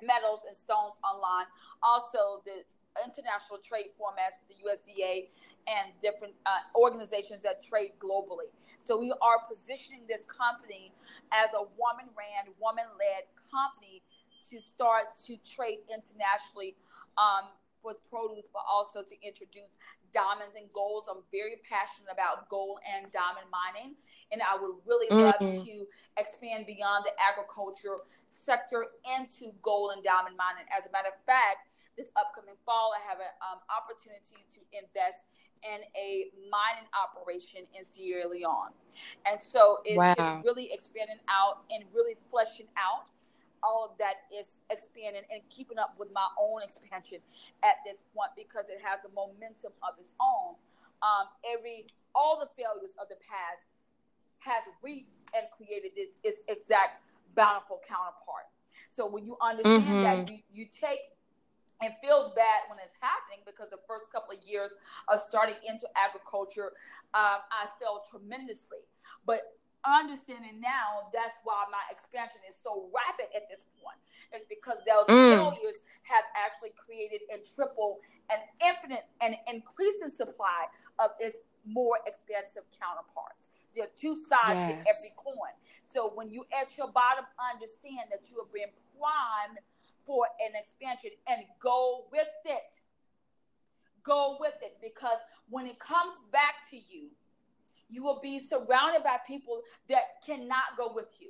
metals 0.00 0.46
and 0.46 0.54
stones 0.54 0.94
online. 1.02 1.50
Also, 1.82 2.46
the 2.46 2.62
international 3.02 3.58
trade 3.58 3.90
formats 3.98 4.38
for 4.38 4.46
the 4.48 4.58
USDA 4.62 5.28
and 5.66 5.92
different 6.00 6.34
uh, 6.46 6.62
organizations 6.78 7.42
that 7.42 7.62
trade 7.62 7.98
globally. 7.98 8.54
So 8.88 8.96
we 8.96 9.12
are 9.20 9.44
positioning 9.44 10.08
this 10.08 10.24
company 10.24 10.96
as 11.28 11.52
a 11.52 11.60
woman 11.76 12.08
ran, 12.16 12.48
woman 12.56 12.88
led 12.96 13.28
company 13.52 14.00
to 14.48 14.64
start 14.64 15.12
to 15.28 15.36
trade 15.44 15.84
internationally 15.92 16.72
um, 17.20 17.52
with 17.84 18.00
produce, 18.08 18.48
but 18.48 18.64
also 18.64 19.04
to 19.04 19.14
introduce 19.20 19.76
diamonds 20.16 20.56
and 20.56 20.72
golds. 20.72 21.04
I'm 21.04 21.20
very 21.28 21.60
passionate 21.68 22.08
about 22.08 22.48
gold 22.48 22.80
and 22.80 23.12
diamond 23.12 23.52
mining, 23.52 23.92
and 24.32 24.40
I 24.40 24.56
would 24.56 24.80
really 24.88 25.12
mm-hmm. 25.12 25.36
love 25.36 25.68
to 25.68 25.76
expand 26.16 26.64
beyond 26.64 27.04
the 27.04 27.12
agriculture 27.20 28.00
sector 28.32 28.88
into 29.04 29.52
gold 29.60 29.92
and 29.92 30.00
diamond 30.00 30.40
mining. 30.40 30.64
As 30.72 30.88
a 30.88 30.90
matter 30.96 31.12
of 31.12 31.20
fact, 31.28 31.68
this 32.00 32.08
upcoming 32.16 32.56
fall, 32.64 32.96
I 32.96 33.04
have 33.04 33.20
an 33.20 33.36
um, 33.44 33.60
opportunity 33.68 34.48
to 34.48 34.64
invest 34.72 35.27
in 35.64 35.80
a 35.96 36.30
mining 36.50 36.88
operation 36.94 37.62
in 37.78 37.84
Sierra 37.84 38.28
Leone. 38.28 38.72
And 39.26 39.40
so 39.40 39.78
it's, 39.84 39.96
wow. 39.96 40.14
it's 40.18 40.44
really 40.44 40.70
expanding 40.72 41.20
out 41.28 41.62
and 41.70 41.84
really 41.94 42.16
fleshing 42.30 42.66
out 42.76 43.06
all 43.62 43.90
of 43.90 43.98
that 43.98 44.30
is 44.30 44.62
expanding 44.70 45.22
and 45.30 45.42
keeping 45.50 45.78
up 45.78 45.94
with 45.98 46.08
my 46.14 46.26
own 46.38 46.62
expansion 46.62 47.18
at 47.62 47.82
this 47.84 48.02
point 48.14 48.30
because 48.36 48.68
it 48.68 48.78
has 48.82 49.00
a 49.04 49.10
momentum 49.14 49.72
of 49.82 49.98
its 49.98 50.12
own. 50.20 50.54
Um, 51.02 51.30
every 51.46 51.86
all 52.14 52.38
the 52.38 52.50
failures 52.58 52.94
of 52.98 53.08
the 53.08 53.18
past 53.22 53.62
has 54.40 54.64
reaped 54.82 55.10
and 55.34 55.46
created 55.54 55.92
its, 55.94 56.14
its 56.24 56.42
exact 56.48 57.02
bountiful 57.34 57.80
counterpart. 57.86 58.48
So 58.90 59.06
when 59.06 59.26
you 59.26 59.36
understand 59.42 59.84
mm-hmm. 59.84 60.02
that, 60.02 60.30
you, 60.30 60.38
you 60.52 60.66
take 60.66 61.12
it 61.80 61.94
feels 62.02 62.34
bad 62.34 62.66
when 62.66 62.82
it's 62.82 62.96
happening 62.98 63.46
because 63.46 63.70
the 63.70 63.82
first 63.86 64.10
couple 64.10 64.34
of 64.34 64.42
years 64.42 64.74
of 65.06 65.22
starting 65.22 65.58
into 65.62 65.86
agriculture, 65.94 66.74
um, 67.14 67.38
I 67.54 67.70
failed 67.78 68.10
tremendously. 68.10 68.82
But 69.22 69.58
understanding 69.86 70.58
now, 70.58 71.06
that's 71.14 71.38
why 71.46 71.64
my 71.70 71.82
expansion 71.86 72.42
is 72.50 72.58
so 72.58 72.90
rapid 72.90 73.30
at 73.30 73.46
this 73.46 73.62
point. 73.78 73.98
It's 74.34 74.44
because 74.50 74.82
those 74.84 75.06
mm. 75.06 75.38
failures 75.38 75.86
have 76.02 76.26
actually 76.34 76.74
created 76.74 77.22
and 77.30 77.46
triple 77.46 78.02
an 78.28 78.42
infinite 78.60 79.06
and 79.22 79.38
increasing 79.46 80.10
supply 80.10 80.68
of 80.98 81.14
its 81.22 81.38
more 81.64 82.02
expensive 82.04 82.66
counterparts. 82.74 83.48
There 83.72 83.86
are 83.86 83.94
two 83.96 84.18
sides 84.18 84.58
yes. 84.58 84.82
to 84.82 84.90
every 84.90 85.12
coin. 85.16 85.54
So 85.94 86.12
when 86.12 86.28
you 86.28 86.44
at 86.52 86.76
your 86.76 86.90
bottom 86.92 87.24
understand 87.38 88.12
that 88.12 88.28
you 88.28 88.42
are 88.42 88.50
being 88.52 88.74
primed 88.98 89.62
for 90.08 90.24
an 90.40 90.56
expansion 90.56 91.10
and 91.28 91.44
go 91.62 92.06
with 92.10 92.32
it. 92.46 92.80
Go 94.02 94.38
with 94.40 94.56
it 94.62 94.78
because 94.80 95.20
when 95.50 95.66
it 95.66 95.78
comes 95.78 96.14
back 96.32 96.64
to 96.70 96.76
you, 96.76 97.12
you 97.90 98.02
will 98.02 98.18
be 98.22 98.40
surrounded 98.40 99.04
by 99.04 99.18
people 99.26 99.60
that 99.90 100.24
cannot 100.24 100.76
go 100.78 100.92
with 100.94 101.12
you. 101.20 101.28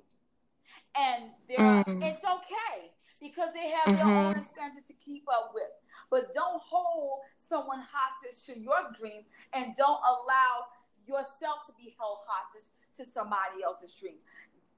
And 0.95 1.31
mm. 1.51 1.83
it's 2.03 2.25
okay 2.25 2.91
because 3.21 3.51
they 3.53 3.75
have 3.75 3.99
mm-hmm. 3.99 4.09
their 4.09 4.17
own 4.17 4.39
expansion 4.39 4.83
to 4.87 4.95
keep 5.05 5.25
up 5.29 5.51
with. 5.53 5.71
But 6.09 6.33
don't 6.33 6.63
hold 6.63 7.21
someone 7.37 7.83
hostage 7.83 8.47
to 8.47 8.61
your 8.61 8.79
dream 8.95 9.23
and 9.53 9.75
don't 9.77 10.01
allow 10.07 10.71
yourself 11.05 11.67
to 11.67 11.73
be 11.77 11.95
held 11.99 12.19
hostage 12.27 12.71
to 12.97 13.05
somebody 13.11 13.63
else's 13.65 13.93
dream 13.95 14.19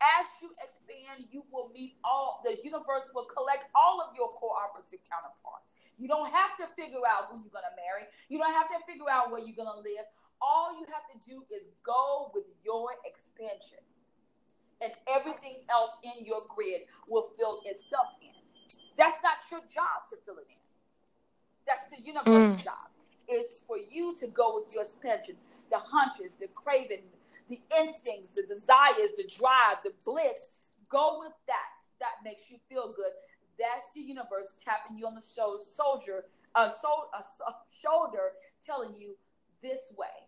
as 0.00 0.24
you 0.40 0.48
expand, 0.56 1.28
you 1.28 1.44
will 1.52 1.68
meet 1.76 2.00
all, 2.04 2.40
the 2.44 2.56
universe 2.64 3.08
will 3.12 3.28
collect 3.28 3.68
all 3.76 4.00
of 4.00 4.16
your 4.16 4.32
cooperative 4.32 5.04
counterparts. 5.04 5.76
You 6.00 6.08
don't 6.08 6.32
have 6.32 6.56
to 6.56 6.66
figure 6.72 7.04
out 7.04 7.28
who 7.28 7.44
you're 7.44 7.52
going 7.52 7.68
to 7.68 7.76
marry. 7.76 8.08
You 8.32 8.40
don't 8.40 8.56
have 8.56 8.72
to 8.72 8.80
figure 8.88 9.12
out 9.12 9.28
where 9.28 9.44
you're 9.44 9.56
going 9.56 9.68
to 9.68 9.84
live. 9.84 10.08
All 10.40 10.72
you 10.80 10.88
have 10.88 11.04
to 11.12 11.16
do 11.20 11.44
is 11.52 11.68
go 11.84 12.32
with 12.32 12.48
your 12.64 12.88
expansion. 13.04 13.84
And 14.80 14.96
everything 15.04 15.60
else 15.68 15.92
in 16.00 16.24
your 16.24 16.40
grid 16.48 16.88
will 17.04 17.28
fill 17.36 17.60
itself 17.68 18.16
in. 18.24 18.32
That's 18.96 19.20
not 19.20 19.44
your 19.52 19.60
job 19.68 20.08
to 20.08 20.16
fill 20.24 20.40
it 20.40 20.48
in. 20.48 20.64
That's 21.68 21.84
the 21.92 22.00
universe's 22.00 22.56
mm. 22.56 22.64
job. 22.64 22.88
It's 23.28 23.60
for 23.60 23.76
you 23.76 24.16
to 24.16 24.26
go 24.28 24.56
with 24.56 24.72
your 24.72 24.84
expansion, 24.84 25.36
the 25.70 25.78
hunches, 25.78 26.32
the 26.40 26.48
craving, 26.48 27.04
the 27.50 27.60
instincts, 27.76 28.32
the 28.34 28.46
desires, 28.46 29.10
the 29.18 29.28
drive, 29.28 29.82
the 29.84 29.92
bliss. 30.04 30.48
Go 30.88 31.18
with 31.20 31.34
that. 31.46 31.74
That 31.98 32.22
makes 32.24 32.48
you 32.48 32.56
feel 32.70 32.94
good. 32.94 33.12
That's 33.58 33.92
the 33.92 34.00
universe 34.00 34.56
tapping 34.64 34.96
you 34.96 35.06
on 35.06 35.14
the 35.14 35.20
show, 35.20 35.58
soldier, 35.60 36.24
uh, 36.54 36.70
so, 36.80 37.10
uh, 37.12 37.52
shoulder, 37.68 38.32
telling 38.64 38.94
you 38.94 39.16
this 39.62 39.80
way, 39.96 40.26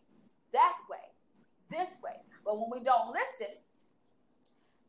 that 0.52 0.76
way, 0.90 1.06
this 1.70 1.94
way. 2.02 2.20
But 2.44 2.60
when 2.60 2.68
we 2.70 2.84
don't 2.84 3.14
listen, 3.14 3.56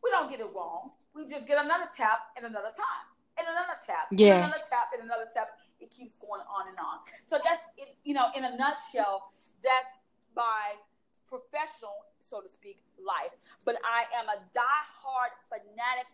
we 0.03 0.11
don't 0.11 0.29
get 0.29 0.41
it 0.41 0.49
wrong. 0.53 0.91
We 1.15 1.25
just 1.29 1.47
get 1.47 1.63
another 1.63 1.88
tap 1.95 2.36
and 2.36 2.45
another 2.45 2.75
time, 2.75 3.05
and 3.39 3.47
another 3.47 3.79
tap, 3.86 4.11
yeah. 4.11 4.36
and 4.36 4.45
another 4.45 4.63
tap, 4.69 4.91
and 4.93 5.03
another 5.03 5.29
tap. 5.34 5.47
It 5.79 5.91
keeps 5.91 6.17
going 6.17 6.41
on 6.41 6.67
and 6.67 6.77
on. 6.77 6.99
So 7.27 7.39
that's, 7.43 7.63
it, 7.77 7.95
you 8.03 8.13
know, 8.13 8.27
in 8.36 8.43
a 8.43 8.55
nutshell, 8.55 9.31
that's 9.63 9.91
by 10.36 10.79
professional, 11.27 12.05
so 12.24 12.39
to 12.39 12.47
speak, 12.47 12.80
life, 12.95 13.36
but 13.65 13.76
I 13.84 14.07
am 14.15 14.32
a 14.32 14.39
die-hard 14.55 15.36
fanatic 15.51 16.07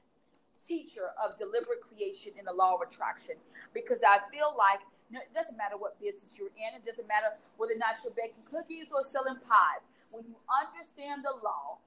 teacher 0.65 1.13
of 1.21 1.37
deliberate 1.37 1.81
creation 1.85 2.33
in 2.37 2.43
the 2.43 2.53
law 2.53 2.75
of 2.75 2.81
attraction 2.81 3.35
because 3.73 4.01
I 4.03 4.19
feel 4.33 4.57
like 4.57 4.81
it 5.13 5.33
doesn't 5.33 5.57
matter 5.57 5.77
what 5.77 5.99
business 6.01 6.35
you're 6.37 6.53
in, 6.53 6.75
it 6.75 6.85
doesn't 6.85 7.07
matter 7.07 7.37
whether 7.57 7.73
or 7.73 7.81
not 7.81 8.01
you're 8.03 8.13
baking 8.13 8.43
cookies 8.49 8.89
or 8.91 9.03
selling 9.05 9.37
pies. 9.45 9.85
When 10.11 10.25
you 10.25 10.35
understand 10.49 11.23
the 11.23 11.37
law, 11.43 11.77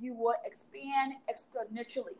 you 0.00 0.14
will 0.14 0.34
expand 0.44 1.14
exponentially. 1.28 2.16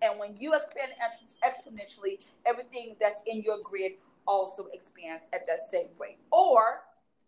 And 0.00 0.18
when 0.18 0.36
you 0.38 0.54
expand 0.54 0.94
exponentially, 1.42 2.24
everything 2.46 2.96
that's 3.00 3.22
in 3.26 3.42
your 3.42 3.58
grid 3.62 3.92
also 4.26 4.66
expands 4.72 5.24
at 5.32 5.46
that 5.46 5.58
same 5.70 5.90
rate. 5.98 6.18
Or 6.30 6.82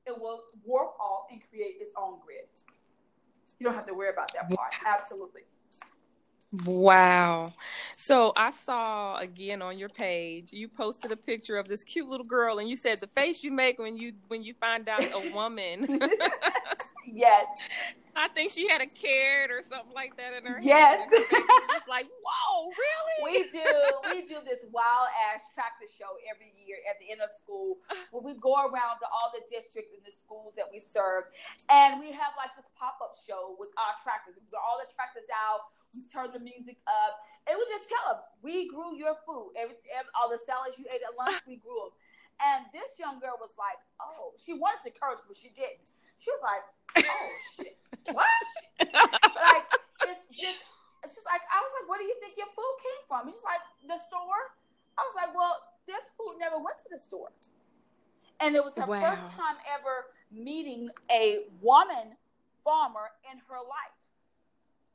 it 0.07 0.14
will 0.16 0.42
warp 0.64 0.94
off 1.01 1.26
and 1.30 1.40
create 1.51 1.76
its 1.80 1.92
own 1.96 2.18
grid. 2.24 2.46
You 3.61 3.66
don't 3.66 3.74
have 3.74 3.86
to 3.86 3.94
worry 3.94 4.11
about 4.11 4.32
that 4.32 4.50
part. 4.54 4.72
Absolutely. 4.84 5.42
Wow. 6.66 7.52
So 7.96 8.32
I 8.36 8.50
saw 8.50 9.18
again 9.18 9.62
on 9.62 9.78
your 9.78 9.88
page, 9.88 10.52
you 10.52 10.66
posted 10.66 11.12
a 11.12 11.16
picture 11.16 11.58
of 11.58 11.68
this 11.68 11.84
cute 11.84 12.08
little 12.08 12.26
girl 12.26 12.58
and 12.58 12.68
you 12.68 12.74
said 12.74 12.98
the 12.98 13.06
face 13.06 13.44
you 13.44 13.52
make 13.52 13.78
when 13.78 13.96
you 13.96 14.14
when 14.28 14.42
you 14.42 14.54
find 14.54 14.88
out 14.88 15.04
a 15.12 15.30
woman. 15.32 16.00
yes. 17.07 17.46
I 18.16 18.26
think 18.26 18.51
she 18.51 18.66
had 18.66 18.82
a 18.82 18.90
carrot 18.90 19.55
or 19.55 19.62
something 19.62 19.94
like 19.94 20.18
that 20.18 20.34
in 20.34 20.42
her 20.42 20.59
yes. 20.59 20.98
head. 20.98 21.09
Yes. 21.30 21.78
Just 21.78 21.88
like, 21.88 22.11
whoa, 22.11 22.68
really? 22.74 23.18
We 23.22 23.34
do. 23.55 23.70
We 24.11 24.18
do 24.26 24.42
this 24.42 24.66
wild 24.74 25.09
ass 25.30 25.46
tractor 25.55 25.86
show 25.86 26.18
every 26.26 26.51
year 26.59 26.76
at 26.90 26.98
the 26.98 27.07
end 27.09 27.22
of 27.22 27.30
school 27.38 27.78
where 28.11 28.26
we 28.26 28.34
go 28.34 28.66
around 28.66 28.98
to 29.01 29.07
all 29.14 29.30
the 29.30 29.46
districts 29.46 29.94
and 29.94 30.03
the 30.03 30.11
schools 30.11 30.59
that 30.59 30.66
we 30.74 30.82
serve. 30.82 31.30
And 31.70 32.03
we 32.03 32.11
have 32.11 32.34
like 32.34 32.51
this 32.59 32.66
pop 32.74 32.98
up 32.98 33.14
show 33.22 33.55
with 33.62 33.70
our 33.78 33.94
tractors. 34.03 34.34
We 34.34 34.44
get 34.51 34.59
all 34.59 34.82
the 34.82 34.90
tractors 34.90 35.30
out, 35.30 35.70
we 35.94 36.03
turn 36.11 36.34
the 36.34 36.42
music 36.42 36.82
up, 36.90 37.22
and 37.46 37.55
we 37.55 37.62
just 37.70 37.86
tell 37.86 38.05
them, 38.11 38.20
we 38.42 38.66
grew 38.68 38.98
your 38.98 39.16
food. 39.22 39.55
Every, 39.55 39.78
every, 39.94 40.11
all 40.18 40.28
the 40.28 40.42
salads 40.42 40.74
you 40.76 40.84
ate 40.90 41.07
at 41.07 41.14
lunch, 41.14 41.40
we 41.46 41.62
grew 41.62 41.78
them. 41.88 41.94
And 42.42 42.66
this 42.72 42.96
young 42.98 43.20
girl 43.20 43.36
was 43.36 43.53
like, 43.61 43.76
oh, 44.01 44.32
she 44.40 44.57
wanted 44.57 44.82
to 44.88 44.92
curse, 44.96 45.20
but 45.28 45.36
she 45.36 45.53
didn't. 45.53 45.92
She 46.20 46.30
was 46.30 46.42
like, 46.44 46.64
oh, 47.04 47.30
shit 47.56 47.80
what? 48.12 48.44
like 48.80 49.66
it's 50.08 50.26
just 50.32 50.60
it's 51.04 51.14
just 51.14 51.26
like 51.26 51.42
I 51.48 51.58
was 51.60 51.72
like, 51.80 51.86
where 51.88 51.98
do 51.98 52.04
you 52.04 52.16
think 52.20 52.36
your 52.36 52.50
food 52.52 52.74
came 52.80 53.02
from? 53.08 53.28
She's 53.28 53.44
like, 53.44 53.64
the 53.88 53.96
store. 53.96 54.52
I 54.98 55.02
was 55.06 55.16
like, 55.16 55.32
well, 55.32 55.56
this 55.88 56.04
food 56.16 56.36
never 56.38 56.60
went 56.60 56.76
to 56.84 56.88
the 56.92 57.00
store. 57.00 57.32
And 58.40 58.54
it 58.56 58.64
was 58.64 58.76
her 58.76 58.84
wow. 58.84 59.00
first 59.00 59.32
time 59.32 59.56
ever 59.64 60.12
meeting 60.32 60.90
a 61.10 61.48
woman 61.60 62.16
farmer 62.64 63.12
in 63.32 63.40
her 63.48 63.60
life. 63.60 63.96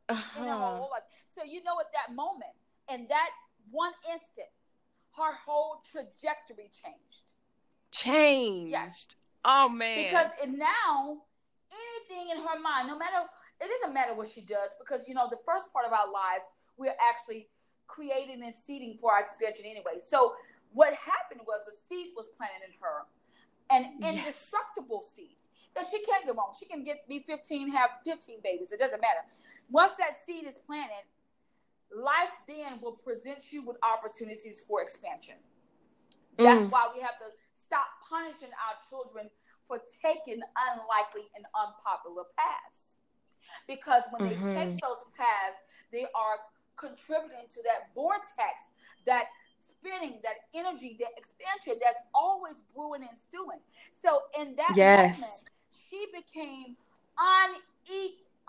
Uh-huh. 0.09 0.41
In 0.41 0.47
her 0.47 0.53
uh-huh. 0.53 0.77
whole 0.77 0.89
life. 0.91 1.05
So 1.33 1.41
you 1.43 1.63
know 1.63 1.79
at 1.81 1.89
that 1.93 2.13
moment, 2.13 2.53
in 2.89 3.07
that 3.09 3.29
one 3.71 3.93
instant, 4.05 4.53
her 5.17 5.33
whole 5.45 5.81
trajectory 5.89 6.69
changed. 6.69 7.33
Changed. 7.91 8.71
Yes. 8.71 9.07
Oh 9.45 9.69
man. 9.69 10.03
Because 10.03 10.31
now 10.49 11.21
anything 11.69 12.35
in 12.35 12.37
her 12.41 12.59
mind, 12.59 12.87
no 12.87 12.97
matter 12.97 13.29
it 13.61 13.69
doesn't 13.79 13.93
matter 13.93 14.13
what 14.13 14.27
she 14.27 14.41
does, 14.41 14.73
because 14.79 15.07
you 15.07 15.13
know 15.13 15.27
the 15.29 15.39
first 15.45 15.71
part 15.71 15.85
of 15.85 15.93
our 15.93 16.11
lives 16.11 16.43
we're 16.77 16.97
actually 16.99 17.47
creating 17.87 18.43
and 18.43 18.53
seeding 18.53 18.97
for 18.99 19.13
our 19.13 19.21
expansion 19.21 19.65
anyway. 19.65 20.01
So 20.05 20.33
what 20.73 20.93
happened 20.93 21.41
was 21.47 21.61
the 21.65 21.77
seed 21.87 22.11
was 22.17 22.27
planted 22.35 22.67
in 22.67 22.73
her, 22.81 23.05
an 23.69 24.01
yes. 24.01 24.15
indestructible 24.15 25.05
seed 25.15 25.37
that 25.75 25.85
she 25.89 26.03
can't 26.03 26.25
go 26.25 26.33
wrong. 26.33 26.53
She 26.57 26.65
can 26.65 26.83
get 26.83 27.07
be 27.07 27.19
15, 27.19 27.71
have 27.71 27.91
15 28.03 28.39
babies. 28.43 28.71
It 28.71 28.79
doesn't 28.79 28.99
matter. 28.99 29.23
Once 29.69 29.93
that 29.99 30.17
seed 30.25 30.45
is 30.45 30.55
planted, 30.65 31.05
life 31.95 32.33
then 32.47 32.79
will 32.81 32.97
present 32.97 33.51
you 33.51 33.65
with 33.65 33.77
opportunities 33.83 34.61
for 34.67 34.81
expansion. 34.81 35.35
That's 36.37 36.65
mm. 36.65 36.71
why 36.71 36.89
we 36.93 37.01
have 37.01 37.17
to 37.19 37.31
stop 37.65 37.87
punishing 38.07 38.53
our 38.53 38.75
children 38.87 39.29
for 39.67 39.81
taking 40.01 40.41
unlikely 40.41 41.25
and 41.35 41.45
unpopular 41.57 42.29
paths. 42.37 42.95
Because 43.67 44.03
when 44.13 44.29
mm-hmm. 44.29 44.45
they 44.45 44.53
take 44.53 44.77
those 44.81 45.01
paths, 45.17 45.57
they 45.91 46.05
are 46.13 46.37
contributing 46.77 47.49
to 47.49 47.59
that 47.63 47.89
vortex, 47.95 48.61
that 49.05 49.31
spinning, 49.57 50.21
that 50.21 50.45
energy, 50.53 50.97
that 50.99 51.13
expansion 51.17 51.79
that's 51.81 52.01
always 52.13 52.61
brewing 52.75 53.01
and 53.01 53.17
stewing. 53.17 53.61
So 54.01 54.29
in 54.37 54.55
that 54.55 54.73
yes. 54.75 55.21
moment, 55.21 55.49
she 55.71 56.05
became 56.13 56.77
un 57.17 57.57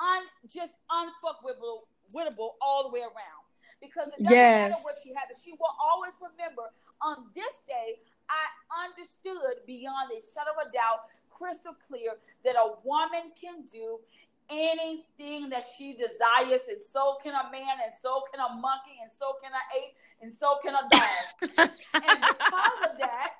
un 0.01 0.23
just 0.49 0.77
unfuckwittable 0.91 1.89
wittable 2.15 2.57
all 2.61 2.85
the 2.85 2.93
way 2.93 3.01
around. 3.01 3.45
Because 3.81 4.09
it 4.17 4.25
doesn't 4.25 4.37
yes. 4.37 4.71
matter 4.71 4.83
what 4.83 4.95
she 5.05 5.13
had, 5.13 5.29
she 5.45 5.53
will 5.53 5.77
always 5.77 6.13
remember 6.17 6.73
on 7.03 7.29
this 7.35 7.61
day 7.69 8.01
I 8.29 8.87
understood 8.87 9.67
beyond 9.67 10.11
a 10.13 10.21
shadow 10.21 10.55
of 10.59 10.67
a 10.67 10.73
doubt, 10.73 11.07
crystal 11.31 11.75
clear, 11.87 12.19
that 12.45 12.57
a 12.57 12.75
woman 12.85 13.33
can 13.41 13.65
do 13.73 14.01
anything 14.49 15.51
that 15.51 15.65
she 15.77 15.93
desires, 15.93 16.63
and 16.69 16.81
so 16.81 17.19
can 17.23 17.33
a 17.35 17.51
man, 17.51 17.77
and 17.83 17.93
so 18.03 18.23
can 18.31 18.41
a 18.41 18.55
monkey, 18.55 18.99
and 19.03 19.11
so 19.19 19.35
can 19.43 19.51
an 19.53 19.67
ape, 19.75 19.95
and 20.23 20.33
so 20.33 20.59
can 20.63 20.75
a 20.75 20.85
dog. 20.89 21.71
and 21.95 22.19
because 22.21 22.81
of 22.91 22.99
that, 22.99 23.35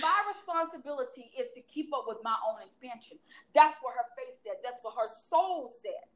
my 0.00 0.18
responsibility 0.32 1.30
is 1.38 1.52
to 1.54 1.60
keep 1.60 1.92
up 1.92 2.04
with 2.08 2.18
my 2.24 2.34
own 2.48 2.64
expansion. 2.64 3.18
That's 3.54 3.76
what 3.82 3.94
her 3.94 4.08
face 4.16 4.40
said. 4.42 4.56
That's 4.64 4.82
what 4.82 4.94
her 4.96 5.08
soul 5.08 5.70
said. 5.70 6.08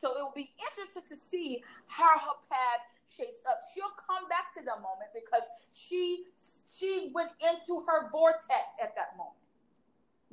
So 0.00 0.12
it 0.12 0.22
will 0.22 0.36
be 0.36 0.52
interesting 0.70 1.04
to 1.08 1.16
see 1.16 1.62
how 1.86 2.18
her 2.18 2.36
path 2.50 2.84
shapes 3.08 3.40
up. 3.48 3.60
She'll 3.72 3.96
come 3.96 4.28
back 4.28 4.52
to 4.58 4.64
that 4.64 4.80
moment 4.84 5.10
because 5.16 5.46
she 5.72 6.24
she 6.66 7.10
went 7.14 7.30
into 7.40 7.84
her 7.86 8.10
vortex 8.10 8.76
at 8.82 8.94
that 8.96 9.16
moment. 9.16 9.40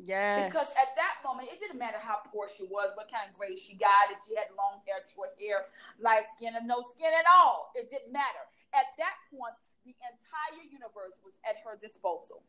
Yes. 0.02 0.50
Because 0.50 0.74
at 0.74 0.98
that 0.98 1.22
moment, 1.22 1.54
it 1.54 1.62
didn't 1.62 1.78
matter 1.78 2.02
how 2.02 2.26
poor 2.34 2.50
she 2.50 2.66
was, 2.66 2.92
what 2.98 3.14
kind 3.14 3.30
of 3.30 3.38
grades 3.38 3.62
she 3.62 3.78
got, 3.78 4.10
if 4.10 4.18
she 4.26 4.34
had 4.34 4.50
long 4.58 4.82
hair, 4.90 5.06
short 5.14 5.38
hair, 5.38 5.70
light 6.02 6.26
skin, 6.34 6.58
or 6.58 6.66
no 6.66 6.82
skin 6.82 7.14
at 7.14 7.30
all. 7.30 7.70
It 7.78 7.94
didn't 7.94 8.12
matter. 8.12 8.42
At 8.74 8.90
that 8.98 9.22
point, 9.30 9.54
the 9.86 9.94
entire 10.02 10.66
universe 10.66 11.14
was 11.22 11.38
at 11.46 11.62
her 11.62 11.78
disposal. 11.78 12.42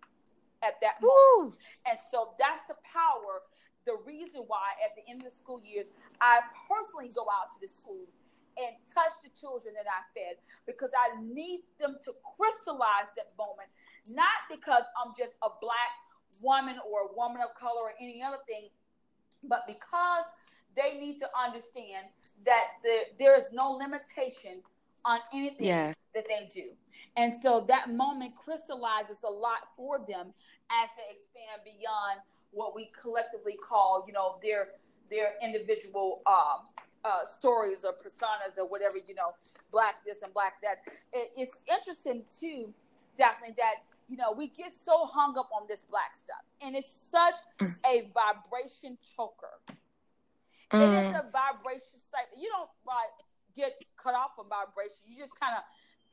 At 0.65 0.81
that 0.81 0.97
Woo. 1.05 1.53
moment. 1.53 1.61
And 1.85 2.01
so 2.01 2.33
that's 2.41 2.65
the 2.65 2.81
power, 2.81 3.45
the 3.87 3.97
reason 4.05 4.45
why 4.47 4.75
at 4.85 4.97
the 4.97 5.05
end 5.11 5.23
of 5.23 5.31
the 5.31 5.37
school 5.37 5.61
years, 5.65 5.87
I 6.21 6.41
personally 6.69 7.11
go 7.15 7.27
out 7.29 7.53
to 7.53 7.59
the 7.61 7.69
schools 7.69 8.09
and 8.57 8.77
touch 8.87 9.13
the 9.23 9.31
children 9.35 9.75
that 9.75 9.87
I 9.87 10.01
fed 10.15 10.39
because 10.67 10.91
I 10.95 11.21
need 11.21 11.63
them 11.79 11.97
to 12.05 12.13
crystallize 12.37 13.11
that 13.17 13.35
moment, 13.37 13.69
not 14.09 14.47
because 14.51 14.85
I'm 14.95 15.13
just 15.19 15.33
a 15.43 15.51
black 15.61 15.93
woman 16.43 16.77
or 16.87 17.11
a 17.11 17.15
woman 17.15 17.43
of 17.43 17.55
color 17.55 17.91
or 17.91 17.95
any 18.01 18.23
other 18.23 18.43
thing, 18.47 18.69
but 19.43 19.67
because 19.67 20.25
they 20.77 20.99
need 20.99 21.19
to 21.19 21.29
understand 21.35 22.07
that 22.45 22.79
the, 22.83 23.15
there 23.19 23.37
is 23.37 23.45
no 23.53 23.71
limitation 23.73 24.63
on 25.05 25.21
anything 25.33 25.67
yeah. 25.67 25.93
that 26.15 26.25
they 26.27 26.49
do. 26.53 26.71
And 27.17 27.35
so 27.43 27.65
that 27.69 27.91
moment 27.91 28.35
crystallizes 28.37 29.19
a 29.25 29.31
lot 29.31 29.69
for 29.77 29.99
them 29.99 30.33
as 30.71 30.89
they 30.97 31.15
expand 31.15 31.63
beyond 31.65 32.21
what 32.55 32.75
we 32.75 32.91
collectively 33.01 33.57
call, 33.57 34.05
you 34.07 34.13
know, 34.13 34.37
their 34.43 34.69
their 35.11 35.35
individual 35.43 36.23
um, 36.27 36.65
uh, 37.05 37.25
stories 37.27 37.85
or 37.85 37.93
personas 37.93 38.57
or 38.57 38.67
whatever, 38.67 38.97
you 39.07 39.15
know, 39.15 39.33
black 39.71 39.97
this 40.07 40.23
and 40.23 40.33
black 40.33 40.55
that. 40.63 40.79
It, 41.13 41.31
it's 41.37 41.63
interesting 41.71 42.23
too, 42.41 42.73
Daphne, 43.17 43.55
that 43.57 43.85
you 44.09 44.17
know 44.17 44.33
we 44.33 44.49
get 44.49 44.73
so 44.73 45.07
hung 45.07 45.37
up 45.37 45.51
on 45.55 45.67
this 45.69 45.85
black 45.85 46.17
stuff, 46.17 46.45
and 46.63 46.75
it's 46.75 46.91
such 46.91 47.35
mm. 47.59 47.71
a 47.87 48.09
vibration 48.15 48.97
choker. 49.17 49.61
Mm. 50.73 50.81
It 50.81 51.07
is 51.07 51.13
mm. 51.13 51.21
a 51.21 51.31
vibration 51.31 51.99
site. 51.99 52.31
You 52.39 52.49
don't 52.49 52.71
like 52.87 53.15
get 53.57 53.81
cut 53.97 54.15
off 54.15 54.31
from 54.37 54.47
vibration. 54.49 55.05
You 55.07 55.19
just 55.19 55.39
kind 55.39 55.55
of 55.57 55.63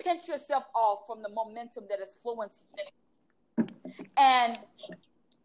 pinch 0.04 0.28
yourself 0.28 0.64
off 0.74 1.06
from 1.08 1.22
the 1.22 1.30
momentum 1.30 1.86
that 1.90 2.00
is 2.00 2.16
flowing 2.22 2.50
to 2.50 2.60
you. 2.72 3.68
And 4.18 4.58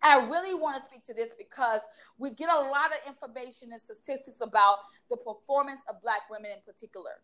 I 0.07 0.29
really 0.29 0.55
want 0.55 0.79
to 0.79 0.89
speak 0.89 1.05
to 1.07 1.15
this 1.15 1.31
because 1.37 1.81
we 2.19 2.31
get 2.31 2.49
a 2.49 2.61
lot 2.61 2.93
of 2.95 3.03
information 3.07 3.73
and 3.73 3.81
statistics 3.83 4.39
about 4.41 4.79
the 5.11 5.17
performance 5.17 5.81
of 5.89 6.01
Black 6.03 6.31
women 6.31 6.53
in 6.55 6.63
particular. 6.65 7.23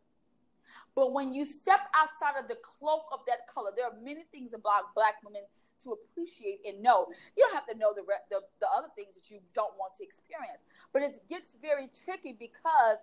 But 0.94 1.12
when 1.12 1.32
you 1.32 1.44
step 1.46 1.80
outside 1.94 2.38
of 2.38 2.48
the 2.48 2.58
cloak 2.60 3.06
of 3.12 3.20
that 3.26 3.48
color, 3.48 3.70
there 3.74 3.86
are 3.86 3.96
many 4.02 4.24
things 4.30 4.52
about 4.52 4.94
Black 4.94 5.22
women 5.24 5.42
to 5.84 5.96
appreciate 5.96 6.60
and 6.66 6.82
know. 6.82 7.08
You 7.36 7.46
don't 7.46 7.54
have 7.54 7.66
to 7.66 7.78
know 7.78 7.94
the, 7.94 8.02
the, 8.30 8.40
the 8.60 8.68
other 8.70 8.88
things 8.94 9.14
that 9.14 9.30
you 9.30 9.40
don't 9.54 9.74
want 9.78 9.94
to 9.98 10.04
experience. 10.04 10.62
But 10.92 11.02
it 11.02 11.16
gets 11.28 11.56
very 11.60 11.88
tricky 12.04 12.36
because 12.38 12.98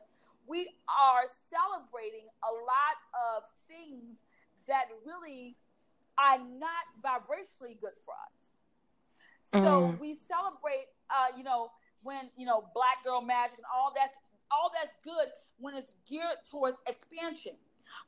we 0.48 0.70
are 0.88 1.28
celebrating 1.50 2.28
a 2.42 2.52
lot 2.52 2.98
of 3.14 3.44
things 3.68 4.18
that 4.68 4.86
really 5.06 5.56
are 6.18 6.38
not 6.38 6.86
vibrationally 7.02 7.80
good 7.80 7.96
for 8.06 8.14
us. 8.14 8.39
So 9.54 9.60
mm. 9.60 10.00
we 10.00 10.16
celebrate, 10.16 10.88
uh, 11.10 11.36
you 11.38 11.44
know, 11.44 11.72
when 12.04 12.30
you 12.38 12.46
know 12.46 12.66
Black 12.74 13.04
Girl 13.04 13.22
Magic 13.22 13.58
and 13.58 13.66
all 13.74 13.92
that's 13.96 14.18
all 14.52 14.72
that's 14.74 14.96
good 15.04 15.28
when 15.58 15.76
it's 15.76 15.92
geared 16.08 16.46
towards 16.50 16.78
expansion. 16.88 17.54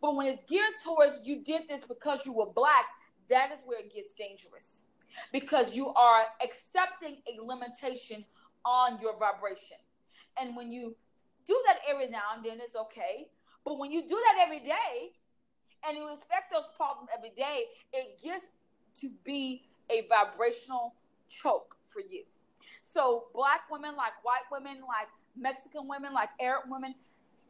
But 0.02 0.16
when 0.16 0.28
it's 0.28 0.44
geared 0.44 0.74
towards 0.84 1.20
you 1.24 1.44
did 1.44 1.64
this 1.68 1.84
because 1.88 2.26
you 2.26 2.34
were 2.34 2.46
black, 2.46 2.86
that 3.30 3.52
is 3.52 3.60
where 3.66 3.80
it 3.80 3.94
gets 3.94 4.14
dangerous 4.14 4.84
because 5.32 5.76
you 5.76 5.90
are 5.90 6.26
accepting 6.44 7.18
a 7.28 7.44
limitation 7.44 8.24
on 8.64 9.00
your 9.02 9.18
vibration. 9.18 9.78
And 10.40 10.56
when 10.56 10.72
you 10.72 10.96
do 11.46 11.60
that 11.68 11.80
every 11.90 12.10
now 12.10 12.36
and 12.36 12.46
then, 12.46 12.60
it's 12.62 12.76
okay. 12.76 13.28
But 13.66 13.78
when 13.80 13.92
you 13.92 14.08
do 14.08 14.16
that 14.16 14.44
every 14.44 14.60
day 14.60 15.12
and 15.88 15.98
you 15.98 16.12
expect 16.12 16.52
those 16.54 16.68
problems 16.78 17.10
every 17.16 17.32
day, 17.36 17.66
it 17.94 18.22
gets 18.24 18.46
to 19.02 19.10
be 19.24 19.64
a 19.90 20.08
vibrational 20.08 20.96
choke 21.32 21.76
for 21.88 22.02
you. 22.02 22.24
So 22.82 23.26
black 23.34 23.62
women, 23.72 23.96
like 23.96 24.14
white 24.24 24.46
women, 24.52 24.82
like 24.88 25.08
Mexican 25.38 25.88
women, 25.88 26.14
like 26.14 26.30
Arab 26.40 26.64
women, 26.70 26.94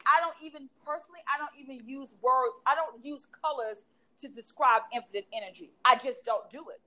I 0.05 0.19
don't 0.19 0.35
even 0.43 0.69
personally, 0.85 1.19
I 1.27 1.37
don't 1.37 1.53
even 1.57 1.87
use 1.87 2.13
words. 2.21 2.57
I 2.65 2.75
don't 2.75 3.03
use 3.03 3.27
colors 3.41 3.83
to 4.19 4.27
describe 4.27 4.83
infinite 4.93 5.25
energy. 5.33 5.71
I 5.85 5.95
just 5.95 6.23
don't 6.25 6.49
do 6.49 6.65
it. 6.69 6.81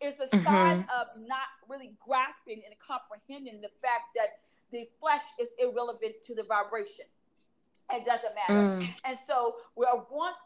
It's 0.00 0.20
a 0.20 0.28
sign 0.28 0.82
mm-hmm. 0.82 1.00
of 1.00 1.06
not 1.26 1.48
really 1.68 1.92
grasping 2.04 2.62
and 2.66 2.74
comprehending 2.78 3.60
the 3.60 3.70
fact 3.80 4.14
that 4.14 4.40
the 4.72 4.88
flesh 5.00 5.22
is 5.40 5.48
irrelevant 5.58 6.22
to 6.24 6.34
the 6.34 6.42
vibration. 6.42 7.06
It 7.92 8.04
doesn't 8.04 8.32
matter. 8.34 8.84
Mm. 8.84 8.94
And 9.04 9.18
so 9.24 9.56
we 9.76 9.86
are 9.86 10.04
want 10.10 10.36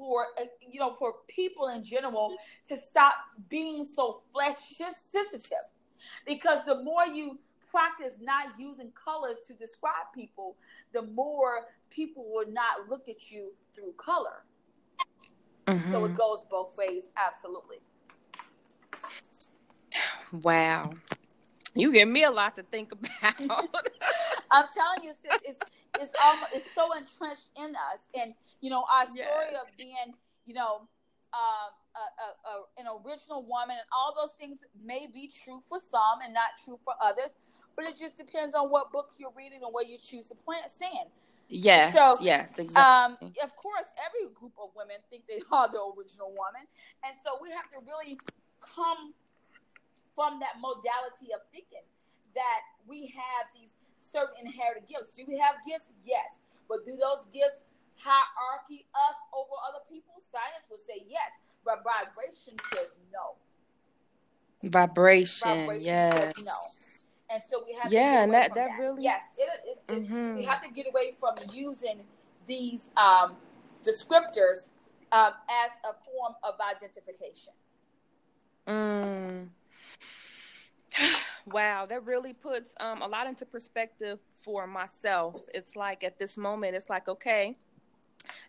for 0.00 0.28
uh, 0.40 0.46
you 0.72 0.80
know 0.80 0.94
for 0.94 1.16
people 1.28 1.68
in 1.68 1.84
general 1.84 2.34
to 2.66 2.76
stop 2.76 3.12
being 3.50 3.84
so 3.84 4.22
flesh 4.32 4.56
sensitive. 4.96 5.58
Because 6.26 6.64
the 6.64 6.82
more 6.82 7.04
you 7.04 7.38
practice 7.70 8.14
not 8.20 8.46
using 8.58 8.90
colors 9.04 9.36
to 9.46 9.52
describe 9.52 10.06
people 10.14 10.56
the 10.92 11.02
more 11.02 11.66
people 11.90 12.24
will 12.32 12.50
not 12.50 12.88
look 12.88 13.08
at 13.08 13.30
you 13.30 13.52
through 13.74 13.92
color. 13.96 14.42
Mm-hmm. 15.66 15.92
so 15.92 16.04
it 16.06 16.16
goes 16.16 16.40
both 16.50 16.76
ways 16.78 17.04
absolutely. 17.16 17.76
Wow. 20.32 20.94
You 21.74 21.92
give 21.92 22.08
me 22.08 22.24
a 22.24 22.30
lot 22.30 22.56
to 22.56 22.62
think 22.62 22.92
about. 22.92 23.34
I'm 24.50 24.64
telling 24.74 25.04
you 25.04 25.12
sis, 25.22 25.40
it's 25.44 25.58
it's 26.00 26.12
almost 26.24 26.50
it's 26.54 26.74
so 26.74 26.96
entrenched 26.96 27.50
in 27.56 27.70
us. 27.70 28.00
And 28.14 28.34
you 28.60 28.70
know, 28.70 28.84
our 28.90 29.06
story 29.06 29.52
yes. 29.52 29.62
of 29.62 29.76
being, 29.76 30.14
you 30.46 30.54
know, 30.54 30.88
um, 31.32 31.70
a, 31.94 32.04
a, 32.04 32.28
a, 32.42 32.54
an 32.82 32.86
original 33.06 33.42
woman 33.46 33.78
and 33.78 33.88
all 33.94 34.14
those 34.14 34.34
things 34.38 34.60
may 34.82 35.06
be 35.06 35.30
true 35.30 35.60
for 35.68 35.78
some 35.78 36.20
and 36.24 36.34
not 36.34 36.58
true 36.64 36.78
for 36.84 36.94
others, 37.02 37.30
but 37.76 37.84
it 37.84 37.96
just 37.96 38.16
depends 38.16 38.54
on 38.54 38.68
what 38.70 38.92
book 38.92 39.10
you're 39.18 39.34
reading 39.36 39.60
and 39.62 39.72
where 39.72 39.86
you 39.86 39.98
choose 39.98 40.28
to 40.28 40.34
plant 40.34 40.70
stand. 40.70 41.10
Yes, 41.50 41.94
so, 41.94 42.14
yes, 42.22 42.54
exactly. 42.58 42.78
Um, 42.78 43.18
of 43.42 43.50
course, 43.58 43.90
every 43.98 44.30
group 44.38 44.54
of 44.54 44.70
women 44.78 45.02
think 45.10 45.26
they 45.26 45.42
are 45.50 45.66
the 45.66 45.82
original 45.82 46.30
woman, 46.30 46.62
and 47.02 47.14
so 47.18 47.42
we 47.42 47.50
have 47.50 47.66
to 47.74 47.82
really 47.82 48.18
come 48.62 49.14
from 50.14 50.38
that 50.38 50.62
modality 50.62 51.34
of 51.34 51.42
thinking 51.50 51.82
that 52.38 52.62
we 52.86 53.10
have 53.18 53.50
these 53.50 53.74
certain 53.98 54.46
inherited 54.46 54.86
gifts. 54.86 55.10
Do 55.18 55.26
we 55.26 55.42
have 55.42 55.58
gifts? 55.66 55.90
Yes, 56.06 56.38
but 56.70 56.86
do 56.86 56.94
those 56.94 57.26
gifts 57.34 57.66
hierarchy 58.02 58.86
us 58.94 59.16
over 59.32 59.52
other 59.68 59.84
people? 59.90 60.14
Science 60.18 60.66
would 60.70 60.80
say 60.80 61.02
yes, 61.06 61.30
but 61.64 61.84
vibration 61.84 62.54
says 62.72 62.96
no. 63.12 63.36
Vibration, 64.68 65.66
vibration 65.66 65.84
yes. 65.84 66.34
no. 66.38 66.52
And 67.32 67.42
so 67.48 67.62
we 67.64 67.74
have 67.80 67.92
yeah, 67.92 68.24
and 68.24 68.34
that, 68.34 68.54
that, 68.54 68.70
that 68.70 68.78
really 68.78 69.04
yes, 69.04 69.22
it, 69.38 69.48
it, 69.64 69.92
it, 69.92 70.02
mm-hmm. 70.02 70.36
we 70.36 70.44
have 70.44 70.60
to 70.62 70.68
get 70.68 70.86
away 70.88 71.14
from 71.18 71.36
using 71.52 72.00
these 72.44 72.90
um, 72.96 73.36
descriptors 73.84 74.70
um, 75.12 75.32
as 75.48 75.70
a 75.84 75.94
form 76.04 76.34
of 76.42 76.54
identification. 76.74 77.52
Mm. 78.66 79.48
Wow, 81.46 81.86
that 81.86 82.04
really 82.04 82.34
puts 82.34 82.74
um, 82.78 83.00
a 83.00 83.08
lot 83.08 83.26
into 83.26 83.46
perspective 83.46 84.18
for 84.40 84.66
myself. 84.66 85.40
It's 85.54 85.74
like 85.74 86.04
at 86.04 86.18
this 86.18 86.36
moment, 86.36 86.76
it's 86.76 86.90
like, 86.90 87.08
okay, 87.08 87.56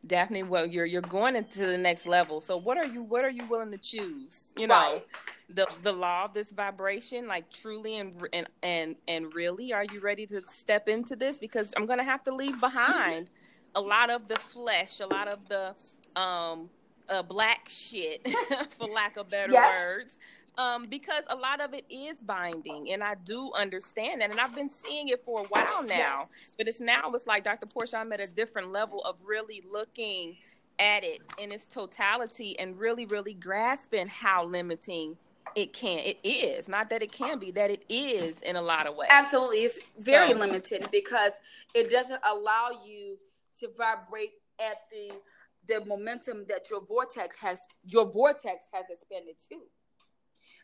Daphne, 0.05 0.43
well, 0.43 0.65
you're 0.65 0.85
you're 0.85 1.01
going 1.01 1.35
into 1.35 1.65
the 1.65 1.77
next 1.77 2.07
level. 2.07 2.41
So 2.41 2.57
what 2.57 2.77
are 2.77 2.85
you 2.85 3.03
what 3.03 3.23
are 3.23 3.29
you 3.29 3.45
willing 3.45 3.71
to 3.71 3.77
choose? 3.77 4.53
You 4.57 4.67
know, 4.67 4.75
right. 4.75 5.05
the 5.49 5.67
the 5.83 5.93
law 5.93 6.25
of 6.25 6.33
this 6.33 6.51
vibration, 6.51 7.27
like 7.27 7.51
truly 7.51 7.97
and 7.97 8.13
and 8.33 8.47
and 8.63 8.95
and 9.07 9.33
really, 9.33 9.73
are 9.73 9.85
you 9.91 9.99
ready 9.99 10.25
to 10.27 10.41
step 10.47 10.89
into 10.89 11.15
this? 11.15 11.37
Because 11.37 11.73
I'm 11.77 11.85
gonna 11.85 12.03
have 12.03 12.23
to 12.23 12.33
leave 12.33 12.59
behind 12.59 13.29
a 13.75 13.81
lot 13.81 14.09
of 14.09 14.27
the 14.27 14.37
flesh, 14.37 14.99
a 14.99 15.07
lot 15.07 15.27
of 15.27 15.47
the 15.47 15.75
um 16.19 16.69
uh, 17.07 17.21
black 17.21 17.67
shit, 17.67 18.27
for 18.77 18.87
lack 18.87 19.17
of 19.17 19.29
better 19.29 19.53
yes. 19.53 19.81
words 19.81 20.17
um, 20.61 20.85
because 20.89 21.23
a 21.29 21.35
lot 21.35 21.61
of 21.61 21.73
it 21.73 21.85
is 21.89 22.21
binding, 22.21 22.91
and 22.91 23.03
I 23.03 23.15
do 23.15 23.51
understand 23.57 24.21
that, 24.21 24.31
and 24.31 24.39
I've 24.39 24.55
been 24.55 24.69
seeing 24.69 25.09
it 25.09 25.23
for 25.25 25.41
a 25.41 25.43
while 25.45 25.83
now. 25.83 26.27
Yes. 26.31 26.53
But 26.57 26.67
it's 26.67 26.81
now 26.81 27.11
it's 27.13 27.27
like 27.27 27.43
Dr. 27.43 27.65
Portia, 27.65 27.97
I'm 27.97 28.11
at 28.13 28.19
a 28.19 28.31
different 28.31 28.71
level 28.71 29.01
of 29.01 29.15
really 29.25 29.63
looking 29.71 30.37
at 30.79 31.03
it 31.03 31.21
in 31.37 31.51
its 31.51 31.67
totality 31.67 32.57
and 32.59 32.77
really, 32.77 33.05
really 33.05 33.33
grasping 33.33 34.07
how 34.07 34.45
limiting 34.45 35.17
it 35.55 35.73
can 35.73 35.99
it 35.99 36.17
is 36.23 36.69
not 36.69 36.89
that 36.89 37.03
it 37.03 37.11
can 37.11 37.37
be 37.37 37.51
that 37.51 37.69
it 37.69 37.83
is 37.89 38.41
in 38.43 38.55
a 38.55 38.61
lot 38.61 38.87
of 38.87 38.95
ways 38.95 39.09
absolutely 39.11 39.57
it's 39.57 39.79
very 39.99 40.31
so. 40.31 40.37
limited 40.37 40.87
because 40.91 41.31
it 41.73 41.91
doesn't 41.91 42.21
allow 42.25 42.69
you 42.85 43.17
to 43.59 43.67
vibrate 43.77 44.29
at 44.61 44.77
the 44.91 45.13
the 45.67 45.83
momentum 45.85 46.45
that 46.47 46.69
your 46.69 46.79
vortex 46.85 47.35
has 47.37 47.59
your 47.83 48.09
vortex 48.09 48.65
has 48.71 48.85
expanded 48.89 49.35
to 49.49 49.57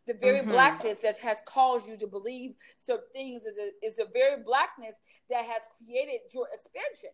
the 0.07 0.13
very 0.13 0.39
mm-hmm. 0.39 0.51
blackness 0.51 0.99
that 0.99 1.17
has 1.19 1.41
caused 1.45 1.87
you 1.87 1.97
to 1.97 2.07
believe 2.07 2.55
certain 2.77 3.05
things 3.13 3.43
is, 3.43 3.57
a, 3.57 3.85
is 3.85 3.95
the 3.95 4.07
very 4.13 4.41
blackness 4.41 4.95
that 5.29 5.45
has 5.45 5.67
created 5.77 6.21
your 6.33 6.47
expansion. 6.53 7.11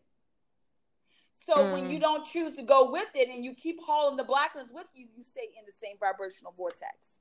So 1.45 1.55
mm. 1.55 1.73
when 1.73 1.89
you 1.89 1.97
mm. 1.97 2.01
don't 2.01 2.25
choose 2.25 2.53
to 2.53 2.63
go 2.63 2.89
with 2.91 3.09
it 3.15 3.27
and 3.27 3.43
you 3.43 3.53
keep 3.53 3.81
hauling 3.83 4.15
the 4.15 4.23
blackness 4.23 4.69
with 4.71 4.87
you, 4.93 5.07
you 5.17 5.23
stay 5.23 5.49
in 5.57 5.65
the 5.65 5.73
same 5.75 5.97
vibrational 5.99 6.53
vortex. 6.55 7.19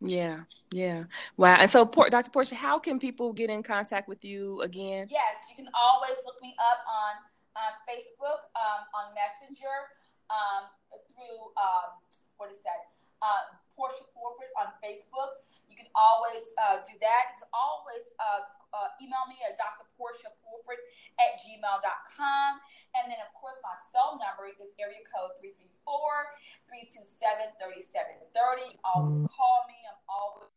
Yeah, 0.00 0.44
yeah. 0.70 1.04
Wow. 1.36 1.56
And 1.58 1.70
so, 1.70 1.84
Dr. 1.84 2.30
Portia, 2.30 2.54
how 2.54 2.78
can 2.78 2.98
people 2.98 3.32
get 3.32 3.48
in 3.48 3.62
contact 3.62 4.06
with 4.06 4.24
you 4.24 4.60
again? 4.60 5.08
Yes, 5.10 5.48
you 5.48 5.56
can 5.56 5.72
always 5.74 6.16
look 6.26 6.36
me 6.42 6.54
up 6.60 6.84
on, 6.84 7.14
on 7.56 7.72
Facebook, 7.88 8.52
um, 8.54 8.84
on 8.92 9.14
Messenger, 9.16 9.88
um, 10.28 10.68
through, 11.08 11.50
um, 11.56 11.96
what 12.36 12.52
is 12.52 12.60
that? 12.62 12.92
Uh, 13.22 13.56
Portia 13.78 14.02
Fulford 14.14 14.50
on 14.58 14.74
Facebook. 14.82 15.38
You 15.70 15.76
can 15.78 15.86
always 15.94 16.42
uh, 16.58 16.82
do 16.86 16.94
that. 17.02 17.22
You 17.34 17.38
can 17.42 17.50
always 17.54 18.02
uh, 18.18 18.42
uh, 18.74 18.90
email 18.98 19.22
me 19.30 19.38
at 19.46 19.54
drportiafulford 19.54 20.82
at 21.22 21.38
gmail.com. 21.42 22.50
And 22.94 23.10
then, 23.10 23.18
of 23.22 23.34
course, 23.38 23.58
my 23.62 23.74
cell 23.94 24.18
number 24.18 24.50
is 24.50 24.58
area 24.78 25.02
code 25.06 25.38
334-327-3730. 25.86 28.74
Always 28.82 29.30
call 29.30 29.66
me. 29.70 29.78
I'm 29.86 30.02
always, 30.10 30.50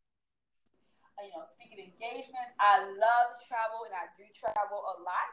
uh, 1.17 1.25
you 1.25 1.33
know, 1.33 1.45
speaking 1.53 1.79
engagements. 1.81 2.53
I 2.57 2.81
love 2.97 3.37
to 3.37 3.39
travel, 3.45 3.85
and 3.85 3.93
I 3.93 4.09
do 4.17 4.25
travel 4.33 4.81
a 4.85 4.97
lot. 5.01 5.29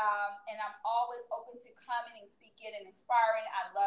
Um, 0.00 0.32
and 0.48 0.56
I'm 0.60 0.76
always 0.84 1.20
open 1.28 1.60
to 1.60 1.70
coming 1.76 2.16
and 2.20 2.28
speaking 2.32 2.72
and 2.72 2.86
inspiring. 2.88 3.44
I 3.52 3.68
love 3.72 3.79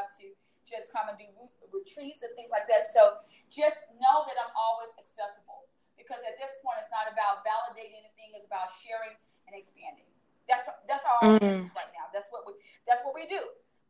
just 0.73 0.89
come 0.89 1.05
and 1.05 1.17
do 1.21 1.29
retreats 1.69 2.25
and 2.25 2.33
things 2.33 2.49
like 2.49 2.65
that. 2.65 2.89
So 2.89 3.21
just 3.53 3.77
know 4.01 4.25
that 4.25 4.37
I'm 4.41 4.49
always 4.57 4.89
accessible 4.97 5.69
because 5.93 6.25
at 6.25 6.41
this 6.41 6.49
point, 6.65 6.81
it's 6.81 6.89
not 6.89 7.05
about 7.05 7.45
validating 7.45 8.01
anything; 8.01 8.33
it's 8.33 8.49
about 8.49 8.73
sharing 8.81 9.13
and 9.45 9.53
expanding. 9.53 10.09
That's 10.49 10.65
that's 10.89 11.05
our 11.05 11.21
mm. 11.21 11.39
business 11.39 11.71
right 11.77 11.91
now. 11.93 12.09
That's 12.09 12.33
what 12.33 12.49
we 12.49 12.57
that's 12.89 13.05
what 13.05 13.13
we 13.13 13.29
do. 13.29 13.39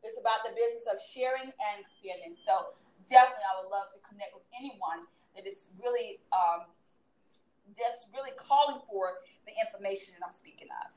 It's 0.04 0.20
about 0.20 0.44
the 0.44 0.52
business 0.52 0.84
of 0.92 1.00
sharing 1.00 1.48
and 1.48 1.76
expanding. 1.80 2.36
So 2.36 2.76
definitely, 3.08 3.48
I 3.48 3.64
would 3.64 3.72
love 3.72 3.88
to 3.96 4.00
connect 4.04 4.36
with 4.36 4.44
anyone 4.52 5.08
that 5.34 5.48
is 5.48 5.72
really 5.80 6.20
um, 6.36 6.68
that's 7.80 8.06
really 8.12 8.36
calling 8.36 8.84
for 8.86 9.24
the 9.48 9.54
information 9.56 10.14
that 10.20 10.22
I'm 10.22 10.36
speaking 10.36 10.70
of. 10.84 10.92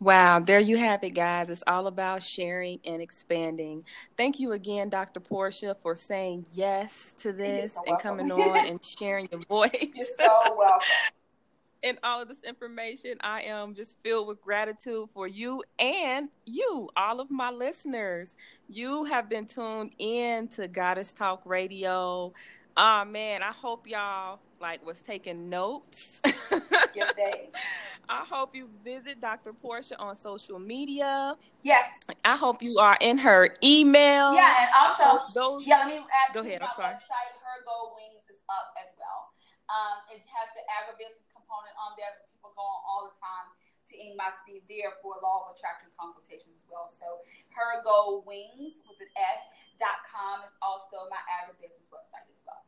Wow, 0.00 0.38
there 0.38 0.60
you 0.60 0.76
have 0.76 1.02
it, 1.02 1.10
guys. 1.10 1.50
It's 1.50 1.64
all 1.66 1.88
about 1.88 2.22
sharing 2.22 2.78
and 2.84 3.02
expanding. 3.02 3.84
Thank 4.16 4.38
you 4.38 4.52
again, 4.52 4.88
Dr. 4.90 5.18
Portia, 5.18 5.76
for 5.82 5.96
saying 5.96 6.46
yes 6.54 7.16
to 7.18 7.32
this 7.32 7.74
so 7.74 7.82
and 7.86 7.98
coming 7.98 8.30
on 8.30 8.66
and 8.66 8.84
sharing 8.84 9.28
your 9.32 9.40
voice. 9.40 9.72
You're 9.94 10.06
so 10.16 10.56
welcome. 10.56 10.86
and 11.82 11.98
all 12.02 12.22
of 12.22 12.28
this 12.28 12.42
information, 12.44 13.16
I 13.20 13.42
am 13.42 13.74
just 13.74 13.96
filled 14.04 14.28
with 14.28 14.40
gratitude 14.40 15.08
for 15.14 15.26
you 15.26 15.64
and 15.78 16.28
you, 16.46 16.88
all 16.96 17.20
of 17.20 17.30
my 17.30 17.50
listeners. 17.50 18.36
You 18.68 19.04
have 19.04 19.28
been 19.28 19.46
tuned 19.46 19.92
in 19.98 20.48
to 20.48 20.68
Goddess 20.68 21.12
Talk 21.12 21.42
Radio. 21.44 22.32
Oh 22.76 23.04
man, 23.04 23.42
I 23.42 23.52
hope 23.52 23.88
y'all 23.88 24.38
like 24.60 24.84
was 24.84 25.02
taking 25.02 25.48
notes. 25.48 26.20
Good 26.50 27.14
day. 27.16 27.50
I 28.08 28.24
hope 28.24 28.56
you 28.56 28.72
visit 28.80 29.20
Dr. 29.20 29.52
Portia 29.52 30.00
on 30.00 30.16
social 30.16 30.58
media. 30.58 31.36
Yes. 31.60 31.92
I 32.24 32.36
hope 32.40 32.62
you 32.62 32.80
are 32.80 32.96
in 33.04 33.18
her 33.20 33.52
email. 33.62 34.32
Yeah, 34.32 34.64
and 34.64 34.70
also 34.72 35.28
those. 35.36 35.68
Yeah, 35.68 35.84
let 35.84 35.88
me 35.88 36.00
add. 36.00 36.32
Go 36.32 36.40
ahead. 36.40 36.64
I'm 36.64 36.72
sorry. 36.72 36.96
Website, 36.96 37.36
Her 37.44 37.60
Go 37.68 37.92
Wings 38.00 38.24
is 38.32 38.40
up 38.48 38.72
as 38.80 38.88
well. 38.96 39.36
Um, 39.68 40.00
it 40.08 40.24
has 40.24 40.48
the 40.56 40.64
agribusiness 40.72 41.28
component 41.28 41.76
on 41.76 41.92
there. 42.00 42.16
People 42.32 42.56
go 42.56 42.64
on 42.64 42.80
all 42.88 43.02
the 43.12 43.16
time 43.20 43.52
to 43.92 43.94
inbox 44.00 44.40
me 44.48 44.64
there 44.72 44.96
for 45.04 45.20
law 45.20 45.48
of 45.48 45.56
attraction 45.56 45.92
consultations 46.00 46.64
as 46.64 46.66
well. 46.72 46.88
So 46.88 47.20
Her 47.52 47.84
Go 47.84 48.24
Wings 48.24 48.80
with 48.88 49.04
an 49.04 49.12
S 49.20 49.44
dot 49.76 50.00
com 50.08 50.48
is 50.48 50.54
also 50.64 51.12
my 51.12 51.20
agribusiness 51.28 51.92
website 51.92 52.24
as 52.32 52.40
well. 52.48 52.64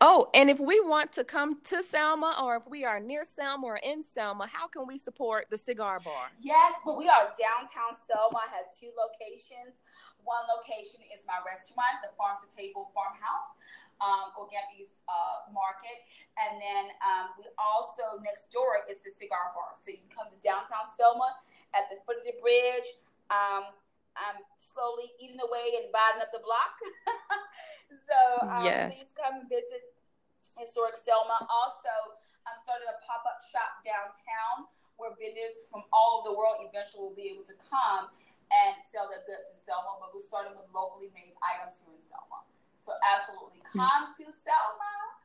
Oh, 0.00 0.28
and 0.34 0.50
if 0.50 0.58
we 0.58 0.80
want 0.80 1.12
to 1.14 1.24
come 1.24 1.60
to 1.64 1.82
Selma 1.82 2.36
or 2.42 2.56
if 2.56 2.66
we 2.68 2.84
are 2.84 3.00
near 3.00 3.24
Selma 3.24 3.66
or 3.66 3.80
in 3.82 4.02
Selma, 4.02 4.46
how 4.46 4.66
can 4.66 4.86
we 4.86 4.98
support 4.98 5.46
the 5.50 5.58
cigar 5.58 6.00
bar? 6.00 6.28
Yes, 6.38 6.74
but 6.84 6.98
we 6.98 7.08
are 7.08 7.32
downtown 7.38 7.96
Selma. 8.06 8.44
I 8.44 8.50
have 8.50 8.68
two 8.74 8.90
locations. 8.92 9.80
One 10.24 10.44
location 10.52 11.00
is 11.08 11.24
my 11.24 11.40
restaurant, 11.40 12.04
the 12.04 12.12
Farm 12.18 12.36
to 12.44 12.48
Table 12.52 12.92
Farmhouse, 12.92 13.56
um, 14.04 14.32
uh, 14.36 15.36
Market. 15.48 15.98
And 16.36 16.60
then 16.60 16.92
um, 17.00 17.32
we 17.40 17.48
also, 17.56 18.20
next 18.20 18.52
door 18.52 18.84
is 18.84 19.00
the 19.00 19.12
cigar 19.12 19.52
bar. 19.56 19.72
So 19.80 19.92
you 19.92 20.00
can 20.04 20.12
come 20.12 20.28
to 20.28 20.38
downtown 20.44 20.84
Selma 20.96 21.40
at 21.72 21.88
the 21.88 21.96
foot 22.04 22.20
of 22.20 22.26
the 22.28 22.36
bridge. 22.40 22.88
Um, 23.32 23.72
I'm 24.18 24.42
slowly 24.58 25.08
eating 25.16 25.40
away 25.40 25.80
and 25.80 25.88
buying 25.94 26.20
up 26.20 26.34
the 26.34 26.42
block. 26.42 26.76
so 28.10 28.18
um, 28.42 28.66
yes. 28.66 28.90
please 28.90 29.14
come 29.14 29.46
visit 29.46 29.94
historic 30.58 30.98
Selma. 30.98 31.46
Also, 31.46 32.18
I'm 32.42 32.58
starting 32.66 32.90
a 32.90 32.98
pop 33.06 33.22
up 33.22 33.38
shop 33.46 33.86
downtown 33.86 34.66
where 34.98 35.14
vendors 35.14 35.62
from 35.70 35.86
all 35.94 36.20
over 36.20 36.34
the 36.34 36.36
world 36.36 36.60
eventually 36.66 37.06
will 37.06 37.16
be 37.16 37.30
able 37.30 37.46
to 37.46 37.56
come 37.62 38.10
and 38.50 38.74
sell 38.90 39.06
their 39.06 39.22
goods 39.24 39.46
in 39.54 39.56
Selma. 39.62 40.02
But 40.02 40.10
we're 40.10 40.26
starting 40.26 40.58
with 40.58 40.66
locally 40.74 41.14
made 41.14 41.38
items 41.38 41.78
here 41.78 41.94
in 41.94 42.02
Selma. 42.02 42.42
So 42.82 42.98
absolutely 43.06 43.62
come 43.70 44.10
to 44.18 44.24
Selma. 44.34 45.19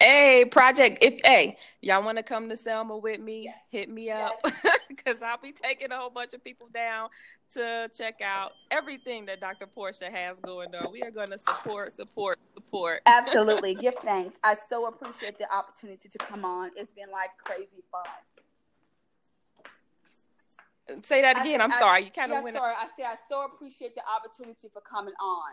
Hey, 0.00 0.44
project. 0.44 0.98
If 1.02 1.20
hey, 1.24 1.56
y'all 1.80 2.02
want 2.02 2.18
to 2.18 2.22
come 2.22 2.48
to 2.48 2.56
Selma 2.56 2.96
with 2.96 3.20
me, 3.20 3.44
yes. 3.44 3.54
hit 3.70 3.88
me 3.88 4.10
up 4.10 4.40
because 4.88 5.20
yes. 5.20 5.22
I'll 5.22 5.38
be 5.38 5.52
taking 5.52 5.92
a 5.92 5.96
whole 5.96 6.10
bunch 6.10 6.32
of 6.34 6.42
people 6.42 6.68
down 6.72 7.08
to 7.52 7.90
check 7.96 8.20
out 8.22 8.52
everything 8.70 9.26
that 9.26 9.40
Dr. 9.40 9.66
Portia 9.66 10.10
has 10.10 10.40
going 10.40 10.74
on. 10.74 10.92
We 10.92 11.02
are 11.02 11.10
going 11.10 11.30
to 11.30 11.38
support, 11.38 11.94
support, 11.94 12.38
support. 12.54 13.02
Absolutely. 13.06 13.74
Give 13.80 13.94
thanks. 13.96 14.38
I 14.42 14.56
so 14.68 14.86
appreciate 14.86 15.38
the 15.38 15.52
opportunity 15.52 16.08
to 16.08 16.18
come 16.18 16.44
on. 16.44 16.70
It's 16.76 16.92
been 16.92 17.10
like 17.10 17.30
crazy 17.38 17.82
fun. 17.90 18.04
Say 21.02 21.22
that 21.22 21.40
again. 21.40 21.60
I, 21.60 21.64
am 21.64 21.72
sorry. 21.72 22.04
You 22.04 22.10
kind 22.10 22.30
of 22.30 22.38
yeah, 22.38 22.42
went. 22.42 22.56
Sorry. 22.56 22.74
I 22.74 22.86
say 22.96 23.04
I 23.04 23.16
so 23.28 23.44
appreciate 23.44 23.94
the 23.94 24.02
opportunity 24.06 24.68
for 24.72 24.82
coming 24.82 25.14
on. 25.20 25.52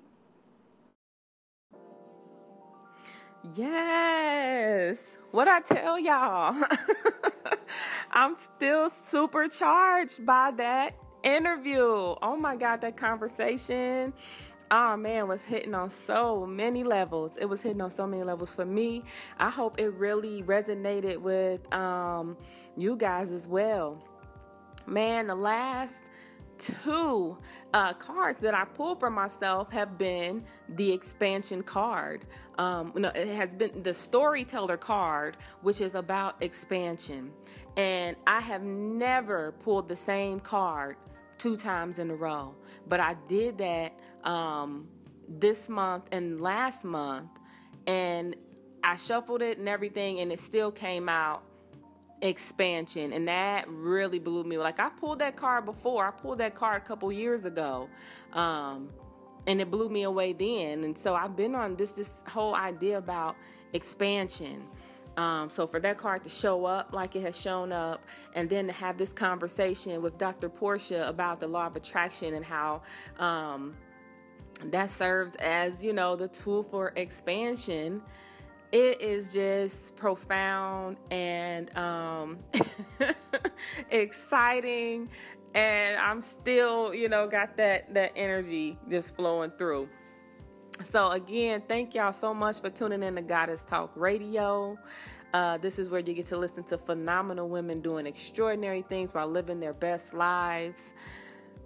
yes. 3.56 4.98
What 5.30 5.48
I 5.48 5.60
tell 5.60 5.98
y'all. 5.98 6.54
I'm 8.12 8.36
still 8.36 8.90
super 8.90 9.48
charged 9.48 10.26
by 10.26 10.50
that 10.58 10.94
interview. 11.22 11.80
Oh 11.80 12.36
my 12.38 12.54
God, 12.54 12.82
that 12.82 12.98
conversation. 12.98 14.12
Oh 14.70 14.98
man, 14.98 15.26
was 15.26 15.42
hitting 15.42 15.74
on 15.74 15.88
so 15.88 16.44
many 16.44 16.84
levels. 16.84 17.38
It 17.38 17.46
was 17.46 17.62
hitting 17.62 17.80
on 17.80 17.90
so 17.90 18.06
many 18.06 18.24
levels 18.24 18.54
for 18.54 18.66
me. 18.66 19.04
I 19.38 19.48
hope 19.48 19.78
it 19.78 19.88
really 19.94 20.42
resonated 20.42 21.16
with 21.16 21.72
um, 21.72 22.36
you 22.76 22.94
guys 22.94 23.32
as 23.32 23.48
well. 23.48 24.02
Man, 24.88 25.26
the 25.26 25.34
last 25.34 26.04
two 26.56 27.38
uh, 27.72 27.92
cards 27.94 28.40
that 28.40 28.54
I 28.54 28.64
pulled 28.64 29.00
for 29.00 29.10
myself 29.10 29.70
have 29.72 29.98
been 29.98 30.44
the 30.70 30.90
expansion 30.90 31.62
card. 31.62 32.24
Um, 32.58 32.92
no, 32.96 33.10
it 33.10 33.28
has 33.28 33.54
been 33.54 33.82
the 33.82 33.94
storyteller 33.94 34.76
card, 34.76 35.36
which 35.62 35.80
is 35.80 35.94
about 35.94 36.42
expansion. 36.42 37.30
And 37.76 38.16
I 38.26 38.40
have 38.40 38.62
never 38.62 39.52
pulled 39.60 39.88
the 39.88 39.96
same 39.96 40.40
card 40.40 40.96
two 41.36 41.56
times 41.56 41.98
in 41.98 42.10
a 42.10 42.14
row, 42.14 42.54
but 42.88 42.98
I 42.98 43.14
did 43.28 43.58
that 43.58 44.00
um, 44.24 44.88
this 45.28 45.68
month 45.68 46.06
and 46.10 46.40
last 46.40 46.84
month, 46.84 47.30
and 47.86 48.34
I 48.82 48.96
shuffled 48.96 49.42
it 49.42 49.58
and 49.58 49.68
everything, 49.68 50.20
and 50.20 50.32
it 50.32 50.40
still 50.40 50.72
came 50.72 51.08
out 51.08 51.42
expansion 52.22 53.12
and 53.12 53.28
that 53.28 53.68
really 53.68 54.18
blew 54.18 54.44
me. 54.44 54.58
Like 54.58 54.80
i 54.80 54.88
pulled 54.88 55.20
that 55.20 55.36
card 55.36 55.64
before. 55.64 56.06
I 56.06 56.10
pulled 56.10 56.38
that 56.38 56.54
card 56.54 56.82
a 56.82 56.84
couple 56.84 57.10
years 57.12 57.44
ago 57.44 57.88
um, 58.32 58.90
and 59.46 59.60
it 59.60 59.70
blew 59.70 59.88
me 59.88 60.02
away 60.02 60.32
then. 60.32 60.84
And 60.84 60.96
so 60.96 61.14
i've 61.14 61.36
been 61.36 61.54
on 61.54 61.76
this 61.76 61.92
this 61.92 62.22
whole 62.26 62.54
idea 62.54 62.98
about 62.98 63.36
expansion. 63.72 64.64
Um, 65.16 65.50
so 65.50 65.66
for 65.66 65.80
that 65.80 65.98
card 65.98 66.22
to 66.24 66.30
show 66.30 66.64
up 66.64 66.92
like 66.92 67.16
it 67.16 67.22
has 67.22 67.38
shown 67.38 67.72
up 67.72 68.04
and 68.34 68.48
then 68.48 68.68
to 68.68 68.72
have 68.72 68.96
this 68.96 69.12
conversation 69.12 70.00
with 70.00 70.16
dr 70.16 70.48
portia 70.50 71.08
about 71.08 71.40
the 71.40 71.46
law 71.48 71.66
of 71.66 71.74
attraction 71.74 72.34
and 72.34 72.44
how 72.44 72.82
um, 73.18 73.74
that 74.66 74.90
serves 74.90 75.34
as 75.36 75.84
you 75.84 75.92
know 75.92 76.14
the 76.14 76.28
tool 76.28 76.62
for 76.62 76.92
expansion 76.94 78.00
it 78.72 79.00
is 79.00 79.32
just 79.32 79.96
profound 79.96 80.96
and 81.10 81.74
um, 81.76 82.38
exciting 83.90 85.08
and 85.54 85.96
i'm 85.96 86.20
still 86.20 86.94
you 86.94 87.08
know 87.08 87.26
got 87.26 87.56
that 87.56 87.92
that 87.94 88.12
energy 88.16 88.78
just 88.88 89.16
flowing 89.16 89.50
through. 89.52 89.88
So 90.84 91.10
again 91.10 91.62
thank 91.66 91.94
y'all 91.94 92.12
so 92.12 92.34
much 92.34 92.60
for 92.60 92.70
tuning 92.70 93.02
in 93.02 93.16
to 93.16 93.22
goddess 93.22 93.64
talk 93.64 93.90
radio. 93.96 94.78
Uh, 95.34 95.58
this 95.58 95.78
is 95.78 95.90
where 95.90 96.00
you 96.00 96.14
get 96.14 96.26
to 96.26 96.38
listen 96.38 96.64
to 96.64 96.78
phenomenal 96.78 97.48
women 97.48 97.82
doing 97.82 98.06
extraordinary 98.06 98.82
things 98.82 99.12
while 99.12 99.28
living 99.28 99.60
their 99.60 99.74
best 99.74 100.14
lives. 100.14 100.94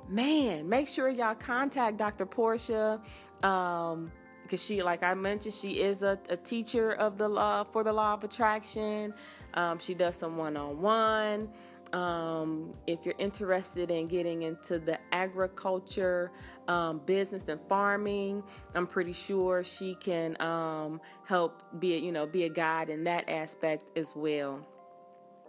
Man 0.08 0.68
make 0.68 0.88
sure 0.88 1.08
y'all 1.08 1.34
contact 1.34 1.96
dr 1.96 2.24
portia 2.26 3.00
um, 3.42 4.10
because 4.42 4.62
she 4.62 4.82
like 4.82 5.02
i 5.02 5.14
mentioned 5.14 5.54
she 5.54 5.80
is 5.80 6.02
a, 6.02 6.18
a, 6.28 6.36
teacher 6.36 6.92
of 6.92 7.18
the 7.18 7.28
law 7.28 7.64
for 7.64 7.82
the 7.84 7.92
law 7.92 8.14
of 8.14 8.24
attraction. 8.24 9.14
Um, 9.54 9.78
she 9.78 9.94
does 9.94 10.16
some 10.16 10.36
one-on-one. 10.36 11.48
Um, 11.92 12.72
if 12.86 13.04
you're 13.04 13.14
interested 13.18 13.90
in 13.90 14.08
getting 14.08 14.42
into 14.42 14.78
the 14.78 14.98
agriculture 15.12 16.32
um, 16.66 17.02
business 17.04 17.48
and 17.48 17.60
farming 17.68 18.42
i'm 18.74 18.86
pretty 18.86 19.12
sure 19.12 19.62
she 19.62 19.94
can 19.96 20.40
um, 20.40 21.00
help 21.26 21.62
be 21.78 21.94
a, 21.94 21.98
you 21.98 22.12
know 22.12 22.24
be 22.24 22.44
a 22.44 22.48
guide 22.48 22.88
in 22.88 23.04
that 23.04 23.28
aspect 23.28 23.96
as 23.96 24.14
well. 24.16 24.60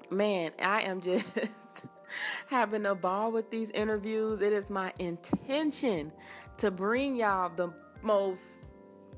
Man 0.09 0.51
i 0.61 0.81
am 0.81 1.01
just 1.01 1.25
having 2.47 2.85
a 2.85 2.95
ball 2.95 3.31
with 3.31 3.49
these 3.49 3.69
interviews. 3.71 4.41
It 4.41 4.53
is 4.53 4.69
my 4.69 4.93
intention 4.99 6.11
to 6.57 6.71
bring 6.71 7.15
y'all 7.15 7.51
the 7.55 7.73
most 8.01 8.61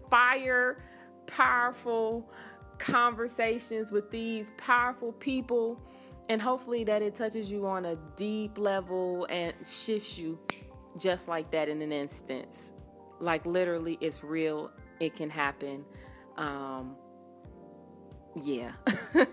fire, 0.10 0.84
powerful 1.28 2.30
conversations 2.78 3.92
with 3.92 4.10
these 4.12 4.52
powerful 4.58 5.12
people. 5.14 5.80
And 6.28 6.42
hopefully, 6.42 6.84
that 6.86 7.02
it 7.02 7.14
touches 7.14 7.52
you 7.52 7.68
on 7.68 7.86
a 7.86 7.96
deep 8.16 8.58
level 8.58 9.28
and 9.30 9.54
shifts 9.64 10.18
you 10.18 10.40
just 10.98 11.28
like 11.28 11.52
that 11.52 11.70
in 11.70 11.82
an 11.82 11.92
instance. 11.92 12.72
Like, 13.20 13.46
literally, 13.46 13.98
it's 14.02 14.24
real, 14.24 14.72
it 15.00 15.16
can 15.16 15.30
happen. 15.30 15.86
Um, 16.38 16.96
yeah. 18.42 18.72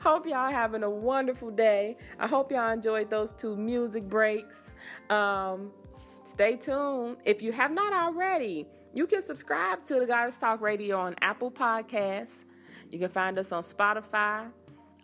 hope 0.00 0.26
y'all 0.26 0.50
having 0.50 0.82
a 0.82 0.90
wonderful 0.90 1.50
day. 1.50 1.96
I 2.18 2.26
hope 2.26 2.50
y'all 2.50 2.72
enjoyed 2.72 3.10
those 3.10 3.32
two 3.32 3.56
music 3.56 4.08
breaks. 4.08 4.74
Um, 5.10 5.70
stay 6.24 6.56
tuned. 6.56 7.18
If 7.24 7.42
you 7.42 7.52
have 7.52 7.70
not 7.72 7.92
already, 7.92 8.66
you 8.98 9.06
can 9.06 9.22
subscribe 9.22 9.84
to 9.84 10.00
the 10.00 10.06
Goddess 10.06 10.38
Talk 10.38 10.60
Radio 10.60 10.98
on 10.98 11.14
Apple 11.22 11.52
Podcasts. 11.52 12.42
You 12.90 12.98
can 12.98 13.08
find 13.08 13.38
us 13.38 13.52
on 13.52 13.62
Spotify. 13.62 14.50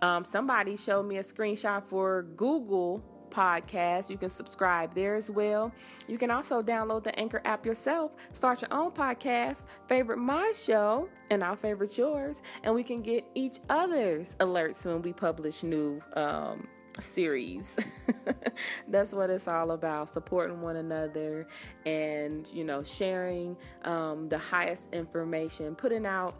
Um, 0.02 0.24
somebody 0.24 0.76
showed 0.76 1.04
me 1.04 1.18
a 1.18 1.22
screenshot 1.22 1.84
for 1.84 2.24
Google 2.34 3.00
Podcast. 3.30 4.10
You 4.10 4.16
can 4.16 4.30
subscribe 4.30 4.92
there 4.96 5.14
as 5.14 5.30
well. 5.30 5.72
You 6.08 6.18
can 6.18 6.32
also 6.32 6.60
download 6.60 7.04
the 7.04 7.16
Anchor 7.16 7.40
app 7.44 7.64
yourself, 7.64 8.10
start 8.32 8.62
your 8.62 8.74
own 8.74 8.90
podcast, 8.90 9.62
favorite 9.86 10.18
my 10.18 10.50
show, 10.52 11.08
and 11.30 11.44
I'll 11.44 11.54
favorite 11.54 11.96
yours, 11.96 12.42
and 12.64 12.74
we 12.74 12.82
can 12.82 13.00
get 13.00 13.24
each 13.36 13.60
other's 13.70 14.34
alerts 14.40 14.84
when 14.84 15.02
we 15.02 15.12
publish 15.12 15.62
new 15.62 16.02
um, 16.14 16.66
series. 17.00 17.76
That's 18.88 19.12
what 19.12 19.30
it's 19.30 19.48
all 19.48 19.72
about 19.72 20.10
supporting 20.10 20.60
one 20.60 20.76
another 20.76 21.46
and, 21.86 22.50
you 22.52 22.64
know, 22.64 22.82
sharing 22.82 23.56
um, 23.84 24.28
the 24.28 24.38
highest 24.38 24.88
information, 24.92 25.74
putting 25.74 26.06
out 26.06 26.36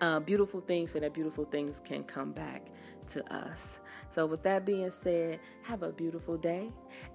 uh, 0.00 0.20
beautiful 0.20 0.60
things 0.60 0.92
so 0.92 1.00
that 1.00 1.14
beautiful 1.14 1.44
things 1.44 1.80
can 1.84 2.04
come 2.04 2.32
back 2.32 2.66
to 3.08 3.34
us. 3.34 3.80
So, 4.14 4.26
with 4.26 4.42
that 4.42 4.64
being 4.64 4.90
said, 4.90 5.40
have 5.62 5.82
a 5.82 5.92
beautiful 5.92 6.36
day. 6.36 6.70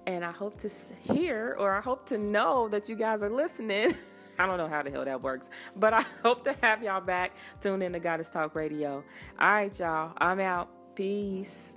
And 0.06 0.24
I 0.24 0.32
hope 0.32 0.58
to 0.58 0.70
hear 1.00 1.56
or 1.58 1.74
I 1.76 1.80
hope 1.80 2.06
to 2.06 2.18
know 2.18 2.68
that 2.68 2.88
you 2.88 2.96
guys 2.96 3.22
are 3.22 3.30
listening. 3.30 3.94
I 4.38 4.46
don't 4.46 4.56
know 4.56 4.68
how 4.68 4.82
the 4.82 4.90
hell 4.90 5.04
that 5.04 5.20
works, 5.22 5.50
but 5.76 5.92
I 5.94 6.04
hope 6.22 6.44
to 6.44 6.56
have 6.62 6.82
y'all 6.82 7.00
back. 7.00 7.32
Tune 7.60 7.82
in 7.82 7.92
to 7.92 8.00
Goddess 8.00 8.30
Talk 8.30 8.54
Radio. 8.54 9.04
All 9.38 9.52
right, 9.52 9.78
y'all. 9.78 10.12
I'm 10.18 10.40
out. 10.40 10.68
Peace. 10.94 11.76